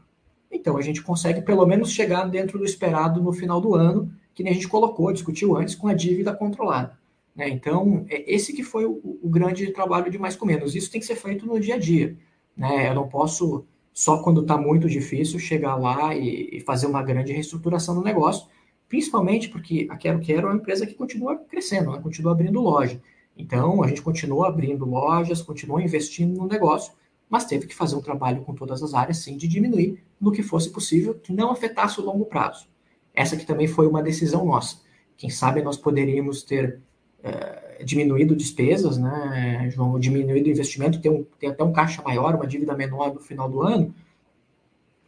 então 0.52 0.76
a 0.76 0.82
gente 0.82 1.02
consegue 1.02 1.40
pelo 1.40 1.64
menos 1.64 1.90
chegar 1.90 2.28
dentro 2.28 2.58
do 2.58 2.66
esperado 2.66 3.22
no 3.22 3.32
final 3.32 3.62
do 3.62 3.74
ano, 3.74 4.12
que 4.34 4.42
nem 4.42 4.50
a 4.50 4.54
gente 4.54 4.68
colocou, 4.68 5.10
discutiu 5.10 5.56
antes, 5.56 5.74
com 5.74 5.88
a 5.88 5.94
dívida 5.94 6.34
controlada. 6.34 6.98
Né? 7.34 7.48
Então, 7.48 8.04
é 8.10 8.30
esse 8.30 8.52
que 8.52 8.62
foi 8.62 8.84
o, 8.84 9.18
o, 9.22 9.30
grande 9.30 9.72
trabalho 9.72 10.10
de 10.10 10.18
mais 10.18 10.36
com 10.36 10.44
menos. 10.44 10.74
Isso 10.74 10.90
tem 10.90 11.00
que 11.00 11.06
ser 11.06 11.16
feito 11.16 11.46
no 11.46 11.58
dia 11.58 11.76
a 11.76 11.78
dia. 11.78 12.14
Né? 12.54 12.90
Eu 12.90 12.94
não 12.94 13.08
posso 13.08 13.64
só 13.90 14.22
quando 14.22 14.42
está 14.42 14.58
muito 14.58 14.86
difícil 14.86 15.38
chegar 15.38 15.74
lá 15.74 16.14
e, 16.14 16.58
e, 16.58 16.60
fazer 16.60 16.86
uma 16.88 17.02
grande 17.02 17.32
reestruturação 17.32 17.94
no 17.94 18.04
negócio, 18.04 18.46
principalmente 18.86 19.48
porque 19.48 19.86
a 19.88 19.96
Quero 19.96 20.20
Quero 20.20 20.48
é 20.48 20.50
uma 20.50 20.56
empresa 20.56 20.86
que 20.86 20.92
continua 20.92 21.36
crescendo, 21.36 21.90
né? 21.90 22.00
continua 22.02 22.32
abrindo 22.32 22.60
loja. 22.60 23.00
Então, 23.34 23.82
a 23.82 23.88
gente 23.88 24.02
continua 24.02 24.48
abrindo 24.48 24.84
lojas, 24.84 25.40
continua 25.40 25.82
investindo 25.82 26.36
no 26.36 26.46
negócio, 26.46 26.92
mas 27.28 27.44
teve 27.44 27.66
que 27.66 27.74
fazer 27.74 27.96
um 27.96 28.00
trabalho 28.00 28.42
com 28.42 28.54
todas 28.54 28.82
as 28.82 28.94
áreas, 28.94 29.18
sim, 29.18 29.36
de 29.36 29.48
diminuir 29.48 30.02
no 30.20 30.32
que 30.32 30.42
fosse 30.42 30.70
possível, 30.70 31.14
que 31.14 31.32
não 31.32 31.50
afetasse 31.50 32.00
o 32.00 32.04
longo 32.04 32.24
prazo. 32.26 32.68
Essa 33.14 33.36
que 33.36 33.46
também 33.46 33.66
foi 33.66 33.86
uma 33.86 34.02
decisão 34.02 34.44
nossa. 34.44 34.80
Quem 35.16 35.30
sabe 35.30 35.62
nós 35.62 35.76
poderíamos 35.76 36.42
ter 36.42 36.80
é, 37.22 37.82
diminuído 37.84 38.36
despesas, 38.36 38.98
né, 38.98 39.68
João, 39.70 39.98
diminuído 39.98 40.48
o 40.48 40.52
investimento, 40.52 41.00
tem, 41.00 41.10
um, 41.10 41.24
tem 41.38 41.50
até 41.50 41.64
um 41.64 41.72
caixa 41.72 42.02
maior, 42.02 42.34
uma 42.34 42.46
dívida 42.46 42.74
menor 42.74 43.12
no 43.14 43.20
final 43.20 43.50
do 43.50 43.62
ano, 43.62 43.94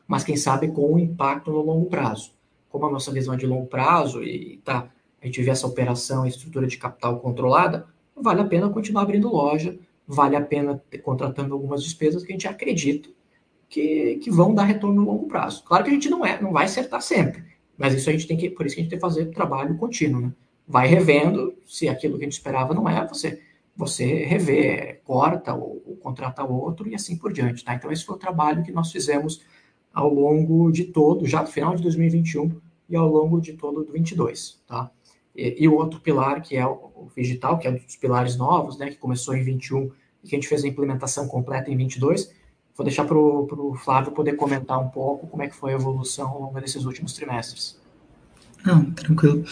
mas 0.07 0.25
quem 0.25 0.37
sabe 0.37 0.69
com 0.69 0.95
um 0.95 0.99
impacto 0.99 1.51
no 1.51 1.61
longo 1.61 1.87
prazo. 1.87 2.33
Como 2.71 2.87
a 2.87 2.91
nossa 2.91 3.13
visão 3.13 3.35
é 3.35 3.37
de 3.37 3.47
longo 3.47 3.67
prazo 3.67 4.23
e 4.23 4.59
tá, 4.65 4.91
a 5.23 5.27
gente 5.27 5.43
vê 5.43 5.51
essa 5.51 5.67
operação 5.67 6.25
e 6.25 6.29
estrutura 6.29 6.67
de 6.67 6.77
capital 6.77 7.21
controlada, 7.21 7.87
vale 8.17 8.41
a 8.41 8.45
pena 8.45 8.69
continuar 8.71 9.03
abrindo 9.03 9.31
loja, 9.31 9.79
vale 10.09 10.35
a 10.35 10.41
pena 10.41 10.83
ter, 10.89 10.99
contratando 10.99 11.53
algumas 11.53 11.85
despesas 11.85 12.25
que 12.25 12.33
a 12.33 12.35
gente 12.35 12.49
acredita 12.49 13.11
que, 13.69 14.17
que 14.23 14.31
vão 14.31 14.55
dar 14.55 14.65
retorno 14.65 15.03
no 15.03 15.07
longo 15.07 15.29
prazo. 15.29 15.63
Claro 15.65 15.85
que 15.85 15.91
a 15.91 15.93
gente 15.93 16.09
não 16.09 16.25
é, 16.25 16.41
não 16.41 16.51
vai 16.51 16.65
acertar 16.65 17.03
sempre, 17.03 17.45
mas 17.77 17.93
isso 17.93 18.09
a 18.09 18.13
gente 18.13 18.27
tem 18.27 18.37
que, 18.37 18.49
por 18.49 18.65
isso 18.65 18.75
que 18.75 18.81
a 18.81 18.85
gente 18.85 18.91
tem 18.91 18.99
que 18.99 19.05
fazer 19.05 19.27
trabalho 19.27 19.77
contínuo, 19.77 20.23
né? 20.23 20.33
vai 20.67 20.87
revendo, 20.87 21.55
se 21.67 21.89
aquilo 21.89 22.19
que 22.19 22.25
a 22.25 22.27
gente 22.27 22.35
esperava 22.35 22.75
não 22.75 22.89
é, 22.89 23.07
você, 23.07 23.43
você 23.75 24.25
revê, 24.25 25.01
corta 25.05 25.55
ou, 25.55 25.83
ou 25.87 25.97
contrata 25.97 26.45
outro 26.45 26.89
e 26.89 26.95
assim 26.95 27.17
por 27.17 27.33
diante, 27.33 27.65
tá? 27.65 27.75
Então 27.75 27.91
esse 27.91 28.05
foi 28.05 28.17
o 28.17 28.19
trabalho 28.19 28.63
que 28.63 28.73
nós 28.73 28.93
fizemos 28.93 29.43
ao 29.93 30.13
longo 30.13 30.71
de 30.71 30.85
todo, 30.85 31.27
já 31.27 31.41
no 31.41 31.47
final 31.47 31.75
de 31.75 31.83
2021 31.83 32.61
e 32.89 32.97
ao 32.97 33.09
longo 33.09 33.41
de 33.41 33.55
todo 33.55 33.83
do 33.83 33.93
22, 33.93 34.63
tá? 34.67 34.91
E, 35.39 35.55
e 35.61 35.69
o 35.69 35.75
outro 35.75 36.01
pilar, 36.01 36.43
que 36.43 36.57
é 36.57 36.67
o, 36.67 36.73
o 36.73 37.11
digital, 37.17 37.57
que 37.59 37.69
é 37.69 37.71
um 37.71 37.75
dos 37.75 37.95
pilares 37.95 38.37
novos, 38.37 38.77
né, 38.77 38.91
que 38.91 38.97
começou 38.97 39.37
em 39.37 39.45
21 39.45 39.89
e 40.25 40.29
que 40.29 40.35
a 40.35 40.39
gente 40.39 40.49
fez 40.49 40.65
a 40.65 40.69
implementação 40.69 41.29
completa 41.29 41.71
em 41.71 41.77
22, 41.77 42.33
vou 42.77 42.85
deixar 42.85 43.05
para 43.05 43.17
o 43.17 43.75
Flávio 43.77 44.11
poder 44.11 44.33
comentar 44.33 44.81
um 44.81 44.89
pouco 44.89 45.29
como 45.29 45.45
é 45.45 45.49
que 45.49 45.55
foi 45.55 45.73
a 45.73 45.77
evolução 45.77 46.29
ao 46.29 46.41
longo 46.43 46.61
desses 46.61 46.85
últimos 46.85 47.13
trimestres. 47.13 47.79
Não, 48.67 48.91
tranquilo. 48.91 49.45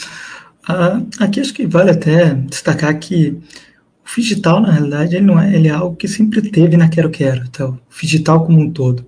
Ah, 0.68 1.00
aqui 1.20 1.40
acho 1.40 1.54
que 1.54 1.64
vale 1.64 1.92
até 1.92 2.34
destacar 2.34 2.98
que 2.98 3.40
o 4.04 4.20
digital, 4.20 4.60
na 4.60 4.72
realidade, 4.72 5.14
ele, 5.14 5.24
não 5.24 5.38
é, 5.38 5.54
ele 5.54 5.68
é 5.68 5.70
algo 5.70 5.94
que 5.94 6.08
sempre 6.08 6.42
teve 6.42 6.76
na 6.76 6.88
Quero 6.88 7.10
Quero, 7.10 7.44
então, 7.44 7.70
o 7.70 8.00
digital 8.00 8.44
como 8.44 8.60
um 8.60 8.72
todo. 8.72 9.06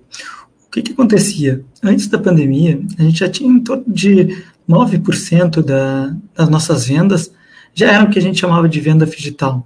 O 0.65 0.71
que, 0.71 0.81
que 0.81 0.91
acontecia? 0.93 1.65
Antes 1.83 2.07
da 2.07 2.19
pandemia, 2.19 2.79
a 2.97 3.03
gente 3.03 3.19
já 3.19 3.29
tinha 3.29 3.49
em 3.49 3.59
torno 3.59 3.85
de 3.87 4.45
9% 4.69 5.63
da, 5.63 6.15
das 6.35 6.47
nossas 6.47 6.85
vendas 6.85 7.31
já 7.73 7.91
eram 7.91 8.05
o 8.05 8.09
que 8.09 8.19
a 8.19 8.21
gente 8.21 8.39
chamava 8.39 8.69
de 8.69 8.79
venda 8.79 9.05
digital. 9.05 9.65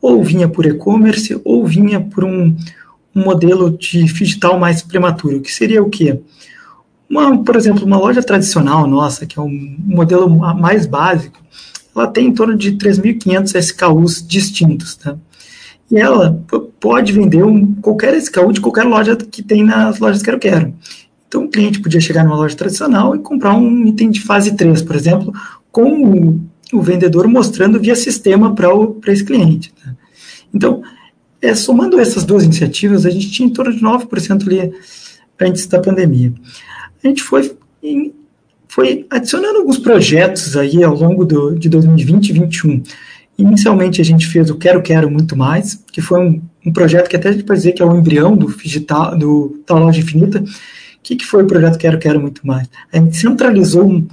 Ou 0.00 0.22
vinha 0.24 0.48
por 0.48 0.64
e-commerce, 0.64 1.38
ou 1.44 1.66
vinha 1.66 2.00
por 2.00 2.24
um, 2.24 2.56
um 3.14 3.22
modelo 3.22 3.70
de 3.70 4.04
digital 4.04 4.58
mais 4.58 4.82
prematuro, 4.82 5.40
que 5.40 5.52
seria 5.52 5.82
o 5.82 5.90
quê? 5.90 6.18
Uma, 7.08 7.44
por 7.44 7.56
exemplo, 7.56 7.84
uma 7.84 7.98
loja 7.98 8.22
tradicional 8.22 8.86
nossa, 8.86 9.26
que 9.26 9.38
é 9.38 9.42
um 9.42 9.76
modelo 9.84 10.28
mais 10.30 10.86
básico, 10.86 11.38
ela 11.94 12.06
tem 12.06 12.28
em 12.28 12.32
torno 12.32 12.56
de 12.56 12.72
3.500 12.72 13.54
SKUs 13.58 14.26
distintos, 14.26 14.96
tá? 14.96 15.16
E 15.90 15.98
ela 15.98 16.42
pode 16.80 17.12
vender 17.12 17.44
um, 17.44 17.74
qualquer 17.74 18.14
SKU 18.14 18.50
de 18.50 18.62
qualquer 18.62 18.84
loja 18.84 19.14
que 19.14 19.42
tem 19.42 19.62
nas 19.62 19.98
lojas 19.98 20.22
Quero 20.22 20.38
Quero. 20.38 20.72
Então, 21.32 21.44
o 21.44 21.48
cliente 21.48 21.80
podia 21.80 21.98
chegar 21.98 22.24
numa 22.24 22.36
loja 22.36 22.54
tradicional 22.54 23.16
e 23.16 23.20
comprar 23.20 23.54
um 23.54 23.86
item 23.86 24.10
de 24.10 24.20
fase 24.20 24.54
3, 24.54 24.82
por 24.82 24.94
exemplo, 24.94 25.32
com 25.70 26.02
o, 26.04 26.40
o 26.74 26.82
vendedor 26.82 27.26
mostrando 27.26 27.80
via 27.80 27.96
sistema 27.96 28.54
para 28.54 29.12
esse 29.12 29.24
cliente. 29.24 29.72
Tá? 29.72 29.94
Então, 30.52 30.82
é, 31.40 31.54
somando 31.54 31.98
essas 31.98 32.24
duas 32.24 32.44
iniciativas, 32.44 33.06
a 33.06 33.10
gente 33.10 33.30
tinha 33.30 33.48
em 33.48 33.52
torno 33.52 33.72
de 33.72 33.80
9% 33.80 34.46
ali 34.46 34.72
antes 35.40 35.66
da 35.66 35.80
pandemia 35.80 36.34
a 37.04 37.08
gente 37.08 37.22
foi, 37.22 37.52
foi 38.68 39.06
adicionando 39.10 39.58
alguns 39.58 39.78
projetos 39.78 40.56
aí 40.56 40.82
ao 40.82 40.94
longo 40.94 41.24
do, 41.24 41.54
de 41.54 41.68
2020 41.68 42.28
e 42.28 42.32
2021. 42.34 42.82
Inicialmente 43.38 44.00
a 44.00 44.04
gente 44.04 44.26
fez 44.26 44.50
o 44.50 44.56
Quero 44.56 44.82
Quero 44.82 45.10
Muito 45.10 45.36
Mais, 45.36 45.82
que 45.90 46.00
foi 46.00 46.20
um, 46.20 46.42
um 46.64 46.72
projeto 46.72 47.08
que 47.08 47.16
até 47.16 47.30
a 47.30 47.32
gente 47.32 47.44
pode 47.44 47.58
dizer 47.58 47.72
que 47.72 47.82
é 47.82 47.84
o 47.84 47.96
embrião 47.96 48.36
do 48.36 48.46
digital, 48.56 49.16
do, 49.18 49.60
da 49.66 49.74
loja 49.74 50.00
infinita. 50.00 50.44
O 51.02 51.04
que, 51.04 51.16
que 51.16 51.26
foi 51.26 51.42
o 51.42 51.46
projeto 51.48 51.78
Quero 51.78 51.98
Quero 51.98 52.20
Muito 52.20 52.46
Mais? 52.46 52.70
A 52.92 52.96
gente 52.96 53.16
centralizou 53.16 54.04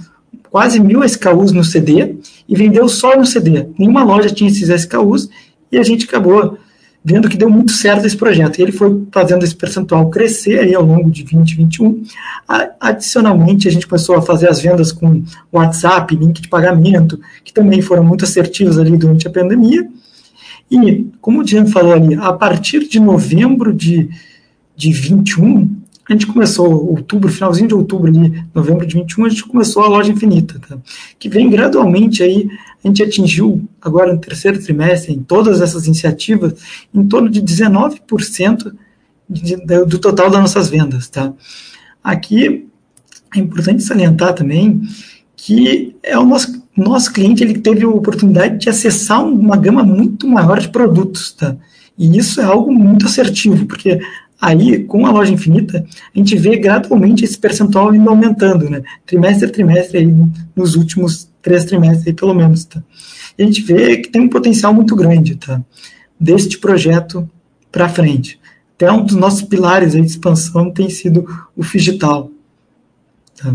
quase 0.50 0.80
mil 0.80 1.04
SKUs 1.04 1.52
no 1.52 1.62
CD 1.62 2.16
e 2.48 2.56
vendeu 2.56 2.88
só 2.88 3.16
no 3.16 3.24
CD. 3.24 3.68
Nenhuma 3.78 4.02
loja 4.02 4.28
tinha 4.28 4.50
esses 4.50 4.68
SKUs 4.68 5.30
e 5.70 5.78
a 5.78 5.84
gente 5.84 6.06
acabou 6.06 6.58
vendo 7.04 7.28
que 7.28 7.36
deu 7.36 7.48
muito 7.48 7.70
certo 7.70 8.04
esse 8.04 8.16
projeto. 8.16 8.58
E 8.58 8.62
ele 8.62 8.72
foi 8.72 9.06
fazendo 9.12 9.44
esse 9.44 9.54
percentual 9.54 10.10
crescer 10.10 10.58
aí 10.58 10.74
ao 10.74 10.84
longo 10.84 11.12
de 11.12 11.22
2021. 11.22 12.02
Adicionalmente, 12.80 13.68
a 13.68 13.70
gente 13.70 13.86
começou 13.86 14.16
a 14.16 14.22
fazer 14.22 14.50
as 14.50 14.60
vendas 14.60 14.90
com 14.90 15.22
WhatsApp, 15.52 16.16
link 16.16 16.42
de 16.42 16.48
pagamento, 16.48 17.20
que 17.44 17.52
também 17.52 17.80
foram 17.80 18.02
muito 18.02 18.24
assertivos 18.24 18.80
ali 18.80 18.96
durante 18.96 19.28
a 19.28 19.30
pandemia. 19.30 19.88
E, 20.68 21.06
como 21.20 21.38
o 21.38 21.44
Diego 21.44 21.68
falou 21.68 21.92
ali, 21.92 22.16
a 22.16 22.32
partir 22.32 22.88
de 22.88 22.98
novembro 22.98 23.72
de, 23.72 24.10
de 24.76 24.92
21, 24.92 25.79
a 26.12 26.16
gente 26.16 26.26
começou, 26.26 26.88
outubro, 26.88 27.30
finalzinho 27.30 27.68
de 27.68 27.74
outubro 27.74 28.08
ali, 28.08 28.44
novembro 28.54 28.84
de 28.84 28.96
21, 28.96 29.24
a 29.24 29.28
gente 29.28 29.44
começou 29.44 29.84
a 29.84 29.88
loja 29.88 30.10
infinita, 30.10 30.58
tá? 30.58 30.76
que 31.18 31.28
vem 31.28 31.48
gradualmente 31.48 32.22
aí, 32.22 32.48
a 32.84 32.88
gente 32.88 33.02
atingiu 33.02 33.68
agora 33.80 34.12
no 34.12 34.18
terceiro 34.18 34.60
trimestre, 34.60 35.12
em 35.12 35.22
todas 35.22 35.60
essas 35.60 35.86
iniciativas, 35.86 36.54
em 36.92 37.06
torno 37.06 37.28
de 37.28 37.40
19% 37.40 38.72
de, 39.28 39.56
de, 39.56 39.84
do 39.84 39.98
total 39.98 40.28
das 40.30 40.40
nossas 40.40 40.68
vendas, 40.68 41.08
tá? 41.08 41.32
Aqui 42.02 42.66
é 43.34 43.38
importante 43.38 43.82
salientar 43.82 44.34
também 44.34 44.82
que 45.36 45.94
é 46.02 46.18
o 46.18 46.26
nosso, 46.26 46.62
nosso 46.76 47.12
cliente 47.12 47.42
ele 47.42 47.60
teve 47.60 47.84
a 47.84 47.88
oportunidade 47.88 48.58
de 48.58 48.68
acessar 48.68 49.24
uma 49.24 49.56
gama 49.56 49.82
muito 49.82 50.26
maior 50.26 50.58
de 50.58 50.68
produtos, 50.68 51.32
tá? 51.32 51.56
E 51.96 52.16
isso 52.16 52.40
é 52.40 52.44
algo 52.44 52.72
muito 52.72 53.06
assertivo, 53.06 53.66
porque 53.66 54.00
aí, 54.40 54.84
com 54.84 55.06
a 55.06 55.10
loja 55.10 55.32
infinita, 55.32 55.84
a 56.14 56.18
gente 56.18 56.36
vê 56.36 56.56
gradualmente 56.56 57.24
esse 57.24 57.36
percentual 57.36 57.94
indo 57.94 58.08
aumentando, 58.08 58.70
né? 58.70 58.82
Trimestre 59.04 59.48
a 59.48 59.52
trimestre, 59.52 59.98
aí, 59.98 60.14
nos 60.56 60.74
últimos 60.74 61.28
três 61.42 61.64
trimestres, 61.64 62.06
aí, 62.06 62.12
pelo 62.14 62.34
menos, 62.34 62.64
tá? 62.64 62.82
E 63.36 63.42
a 63.42 63.46
gente 63.46 63.62
vê 63.62 63.98
que 63.98 64.10
tem 64.10 64.22
um 64.22 64.28
potencial 64.28 64.72
muito 64.72 64.96
grande, 64.96 65.36
tá? 65.36 65.60
Deste 66.18 66.58
projeto 66.58 67.28
para 67.70 67.88
frente. 67.88 68.40
Até 68.74 68.90
um 68.90 69.04
dos 69.04 69.14
nossos 69.14 69.42
pilares 69.42 69.92
de 69.92 70.00
expansão 70.00 70.70
tem 70.70 70.88
sido 70.88 71.26
o 71.54 71.62
Figital. 71.62 72.30
Tá? 73.36 73.54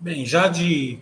Bem, 0.00 0.24
já 0.24 0.48
de. 0.48 0.98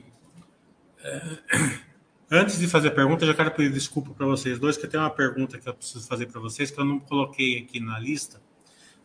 Antes 2.33 2.61
de 2.61 2.69
fazer 2.69 2.89
a 2.89 2.93
pergunta, 2.93 3.27
já 3.27 3.35
quero 3.35 3.51
pedir 3.51 3.73
desculpa 3.73 4.13
para 4.15 4.25
vocês 4.25 4.57
dois, 4.57 4.77
que 4.77 4.87
tem 4.87 5.01
uma 5.01 5.11
pergunta 5.11 5.59
que 5.59 5.69
eu 5.69 5.75
preciso 5.75 6.07
fazer 6.07 6.27
para 6.27 6.41
vocês 6.41 6.71
que 6.71 6.79
eu 6.79 6.85
não 6.85 7.01
coloquei 7.01 7.59
aqui 7.59 7.81
na 7.81 7.99
lista. 7.99 8.41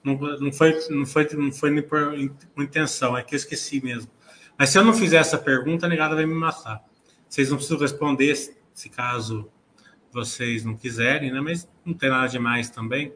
Não, 0.04 0.16
não 0.16 0.54
foi, 0.54 0.80
não 0.92 1.06
foi, 1.08 1.28
não 1.34 1.52
foi 1.52 1.72
nem 1.72 1.82
por 1.82 2.64
intenção, 2.64 3.18
é 3.18 3.24
que 3.24 3.34
eu 3.34 3.38
esqueci 3.38 3.84
mesmo. 3.84 4.12
Mas 4.56 4.70
se 4.70 4.78
eu 4.78 4.84
não 4.84 4.94
fizer 4.94 5.18
essa 5.18 5.40
pergunta, 5.40 5.88
a 5.88 5.90
negada 5.90 6.14
vai 6.14 6.28
me 6.28 6.36
matar. 6.36 6.84
Vocês 7.28 7.50
não 7.50 7.58
precisam 7.58 7.80
responder 7.80 8.36
se 8.36 8.90
caso 8.90 9.50
vocês 10.12 10.64
não 10.64 10.78
quiserem, 10.78 11.32
né? 11.32 11.42
Mas 11.42 11.68
não 11.84 11.96
tem 11.96 12.12
nada 12.12 12.28
demais 12.28 12.70
também. 12.70 13.12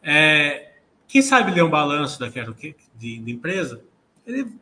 É, 0.00 0.76
quem 1.08 1.20
sabe 1.20 1.50
ler 1.50 1.64
um 1.64 1.68
balanço 1.68 2.20
da 2.20 2.30
Quero 2.30 2.54
de, 2.54 3.18
de 3.18 3.32
empresa, 3.32 3.82
ele 4.24 4.54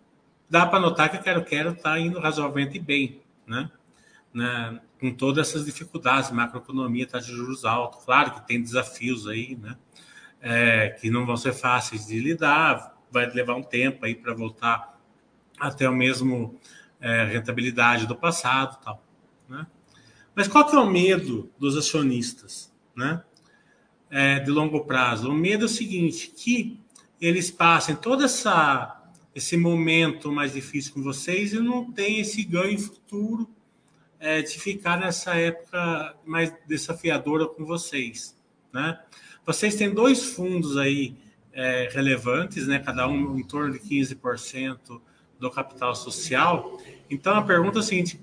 dá 0.49 0.64
para 0.64 0.81
notar 0.81 1.11
que 1.11 1.18
a 1.18 1.20
Quero 1.20 1.45
Quero 1.45 1.72
está 1.72 1.99
indo 1.99 2.18
razoavelmente 2.18 2.78
bem, 2.78 3.20
né? 3.47 3.70
Né? 4.33 4.81
Com 4.99 5.12
todas 5.12 5.49
essas 5.49 5.64
dificuldades, 5.64 6.31
macroeconomia, 6.31 7.07
taxa 7.07 7.26
de 7.26 7.37
juros 7.37 7.64
altos, 7.64 8.05
claro 8.05 8.33
que 8.33 8.47
tem 8.47 8.62
desafios 8.62 9.26
aí, 9.26 9.57
né? 9.57 9.76
É, 10.41 10.91
que 11.01 11.11
não 11.11 11.26
vão 11.26 11.37
ser 11.37 11.53
fáceis 11.53 12.07
de 12.07 12.18
lidar, 12.18 12.97
vai 13.11 13.31
levar 13.31 13.55
um 13.55 13.62
tempo 13.62 14.07
aí 14.07 14.14
para 14.14 14.33
voltar 14.33 14.99
até 15.59 15.89
o 15.89 15.93
mesmo 15.93 16.59
é, 17.01 17.24
rentabilidade 17.24 18.07
do 18.07 18.16
passado, 18.16 18.81
tal, 18.83 19.05
né? 19.49 19.66
Mas 20.35 20.49
qual 20.49 20.66
que 20.66 20.74
é 20.74 20.78
o 20.78 20.89
medo 20.89 21.51
dos 21.59 21.76
acionistas, 21.76 22.72
né? 22.95 23.22
É, 24.09 24.41
de 24.41 24.51
longo 24.51 24.85
prazo? 24.85 25.31
O 25.31 25.35
medo 25.35 25.64
é 25.64 25.66
o 25.66 25.68
seguinte, 25.68 26.33
que 26.35 26.81
eles 27.20 27.51
passem 27.51 27.95
toda 27.95 28.24
essa 28.24 28.97
esse 29.33 29.57
momento 29.57 30.33
mais 30.33 30.55
difícil 30.55 30.93
com 30.93 31.03
vocês 31.03 31.53
e 31.53 31.61
não 31.61 31.93
tem 31.93 32.18
esse 32.18 32.43
ganho 32.43 32.76
futuro 32.78 33.49
é, 34.21 34.43
de 34.43 34.61
ficar 34.61 35.01
nessa 35.01 35.35
época 35.35 36.14
mais 36.25 36.55
desafiadora 36.68 37.47
com 37.47 37.64
vocês, 37.64 38.39
né? 38.73 39.01
Vocês 39.45 39.75
têm 39.75 39.93
dois 39.93 40.23
fundos 40.35 40.77
aí 40.77 41.16
é, 41.53 41.89
relevantes, 41.91 42.68
né? 42.68 42.79
Cada 42.79 43.09
um 43.09 43.37
em 43.37 43.43
torno 43.43 43.73
de 43.73 43.81
15% 43.81 45.01
do 45.39 45.51
capital 45.51 45.95
social. 45.97 46.79
Então 47.09 47.35
a 47.35 47.43
pergunta 47.43 47.79
é 47.79 47.81
a 47.81 47.83
seguinte: 47.83 48.21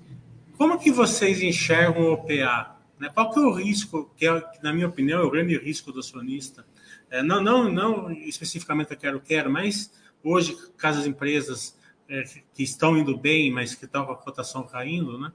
como 0.56 0.78
que 0.78 0.90
vocês 0.90 1.42
enxergam 1.42 2.02
o 2.02 2.12
OPA? 2.12 2.76
Né? 2.98 3.10
Qual 3.12 3.30
que 3.30 3.38
é 3.38 3.42
o 3.42 3.52
risco, 3.52 4.10
que, 4.16 4.26
é, 4.26 4.42
na 4.62 4.72
minha 4.72 4.88
opinião, 4.88 5.20
é 5.20 5.24
o 5.24 5.30
grande 5.30 5.58
risco 5.58 5.92
do 5.92 6.00
acionista? 6.00 6.64
É, 7.10 7.22
não, 7.22 7.42
não, 7.42 7.68
não 7.68 8.10
especificamente 8.10 8.92
eu 8.92 8.96
quero, 8.96 9.20
quero, 9.20 9.50
mas 9.50 9.90
Hoje, 10.22 10.56
caso 10.76 11.00
as 11.00 11.06
empresas 11.06 11.76
é, 12.08 12.24
que 12.54 12.62
estão 12.62 12.96
indo 12.96 13.16
bem, 13.16 13.50
mas 13.50 13.74
que 13.74 13.84
estão 13.84 14.04
com 14.04 14.12
a 14.12 14.16
cotação 14.16 14.64
caindo, 14.64 15.18
né? 15.18 15.32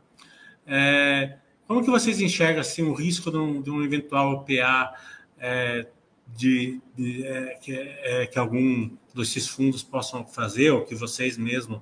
É, 0.66 1.38
como 1.68 1.84
que 1.84 1.90
vocês 1.90 2.22
enxergam 2.22 2.62
assim, 2.62 2.84
o 2.84 2.94
risco 2.94 3.32
de 3.32 3.38
um, 3.38 3.62
de 3.62 3.70
um 3.70 3.84
eventual 3.84 4.34
OPA 4.34 4.94
é, 5.38 5.88
de, 6.28 6.82
de 6.96 7.26
é, 7.26 7.56
que, 7.62 7.74
é, 7.74 8.28
que, 8.28 8.40
algum 8.40 8.90
desses 9.14 9.48
fundos 9.48 9.84
possam 9.84 10.26
fazer, 10.26 10.72
ou 10.72 10.84
que 10.84 10.96
vocês 10.96 11.38
mesmos 11.38 11.82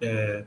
é, 0.00 0.44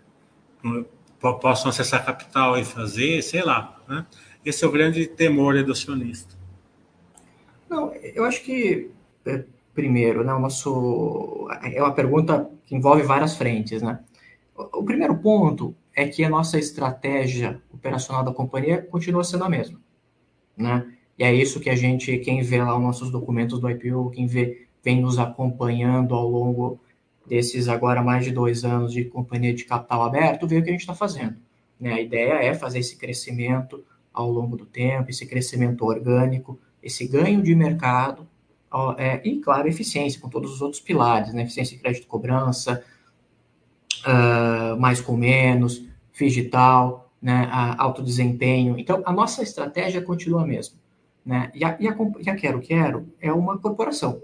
possam 1.20 1.70
acessar 1.70 2.06
capital 2.06 2.58
e 2.58 2.66
fazer, 2.66 3.22
sei 3.24 3.42
lá. 3.42 3.82
Né? 3.88 4.06
Esse 4.44 4.64
é 4.64 4.68
o 4.68 4.72
grande 4.72 5.08
temor 5.08 5.64
do 5.64 5.72
acionista. 5.72 6.38
Não, 7.70 7.94
eu 7.94 8.26
acho 8.26 8.42
que 8.44 8.92
primeiro, 9.80 10.24
né? 10.24 10.34
O 10.34 10.40
nosso 10.40 11.48
é 11.64 11.82
uma 11.82 11.94
pergunta 11.94 12.50
que 12.66 12.76
envolve 12.76 13.04
várias 13.04 13.38
frentes, 13.38 13.82
né? 13.82 14.00
O 14.56 14.84
primeiro 14.84 15.16
ponto 15.18 15.74
é 16.00 16.08
que 16.08 16.24
a 16.24 16.30
nossa 16.30 16.58
estratégia 16.58 17.62
operacional 17.74 18.24
da 18.24 18.32
companhia 18.32 18.82
continua 18.82 19.22
sendo 19.22 19.44
a 19.44 19.50
mesma, 19.50 19.78
né? 20.56 20.94
E 21.18 21.26
é 21.26 21.34
isso 21.34 21.60
que 21.60 21.70
a 21.70 21.76
gente, 21.76 22.18
quem 22.20 22.42
vê 22.42 22.64
lá 22.64 22.74
os 22.74 22.82
nossos 22.82 23.12
documentos 23.12 23.60
do 23.60 23.70
IPO, 23.70 24.10
quem 24.12 24.26
vê, 24.26 24.66
vem 24.82 25.02
nos 25.02 25.20
acompanhando 25.20 26.16
ao 26.16 26.26
longo 26.26 26.80
desses 27.28 27.68
agora 27.68 28.02
mais 28.02 28.24
de 28.24 28.32
dois 28.32 28.64
anos 28.64 28.94
de 28.94 29.04
companhia 29.04 29.54
de 29.54 29.66
capital 29.66 30.04
aberto, 30.04 30.48
vê 30.48 30.60
o 30.60 30.64
que 30.64 30.70
a 30.70 30.72
gente 30.72 30.82
está 30.82 30.96
fazendo. 30.96 31.36
Né? 31.78 31.92
A 31.92 32.02
ideia 32.02 32.34
é 32.36 32.54
fazer 32.54 32.80
esse 32.80 32.98
crescimento 32.98 33.84
ao 34.14 34.32
longo 34.32 34.56
do 34.56 34.66
tempo, 34.66 35.10
esse 35.10 35.26
crescimento 35.26 35.84
orgânico, 35.84 36.58
esse 36.82 37.06
ganho 37.06 37.44
de 37.44 37.54
mercado 37.54 38.26
é, 38.98 39.20
e, 39.28 39.42
claro, 39.42 39.68
eficiência, 39.68 40.22
com 40.22 40.30
todos 40.30 40.54
os 40.54 40.62
outros 40.62 40.82
pilares, 40.82 41.34
né? 41.34 41.44
Eficiência 41.44 41.76
de 41.76 41.82
crédito 41.82 42.08
cobrança, 42.08 42.84
uh, 44.06 44.80
mais 44.80 45.02
com 45.02 45.18
menos, 45.18 45.89
digital, 46.28 47.12
né? 47.22 47.48
alto 47.78 48.02
desempenho. 48.02 48.78
Então, 48.78 49.02
a 49.06 49.12
nossa 49.12 49.44
estratégia 49.44 50.02
continua 50.02 50.44
a 50.44 50.48
mesma. 50.48 50.78
Né? 51.26 51.52
E, 51.54 51.64
a, 51.64 51.78
e, 51.80 51.88
a, 51.88 51.96
e 52.22 52.30
a 52.30 52.36
Quero 52.36 52.60
Quero 52.60 53.08
é 53.22 53.32
uma 53.32 53.58
corporação, 53.58 54.22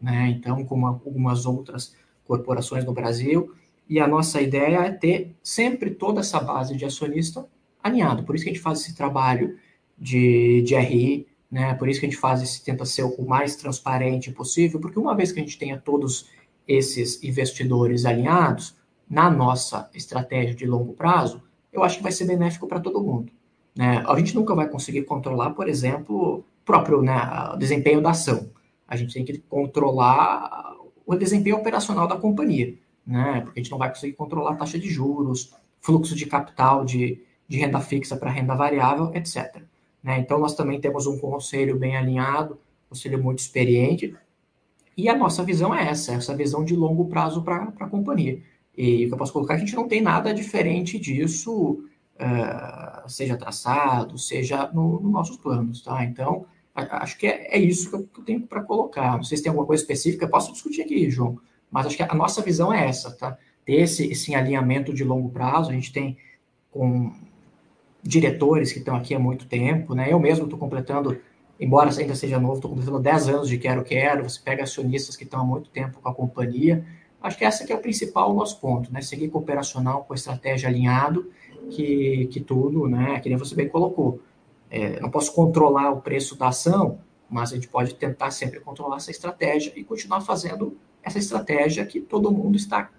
né? 0.00 0.28
Então, 0.28 0.64
como 0.64 0.86
algumas 0.86 1.46
outras 1.46 1.96
corporações 2.24 2.84
no 2.84 2.92
Brasil, 2.92 3.54
e 3.88 3.98
a 4.00 4.06
nossa 4.06 4.40
ideia 4.40 4.78
é 4.78 4.90
ter 4.90 5.34
sempre 5.42 5.90
toda 5.90 6.20
essa 6.20 6.40
base 6.40 6.76
de 6.76 6.84
acionista 6.84 7.46
alinhado. 7.82 8.24
Por 8.24 8.34
isso 8.34 8.44
que 8.44 8.50
a 8.50 8.52
gente 8.52 8.62
faz 8.62 8.80
esse 8.80 8.94
trabalho 8.94 9.56
de, 9.96 10.62
de 10.62 10.76
RI, 10.76 11.26
né? 11.50 11.74
Por 11.74 11.88
isso 11.88 12.00
que 12.00 12.06
a 12.06 12.08
gente 12.08 12.18
faz 12.18 12.42
esse, 12.42 12.62
tenta 12.64 12.84
ser 12.84 13.04
o 13.04 13.26
mais 13.26 13.56
transparente 13.56 14.30
possível, 14.32 14.80
porque 14.80 14.98
uma 14.98 15.14
vez 15.14 15.32
que 15.32 15.40
a 15.40 15.42
gente 15.42 15.58
tenha 15.58 15.78
todos 15.78 16.28
esses 16.66 17.22
investidores 17.22 18.04
alinhados, 18.04 18.76
na 19.08 19.30
nossa 19.30 19.88
estratégia 19.94 20.54
de 20.54 20.66
longo 20.66 20.92
prazo, 20.92 21.42
eu 21.72 21.82
acho 21.82 21.98
que 21.98 22.02
vai 22.02 22.12
ser 22.12 22.24
benéfico 22.24 22.66
para 22.66 22.80
todo 22.80 23.02
mundo. 23.02 23.32
Né? 23.74 24.02
A 24.06 24.18
gente 24.18 24.34
nunca 24.34 24.54
vai 24.54 24.68
conseguir 24.68 25.02
controlar, 25.02 25.50
por 25.50 25.68
exemplo, 25.68 26.44
próprio 26.64 27.02
né, 27.02 27.14
o 27.52 27.56
desempenho 27.56 28.00
da 28.00 28.10
ação. 28.10 28.50
A 28.88 28.96
gente 28.96 29.14
tem 29.14 29.24
que 29.24 29.38
controlar 29.38 30.74
o 31.04 31.14
desempenho 31.14 31.56
operacional 31.56 32.08
da 32.08 32.16
companhia, 32.16 32.74
né? 33.06 33.42
porque 33.42 33.60
a 33.60 33.62
gente 33.62 33.70
não 33.70 33.78
vai 33.78 33.90
conseguir 33.90 34.14
controlar 34.14 34.52
a 34.52 34.56
taxa 34.56 34.78
de 34.78 34.88
juros, 34.88 35.54
fluxo 35.80 36.16
de 36.16 36.26
capital 36.26 36.84
de, 36.84 37.20
de 37.46 37.58
renda 37.58 37.80
fixa 37.80 38.16
para 38.16 38.30
renda 38.30 38.54
variável, 38.54 39.12
etc. 39.14 39.62
Né? 40.02 40.18
Então, 40.18 40.38
nós 40.38 40.54
também 40.54 40.80
temos 40.80 41.06
um 41.06 41.18
conselho 41.18 41.78
bem 41.78 41.96
alinhado, 41.96 42.54
um 42.54 42.88
conselho 42.90 43.22
muito 43.22 43.40
experiente, 43.40 44.16
e 44.96 45.08
a 45.10 45.14
nossa 45.14 45.44
visão 45.44 45.74
é 45.74 45.88
essa, 45.88 46.14
essa 46.14 46.34
visão 46.34 46.64
de 46.64 46.74
longo 46.74 47.04
prazo 47.06 47.42
para 47.42 47.72
a 47.78 47.86
companhia. 47.86 48.40
E 48.76 49.04
o 49.04 49.08
que 49.08 49.14
eu 49.14 49.18
posso 49.18 49.32
colocar 49.32 49.54
é 49.54 49.56
a 49.56 49.60
gente 49.60 49.74
não 49.74 49.88
tem 49.88 50.02
nada 50.02 50.34
diferente 50.34 50.98
disso, 50.98 51.84
uh, 52.16 53.08
seja 53.08 53.36
traçado, 53.36 54.18
seja 54.18 54.70
nos 54.72 55.02
no 55.02 55.10
nossos 55.10 55.36
planos, 55.36 55.82
tá? 55.82 56.04
Então, 56.04 56.44
a, 56.74 57.02
acho 57.02 57.16
que 57.16 57.26
é, 57.26 57.56
é, 57.56 57.58
isso 57.58 57.88
que 57.88 57.96
eu, 57.96 58.24
tenho 58.24 58.42
para 58.42 58.62
colocar. 58.62 59.16
Não 59.16 59.24
sei 59.24 59.38
se 59.38 59.42
tem 59.42 59.50
alguma 59.50 59.66
coisa 59.66 59.82
específica, 59.82 60.28
posso 60.28 60.52
discutir 60.52 60.82
aqui, 60.82 61.10
João, 61.10 61.38
mas 61.70 61.86
acho 61.86 61.96
que 61.96 62.02
a 62.02 62.14
nossa 62.14 62.42
visão 62.42 62.72
é 62.72 62.86
essa, 62.86 63.10
tá? 63.10 63.38
Ter 63.64 63.80
esse, 63.80 64.10
esse 64.10 64.34
alinhamento 64.34 64.92
de 64.92 65.02
longo 65.02 65.30
prazo, 65.30 65.70
a 65.70 65.72
gente 65.72 65.92
tem 65.92 66.16
com 66.70 67.12
diretores 68.02 68.72
que 68.72 68.78
estão 68.78 68.94
aqui 68.94 69.14
há 69.14 69.18
muito 69.18 69.46
tempo, 69.46 69.94
né? 69.94 70.12
Eu 70.12 70.20
mesmo 70.20 70.44
estou 70.44 70.58
completando, 70.58 71.18
embora 71.58 71.90
ainda 71.98 72.14
seja 72.14 72.38
novo, 72.38 72.56
estou 72.56 72.70
completando 72.70 73.00
10 73.00 73.28
anos 73.28 73.48
de 73.48 73.58
Quero 73.58 73.82
Quero, 73.82 74.28
você 74.28 74.38
pega 74.38 74.62
acionistas 74.62 75.16
que 75.16 75.24
estão 75.24 75.40
há 75.40 75.44
muito 75.44 75.70
tempo 75.70 75.98
com 76.00 76.08
a 76.08 76.14
companhia. 76.14 76.84
Acho 77.26 77.38
que 77.38 77.44
essa 77.44 77.66
que 77.66 77.72
é 77.72 77.76
o 77.76 77.80
principal 77.80 78.32
nosso 78.32 78.60
ponto, 78.60 78.92
né? 78.92 79.02
Seguir 79.02 79.28
com 79.28 79.38
o 79.38 79.42
operacional, 79.42 80.04
com 80.04 80.12
a 80.12 80.16
estratégia 80.16 80.68
alinhado 80.68 81.28
que, 81.70 82.28
que 82.30 82.38
tudo, 82.40 82.86
né? 82.86 83.18
Que 83.18 83.28
nem 83.28 83.36
você 83.36 83.54
bem 83.54 83.68
colocou. 83.68 84.20
É, 84.70 85.00
não 85.00 85.10
posso 85.10 85.34
controlar 85.34 85.90
o 85.90 86.00
preço 86.00 86.36
da 86.36 86.48
ação, 86.48 87.00
mas 87.28 87.50
a 87.50 87.56
gente 87.56 87.66
pode 87.66 87.94
tentar 87.94 88.30
sempre 88.30 88.60
controlar 88.60 88.98
essa 88.98 89.10
estratégia 89.10 89.72
e 89.74 89.82
continuar 89.82 90.20
fazendo 90.20 90.76
essa 91.02 91.18
estratégia 91.18 91.84
que 91.84 92.00
todo 92.00 92.30
mundo 92.30 92.56
está, 92.56 92.90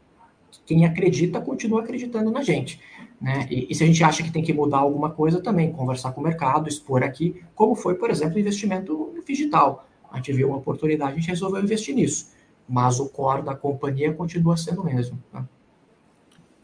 quem 0.65 0.85
acredita, 0.85 1.39
continua 1.39 1.81
acreditando 1.81 2.29
na 2.29 2.41
gente. 2.41 2.81
Né? 3.21 3.47
E, 3.49 3.67
e, 3.69 3.75
se 3.75 3.83
a 3.83 3.87
gente 3.87 4.03
acha 4.03 4.23
que 4.23 4.31
tem 4.31 4.43
que 4.43 4.53
mudar 4.53 4.79
alguma 4.79 5.09
coisa 5.09 5.41
também, 5.41 5.71
conversar 5.71 6.11
com 6.11 6.19
o 6.19 6.23
mercado, 6.23 6.67
expor 6.67 7.01
aqui, 7.01 7.41
como 7.55 7.75
foi, 7.75 7.95
por 7.95 8.09
exemplo, 8.09 8.35
o 8.35 8.39
investimento 8.39 9.13
digital. 9.25 9.87
A 10.11 10.17
gente 10.17 10.33
viu 10.33 10.49
uma 10.49 10.57
oportunidade, 10.57 11.13
a 11.13 11.15
gente 11.15 11.29
resolveu 11.29 11.61
investir 11.61 11.95
nisso. 11.95 12.35
Mas 12.67 12.99
o 12.99 13.07
core 13.07 13.43
da 13.43 13.55
companhia 13.55 14.13
continua 14.13 14.57
sendo 14.57 14.81
o 14.81 14.85
mesmo. 14.85 15.21
Né? 15.31 15.45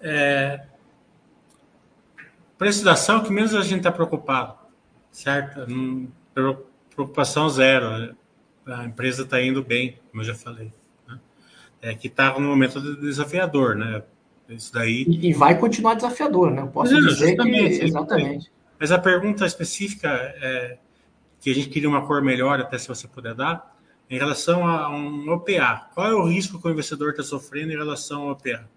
É, 0.02 0.66
preço 2.58 2.84
da 2.84 2.94
ação 2.94 3.24
que 3.24 3.32
menos 3.32 3.54
a 3.54 3.62
gente 3.62 3.78
está 3.78 3.92
preocupado, 3.92 4.56
certo? 5.12 5.66
preocupação 6.96 7.50
zero. 7.50 8.16
A 8.66 8.86
empresa 8.86 9.24
está 9.24 9.42
indo 9.42 9.64
bem, 9.64 10.00
como 10.10 10.22
eu 10.22 10.28
já 10.28 10.36
falei. 10.36 10.74
Né? 11.08 11.20
É 11.82 11.94
que 11.94 12.08
está 12.08 12.38
no 12.40 12.48
momento 12.48 12.80
desafiador, 12.98 13.76
né? 13.76 14.02
Isso 14.48 14.74
daí. 14.74 15.04
E, 15.08 15.30
e 15.30 15.34
vai 15.34 15.58
continuar 15.58 15.96
desafiador, 15.96 16.52
né? 16.52 16.62
Eu 16.62 16.68
posso 16.68 16.94
Mas, 16.94 17.06
dizer 17.06 17.36
que 17.36 17.50
exatamente. 17.84 18.52
Mas 18.80 18.92
a 18.92 19.00
pergunta 19.00 19.46
específica 19.46 20.10
é 20.10 20.78
que 21.40 21.50
a 21.52 21.56
gente 21.56 21.70
queria 21.70 21.90
uma 21.90 22.06
cor 22.06 22.22
melhor, 22.22 22.60
até 22.60 22.78
se 22.78 22.88
você 22.88 23.08
puder 23.08 23.34
dar, 23.34 23.73
em 24.10 24.18
relação 24.18 24.68
a 24.68 24.90
um 24.90 25.30
OPA. 25.30 25.90
Qual 25.94 26.08
é 26.08 26.14
o 26.14 26.26
risco 26.26 26.60
que 26.60 26.68
o 26.68 26.72
investidor 26.72 27.12
está 27.12 27.24
sofrendo 27.24 27.72
em 27.72 27.78
relação 27.78 28.24
ao 28.24 28.32
OPA? 28.32 28.70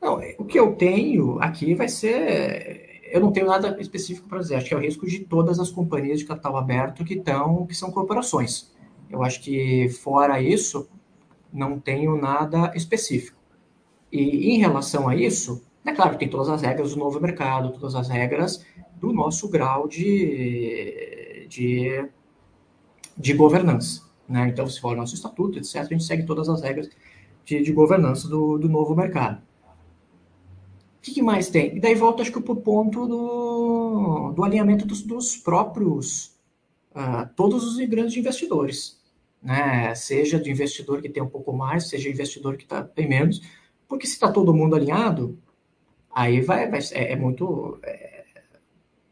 Não, 0.00 0.20
o 0.38 0.44
que 0.44 0.58
eu 0.58 0.74
tenho 0.76 1.40
aqui 1.40 1.74
vai 1.74 1.88
ser 1.88 2.88
eu 3.10 3.20
não 3.20 3.32
tenho 3.32 3.46
nada 3.46 3.76
específico 3.80 4.28
para 4.28 4.38
dizer. 4.38 4.56
Acho 4.56 4.66
que 4.66 4.74
é 4.74 4.76
o 4.76 4.80
risco 4.80 5.06
de 5.06 5.20
todas 5.20 5.58
as 5.58 5.70
companhias 5.70 6.18
de 6.18 6.24
capital 6.24 6.56
aberto 6.56 7.04
que 7.04 7.14
estão, 7.14 7.66
que 7.66 7.74
são 7.74 7.90
corporações. 7.90 8.70
Eu 9.10 9.22
acho 9.22 9.40
que 9.40 9.88
fora 9.88 10.40
isso, 10.40 10.88
não 11.52 11.78
tenho 11.78 12.16
nada 12.20 12.72
específico. 12.74 13.38
E 14.12 14.50
em 14.50 14.58
relação 14.58 15.08
a 15.08 15.16
isso, 15.16 15.62
é 15.84 15.92
claro 15.92 16.12
que 16.12 16.18
tem 16.18 16.28
todas 16.28 16.48
as 16.48 16.62
regras 16.62 16.94
do 16.94 16.98
novo 16.98 17.20
mercado, 17.20 17.72
todas 17.72 17.94
as 17.94 18.08
regras 18.08 18.64
do 18.96 19.12
nosso 19.12 19.48
grau 19.48 19.88
de, 19.88 21.46
de, 21.48 22.08
de 23.16 23.32
governança. 23.32 24.07
Né? 24.28 24.48
Então, 24.48 24.68
se 24.68 24.80
for 24.80 24.92
o 24.92 24.96
nosso 24.96 25.14
estatuto, 25.14 25.58
etc., 25.58 25.76
a 25.76 25.84
gente 25.84 26.04
segue 26.04 26.26
todas 26.26 26.48
as 26.48 26.60
regras 26.60 26.90
de, 27.44 27.62
de 27.62 27.72
governança 27.72 28.28
do, 28.28 28.58
do 28.58 28.68
novo 28.68 28.94
mercado. 28.94 29.40
O 30.98 31.00
que, 31.00 31.14
que, 31.14 31.22
mais 31.22 31.48
tem? 31.48 31.76
E 31.76 31.80
daí 31.80 31.94
volta, 31.94 32.22
acho 32.22 32.32
que, 32.32 32.40
para 32.40 32.52
o 32.52 32.56
ponto 32.56 33.06
do, 33.06 34.32
do 34.32 34.44
alinhamento 34.44 34.86
dos, 34.86 35.02
dos 35.02 35.36
próprios, 35.36 36.36
uh, 36.90 37.26
todos 37.34 37.64
os 37.64 37.78
grandes 37.88 38.16
investidores. 38.16 39.00
Né? 39.42 39.94
Seja 39.94 40.38
do 40.38 40.50
investidor 40.50 41.00
que 41.00 41.08
tem 41.08 41.22
um 41.22 41.28
pouco 41.28 41.52
mais, 41.52 41.88
seja 41.88 42.10
investidor 42.10 42.56
que 42.56 42.64
está 42.64 42.82
bem 42.82 43.08
menos. 43.08 43.40
Porque 43.88 44.06
se 44.06 44.14
está 44.14 44.30
todo 44.30 44.52
mundo 44.52 44.76
alinhado, 44.76 45.38
aí 46.14 46.42
vai, 46.42 46.68
vai 46.68 46.80
é, 46.92 47.12
é 47.12 47.16
muito... 47.16 47.78
É, 47.82 48.24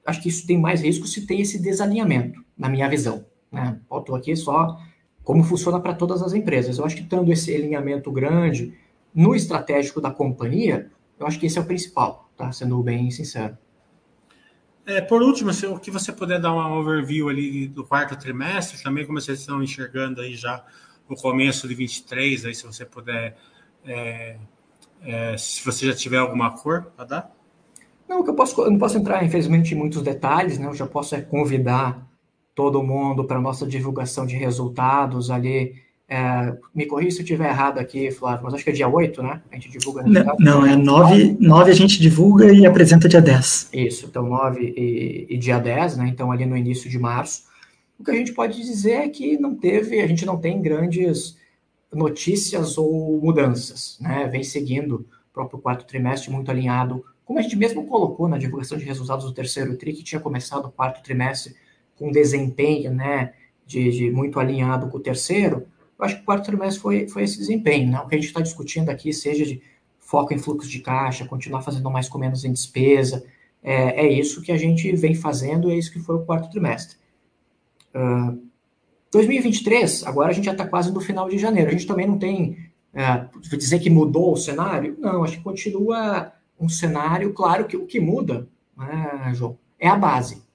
acho 0.05 0.21
que 0.21 0.29
isso 0.29 0.47
tem 0.47 0.59
mais 0.59 0.83
risco 0.83 1.07
se 1.07 1.27
tem 1.27 1.41
esse 1.41 1.59
desalinhamento, 1.59 2.45
na 2.59 2.69
minha 2.69 2.89
visão. 2.89 3.25
Né? 3.51 3.81
Estou 3.91 4.14
aqui 4.14 4.37
só 4.37 4.77
como 5.27 5.43
funciona 5.43 5.81
para 5.81 5.93
todas 5.93 6.22
as 6.22 6.33
empresas. 6.33 6.79
Eu 6.79 6.85
acho 6.85 6.95
que 6.95 7.03
tendo 7.03 7.33
esse 7.33 7.53
alinhamento 7.53 8.12
grande 8.12 8.72
no 9.12 9.35
estratégico 9.35 10.01
da 10.01 10.09
companhia, 10.09 10.89
eu 11.18 11.27
acho 11.27 11.37
que 11.41 11.47
esse 11.47 11.59
é 11.59 11.61
o 11.61 11.66
principal, 11.66 12.31
tá? 12.37 12.53
Sendo 12.53 12.81
bem 12.81 13.11
sincero. 13.11 13.59
É, 14.87 15.01
por 15.01 15.20
último, 15.22 15.53
se 15.53 15.66
o 15.66 15.81
que 15.81 15.91
você 15.91 16.12
puder 16.12 16.41
dar 16.41 16.53
uma 16.53 16.72
overview 16.79 17.29
ali 17.29 17.66
do 17.66 17.85
quarto 17.85 18.16
trimestre, 18.16 18.81
também 18.81 19.05
como 19.05 19.20
vocês 19.20 19.41
estão 19.41 19.61
enxergando 19.61 20.20
aí 20.20 20.37
já 20.37 20.64
o 21.09 21.16
começo 21.16 21.66
de 21.66 21.74
23, 21.74 22.45
aí 22.45 22.55
se 22.55 22.64
você 22.64 22.85
puder, 22.85 23.37
é, 23.85 24.37
é, 25.03 25.37
se 25.37 25.64
você 25.64 25.87
já 25.87 25.93
tiver 25.93 26.18
alguma 26.18 26.53
cor 26.53 26.93
para 26.97 27.05
dar. 27.05 27.37
Não, 28.09 28.22
que 28.22 28.31
eu 28.31 28.35
posso, 28.35 28.62
eu 28.62 28.70
não 28.70 28.79
posso 28.79 28.97
entrar, 28.97 29.24
infelizmente, 29.24 29.74
em 29.74 29.77
muitos 29.77 30.03
detalhes, 30.03 30.57
né? 30.57 30.68
Eu 30.68 30.74
já 30.74 30.87
posso 30.87 31.16
é, 31.16 31.20
convidar 31.20 32.07
todo 32.57 32.83
mundo 32.83 33.23
para 33.23 33.39
nossa 33.39 33.67
divulgação 33.67 34.27
de 34.27 34.35
resultados 34.35 35.31
ali 35.31 35.75
é, 36.09 36.57
me 36.75 36.87
corrija 36.87 37.11
se 37.11 37.19
eu 37.19 37.25
estiver 37.25 37.49
errado 37.49 37.79
aqui, 37.79 38.11
Flávio, 38.11 38.45
mas 38.45 38.55
acho 38.55 38.65
que 38.65 38.71
é 38.71 38.73
dia 38.73 38.89
8, 38.89 39.23
né? 39.23 39.43
A 39.51 39.57
gente 39.57 39.69
divulga. 39.69 40.05
Não, 40.05 40.37
não, 40.39 40.67
é 40.67 40.75
9, 40.75 41.37
9 41.39 41.71
a 41.71 41.75
gente 41.75 42.01
divulga 42.01 42.51
e 42.53 42.65
apresenta 42.65 43.09
dia 43.09 43.21
10. 43.21 43.71
Isso, 43.73 44.07
então 44.07 44.27
9 44.27 44.73
e, 44.77 45.27
e, 45.29 45.37
dia 45.37 45.59
10, 45.59 45.99
né? 45.99 46.09
Então 46.09 46.33
ali 46.33 46.47
no 46.47 46.57
início 46.57 46.89
de 46.89 46.99
março. 46.99 47.45
O 47.99 48.05
que 48.05 48.11
a 48.11 48.15
gente 48.15 48.33
pode 48.33 48.57
dizer 48.57 48.93
é 48.93 49.09
que 49.09 49.37
não 49.37 49.55
teve, 49.55 50.01
a 50.01 50.07
gente 50.07 50.25
não 50.25 50.39
tem 50.39 50.63
grandes 50.63 51.37
notícias 51.93 52.79
ou 52.79 53.21
mudanças, 53.21 53.99
né? 54.01 54.29
Vem 54.29 54.45
seguindo 54.45 55.07
o 55.31 55.35
próprio 55.35 55.59
quarto 55.59 55.85
trimestre 55.85 56.31
muito 56.31 56.51
alinhado, 56.51 57.05
como 57.25 57.39
a 57.39 57.43
gente 57.43 57.57
mesmo 57.57 57.85
colocou 57.87 58.29
na 58.29 58.39
divulgação 58.39 58.79
de 58.79 58.85
resultados 58.85 59.25
do 59.25 59.33
terceiro 59.33 59.77
TRI, 59.77 59.93
que 59.93 60.05
tinha 60.05 60.21
começado 60.21 60.67
o 60.67 60.71
quarto 60.71 61.03
trimestre 61.03 61.55
com 61.97 62.11
desempenho, 62.11 62.92
né? 62.92 63.32
De, 63.66 63.90
de 63.90 64.11
muito 64.12 64.38
alinhado 64.38 64.88
com 64.88 64.97
o 64.97 65.01
terceiro, 65.01 65.66
eu 65.99 66.05
acho 66.05 66.16
que 66.16 66.22
o 66.22 66.24
quarto 66.24 66.44
trimestre 66.44 66.80
foi, 66.80 67.09
foi 67.09 67.24
esse 67.24 67.36
desempenho, 67.36 67.90
né? 67.90 67.99
O 67.99 68.07
que 68.07 68.14
a 68.14 68.18
gente 68.18 68.28
está 68.28 68.40
discutindo 68.40 68.90
aqui, 68.90 69.12
seja 69.12 69.44
de 69.44 69.61
foco 69.99 70.32
em 70.32 70.38
fluxo 70.38 70.68
de 70.68 70.78
caixa, 70.78 71.26
continuar 71.26 71.62
fazendo 71.62 71.90
mais 71.90 72.09
com 72.09 72.16
menos 72.16 72.44
em 72.44 72.53
despesa, 72.53 73.24
é, 73.62 74.07
é 74.07 74.12
isso 74.12 74.40
que 74.42 74.53
a 74.53 74.57
gente 74.57 74.94
vem 74.94 75.14
fazendo 75.14 75.70
é 75.70 75.74
isso 75.74 75.92
que 75.92 75.99
foi 75.99 76.14
o 76.14 76.24
quarto 76.24 76.49
trimestre. 76.49 76.97
Uh, 77.92 78.40
2023, 79.11 80.05
agora 80.05 80.30
a 80.30 80.32
gente 80.32 80.44
já 80.44 80.53
está 80.53 80.64
quase 80.64 80.92
no 80.92 81.01
final 81.01 81.28
de 81.28 81.36
janeiro. 81.36 81.70
A 81.70 81.72
gente 81.72 81.86
também 81.86 82.07
não 82.07 82.16
tem 82.18 82.70
uh, 82.94 83.57
dizer 83.57 83.80
que 83.80 83.90
mudou 83.90 84.32
o 84.32 84.36
cenário? 84.36 84.97
Não, 85.01 85.24
acho 85.24 85.38
que 85.38 85.42
continua 85.42 86.32
um 86.61 86.68
cenário, 86.68 87.32
claro 87.32 87.66
que 87.66 87.76
o 87.76 87.86
que 87.86 87.99
muda, 87.99 88.49
né, 88.76 89.32
João, 89.34 89.59
é 89.78 89.88
a 89.88 89.97
base. 89.97 90.45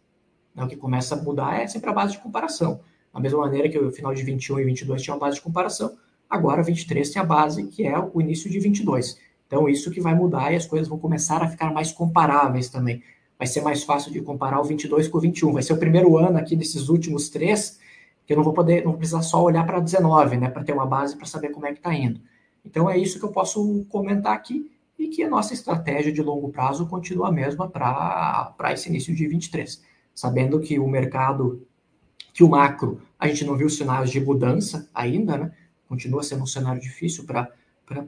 Né? 0.55 0.63
O 0.63 0.67
que 0.67 0.75
começa 0.75 1.15
a 1.15 1.21
mudar 1.21 1.61
é 1.61 1.67
sempre 1.67 1.89
a 1.89 1.93
base 1.93 2.13
de 2.13 2.19
comparação. 2.19 2.81
Da 3.13 3.19
mesma 3.19 3.39
maneira 3.39 3.69
que 3.69 3.77
o 3.77 3.91
final 3.91 4.13
de 4.13 4.23
21 4.23 4.59
e 4.59 4.65
22 4.65 5.01
tinha 5.01 5.13
uma 5.13 5.19
base 5.19 5.35
de 5.35 5.41
comparação, 5.41 5.97
agora 6.29 6.63
23 6.63 7.09
tem 7.09 7.21
a 7.21 7.25
base 7.25 7.67
que 7.67 7.85
é 7.85 7.97
o 7.99 8.21
início 8.21 8.49
de 8.49 8.59
22. 8.59 9.17
Então, 9.47 9.67
isso 9.67 9.91
que 9.91 9.99
vai 9.99 10.15
mudar 10.15 10.53
e 10.53 10.55
as 10.55 10.65
coisas 10.65 10.87
vão 10.87 10.97
começar 10.97 11.43
a 11.43 11.47
ficar 11.47 11.73
mais 11.73 11.91
comparáveis 11.91 12.69
também. 12.69 13.03
Vai 13.37 13.47
ser 13.47 13.61
mais 13.61 13.83
fácil 13.83 14.11
de 14.11 14.21
comparar 14.21 14.61
o 14.61 14.63
22 14.63 15.09
com 15.09 15.17
o 15.17 15.21
21. 15.21 15.51
Vai 15.51 15.61
ser 15.63 15.73
o 15.73 15.77
primeiro 15.77 16.17
ano 16.17 16.37
aqui 16.37 16.55
desses 16.55 16.87
últimos 16.87 17.27
três 17.27 17.79
que 18.25 18.31
eu 18.31 18.37
não 18.37 18.43
vou 18.43 18.53
poder, 18.53 18.85
não 18.85 18.93
precisar 18.93 19.23
só 19.23 19.43
olhar 19.43 19.65
para 19.65 19.79
19, 19.79 20.37
né, 20.37 20.49
para 20.49 20.63
ter 20.63 20.71
uma 20.71 20.85
base 20.85 21.17
para 21.17 21.25
saber 21.25 21.49
como 21.49 21.65
é 21.65 21.73
que 21.73 21.79
está 21.79 21.93
indo. 21.93 22.21
Então, 22.63 22.89
é 22.89 22.97
isso 22.97 23.19
que 23.19 23.25
eu 23.25 23.31
posso 23.31 23.85
comentar 23.89 24.33
aqui 24.33 24.71
e 24.97 25.07
que 25.07 25.23
a 25.23 25.29
nossa 25.29 25.53
estratégia 25.53 26.13
de 26.13 26.21
longo 26.21 26.49
prazo 26.49 26.85
continua 26.85 27.27
a 27.27 27.31
mesma 27.31 27.67
para 27.67 28.71
esse 28.71 28.87
início 28.87 29.13
de 29.13 29.27
23. 29.27 29.81
Sabendo 30.13 30.59
que 30.59 30.79
o 30.79 30.87
mercado 30.87 31.65
que 32.33 32.43
o 32.43 32.49
macro, 32.49 33.01
a 33.19 33.27
gente 33.27 33.45
não 33.45 33.57
viu 33.57 33.69
sinais 33.69 34.09
de 34.09 34.19
mudança 34.19 34.89
ainda, 34.93 35.37
né? 35.37 35.51
Continua 35.87 36.23
sendo 36.23 36.43
um 36.43 36.47
cenário 36.47 36.81
difícil 36.81 37.25
para 37.25 37.49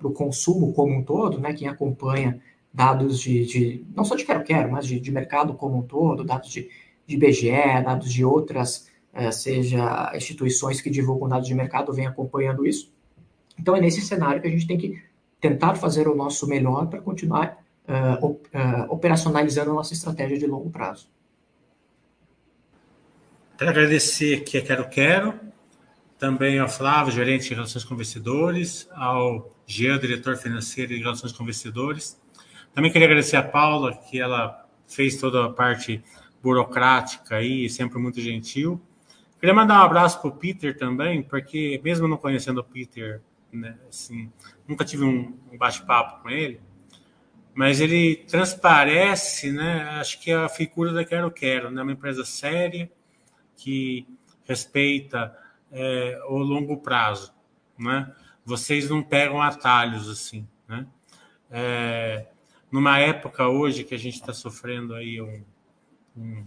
o 0.02 0.12
consumo 0.12 0.74
como 0.74 0.94
um 0.94 1.04
todo, 1.04 1.40
né? 1.40 1.54
Quem 1.54 1.68
acompanha 1.68 2.42
dados 2.74 3.20
de, 3.20 3.46
de 3.46 3.86
não 3.96 4.06
só 4.06 4.16
de 4.16 4.26
quero-quero, 4.26 4.72
mas 4.72 4.88
de, 4.88 5.00
de, 5.00 5.12
mercado 5.12 5.54
como 5.54 5.78
um 5.78 5.82
todo, 5.84 6.24
dados 6.24 6.50
de, 6.50 6.70
de 7.06 7.18
BGE, 7.18 7.84
dados 7.84 8.12
de 8.12 8.26
outras, 8.26 8.90
eh, 9.14 9.32
seja 9.32 10.12
instituições 10.16 10.82
que 10.82 10.90
divulgam 10.90 11.30
dados 11.30 11.48
de 11.48 11.54
mercado, 11.54 11.94
vem 11.94 12.08
acompanhando 12.08 12.66
isso. 12.66 12.92
Então 13.60 13.76
é 13.76 13.82
nesse 13.82 14.02
cenário 14.02 14.42
que 14.42 14.48
a 14.48 14.52
gente 14.52 14.66
tem 14.66 14.78
que 14.78 15.00
tentar 15.40 15.76
fazer 15.76 16.08
o 16.08 16.16
nosso 16.16 16.48
melhor 16.48 16.88
para 16.88 17.02
continuar 17.02 17.64
uh, 17.88 18.26
uh, 18.26 18.38
operacionalizando 18.90 19.72
a 19.72 19.74
nossa 19.74 19.94
estratégia 19.94 20.40
de 20.40 20.48
longo 20.48 20.70
prazo. 20.70 21.10
Quero 23.64 23.72
agradecer 23.72 24.42
aqui 24.42 24.58
a 24.58 24.62
Quero 24.62 24.90
Quero, 24.90 25.40
também 26.20 26.60
ao 26.60 26.68
Flávio, 26.68 27.14
gerente 27.14 27.48
de 27.48 27.54
Relações 27.54 27.86
com 27.86 27.94
Investidores, 27.94 28.90
ao 28.92 29.56
Jean, 29.66 29.98
diretor 29.98 30.36
financeiro 30.36 30.94
de 30.94 31.00
Relações 31.00 31.32
com 31.32 31.44
Investidores. 31.44 32.22
Também 32.74 32.92
queria 32.92 33.08
agradecer 33.08 33.38
a 33.38 33.42
Paula, 33.42 33.96
que 33.96 34.20
ela 34.20 34.68
fez 34.86 35.16
toda 35.16 35.46
a 35.46 35.50
parte 35.50 36.04
burocrática 36.42 37.38
aí, 37.38 37.70
sempre 37.70 37.98
muito 38.00 38.20
gentil. 38.20 38.82
Queria 39.40 39.56
mandar 39.56 39.80
um 39.80 39.86
abraço 39.86 40.20
para 40.20 40.28
o 40.28 40.36
Peter 40.36 40.78
também, 40.78 41.24
porque 41.24 41.80
mesmo 41.82 42.06
não 42.06 42.18
conhecendo 42.18 42.60
o 42.60 42.66
Peter, 42.66 43.22
né, 43.50 43.78
assim, 43.88 44.30
nunca 44.68 44.84
tive 44.84 45.06
um, 45.06 45.38
bate-papo 45.58 46.22
com 46.22 46.30
ele, 46.30 46.60
mas 47.54 47.80
ele 47.80 48.26
transparece, 48.28 49.54
né, 49.54 49.84
acho 50.02 50.20
que 50.20 50.32
é 50.32 50.36
a 50.36 50.50
figura 50.50 50.92
da 50.92 51.06
Quero 51.06 51.32
Quero, 51.32 51.72
né, 51.72 51.82
uma 51.82 51.94
empresa 51.94 52.26
séria, 52.26 52.92
que 53.58 54.08
respeita 54.46 55.38
é, 55.72 56.22
o 56.28 56.38
longo 56.38 56.78
prazo, 56.78 57.34
né? 57.78 58.14
Vocês 58.46 58.90
não 58.90 59.02
pegam 59.02 59.42
atalhos 59.42 60.10
assim, 60.10 60.48
né? 60.68 60.86
É, 61.50 62.28
numa 62.72 63.00
época 63.00 63.48
hoje 63.48 63.84
que 63.84 63.96
a 63.96 64.00
gente 64.00 64.16
está 64.16 64.34
sofrendo 64.34 64.96
aí 64.96 65.22
um, 65.22 65.44
um, 66.18 66.46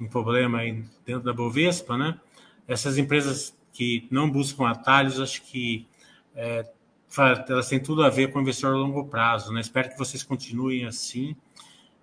um, 0.00 0.06
problema 0.06 0.58
aí 0.58 0.84
dentro 1.04 1.22
da 1.22 1.32
Bovespa, 1.32 1.96
né? 1.96 2.20
Essas 2.66 2.98
empresas 2.98 3.56
que 3.72 4.06
não 4.10 4.30
buscam 4.30 4.68
atalhos, 4.68 5.20
acho 5.20 5.42
que 5.42 5.88
é, 6.34 6.70
elas 7.48 7.68
têm 7.68 7.80
tudo 7.80 8.04
a 8.04 8.10
ver 8.10 8.30
com 8.30 8.40
investidor 8.40 8.74
a 8.74 8.78
longo 8.78 9.06
prazo, 9.06 9.52
né? 9.52 9.60
Espero 9.60 9.88
que 9.88 9.98
vocês 9.98 10.22
continuem 10.22 10.84
assim 10.84 11.34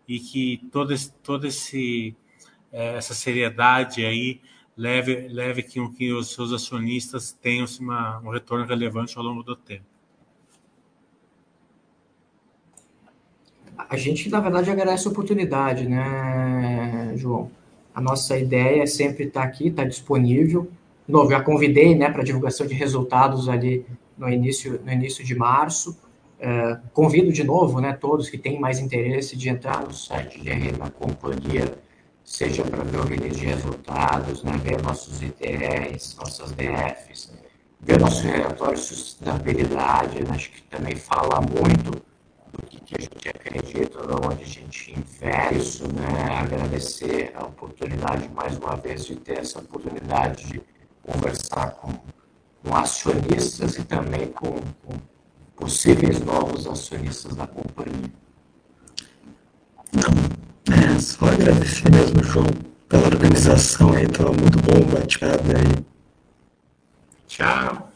e 0.07 0.19
que 0.19 0.57
todo 0.71 0.93
esse, 0.93 1.11
todo 1.23 1.47
esse 1.47 2.15
essa 2.75 3.13
seriedade 3.13 4.05
aí 4.05 4.41
leve 4.75 5.27
leve 5.29 5.63
que, 5.63 5.87
que 5.91 6.11
os 6.11 6.33
seus 6.33 6.51
acionistas 6.51 7.31
tenham 7.31 7.65
uma, 7.79 8.19
um 8.19 8.29
retorno 8.29 8.65
relevante 8.65 9.17
ao 9.17 9.23
longo 9.23 9.43
do 9.43 9.55
tempo. 9.55 9.85
A 13.77 13.97
gente, 13.97 14.29
na 14.29 14.39
verdade, 14.39 14.69
agradece 14.69 15.07
a 15.07 15.11
oportunidade, 15.11 15.87
né, 15.87 17.13
João? 17.15 17.51
A 17.93 18.01
nossa 18.01 18.37
ideia 18.37 18.83
é 18.83 18.85
sempre 18.85 19.25
estar 19.25 19.43
aqui, 19.43 19.67
estar 19.67 19.85
disponível. 19.85 20.69
De 21.05 21.11
novo, 21.13 21.29
já 21.29 21.41
convidei 21.41 21.95
né, 21.95 22.09
para 22.09 22.23
divulgação 22.23 22.65
de 22.65 22.73
resultados 22.73 23.47
ali 23.47 23.85
no 24.17 24.29
início, 24.29 24.81
no 24.83 24.91
início 24.91 25.23
de 25.23 25.35
março. 25.35 25.97
É, 26.39 26.77
convido 26.93 27.31
de 27.31 27.43
novo 27.43 27.79
né, 27.79 27.93
todos 27.93 28.29
que 28.29 28.37
têm 28.37 28.59
mais 28.59 28.79
interesse 28.79 29.37
de 29.37 29.47
entrar 29.47 29.81
no 29.81 29.93
site 29.93 30.41
de 30.41 30.49
RI 30.49 30.71
da 30.73 30.89
companhia, 30.89 31.77
seja 32.25 32.63
para 32.63 32.83
ver 32.83 32.97
o 32.97 33.03
release 33.03 33.39
de 33.39 33.45
resultados, 33.45 34.43
né, 34.43 34.57
ver 34.63 34.81
nossos 34.81 35.21
ITRs, 35.21 36.15
nossas 36.17 36.51
DFs, 36.53 37.31
ver 37.79 37.99
nosso 37.99 38.23
relatório 38.23 38.75
de 38.75 38.81
sustentabilidade, 38.81 40.23
né, 40.23 40.31
acho 40.31 40.51
que 40.51 40.63
também 40.63 40.95
fala 40.95 41.39
muito 41.39 41.91
do 42.51 42.65
que, 42.67 42.79
que 42.79 42.95
a 42.97 43.01
gente 43.01 43.29
acredita, 43.29 43.99
de 43.99 44.27
onde 44.27 44.43
a 44.43 44.47
gente 44.47 44.91
investe, 44.97 45.83
né, 45.83 46.39
agradecer 46.39 47.31
a 47.35 47.45
oportunidade 47.45 48.27
mais 48.29 48.57
uma 48.57 48.75
vez 48.75 49.05
de 49.05 49.15
ter 49.17 49.39
essa 49.39 49.59
oportunidade 49.59 50.47
de 50.47 50.61
conversar 51.03 51.71
com, 51.75 51.93
com 52.63 52.75
acionistas 52.75 53.77
e 53.77 53.83
também 53.83 54.27
com, 54.31 54.55
com 54.83 54.97
possíveis 55.55 56.19
novos 56.21 56.65
acionistas 56.65 57.35
da 57.35 57.45
companhia. 57.45 58.11
É 60.71 60.99
só 60.99 61.25
agradecer 61.27 61.91
mesmo, 61.91 62.23
João, 62.23 62.47
pela 62.89 63.05
organização 63.05 63.93
aí, 63.93 64.05
estava 64.05 64.31
muito 64.31 64.59
bom 64.59 64.81
o 64.81 64.85
bate-papo 64.85 65.43
aí. 65.55 65.85
Tchau. 67.27 67.91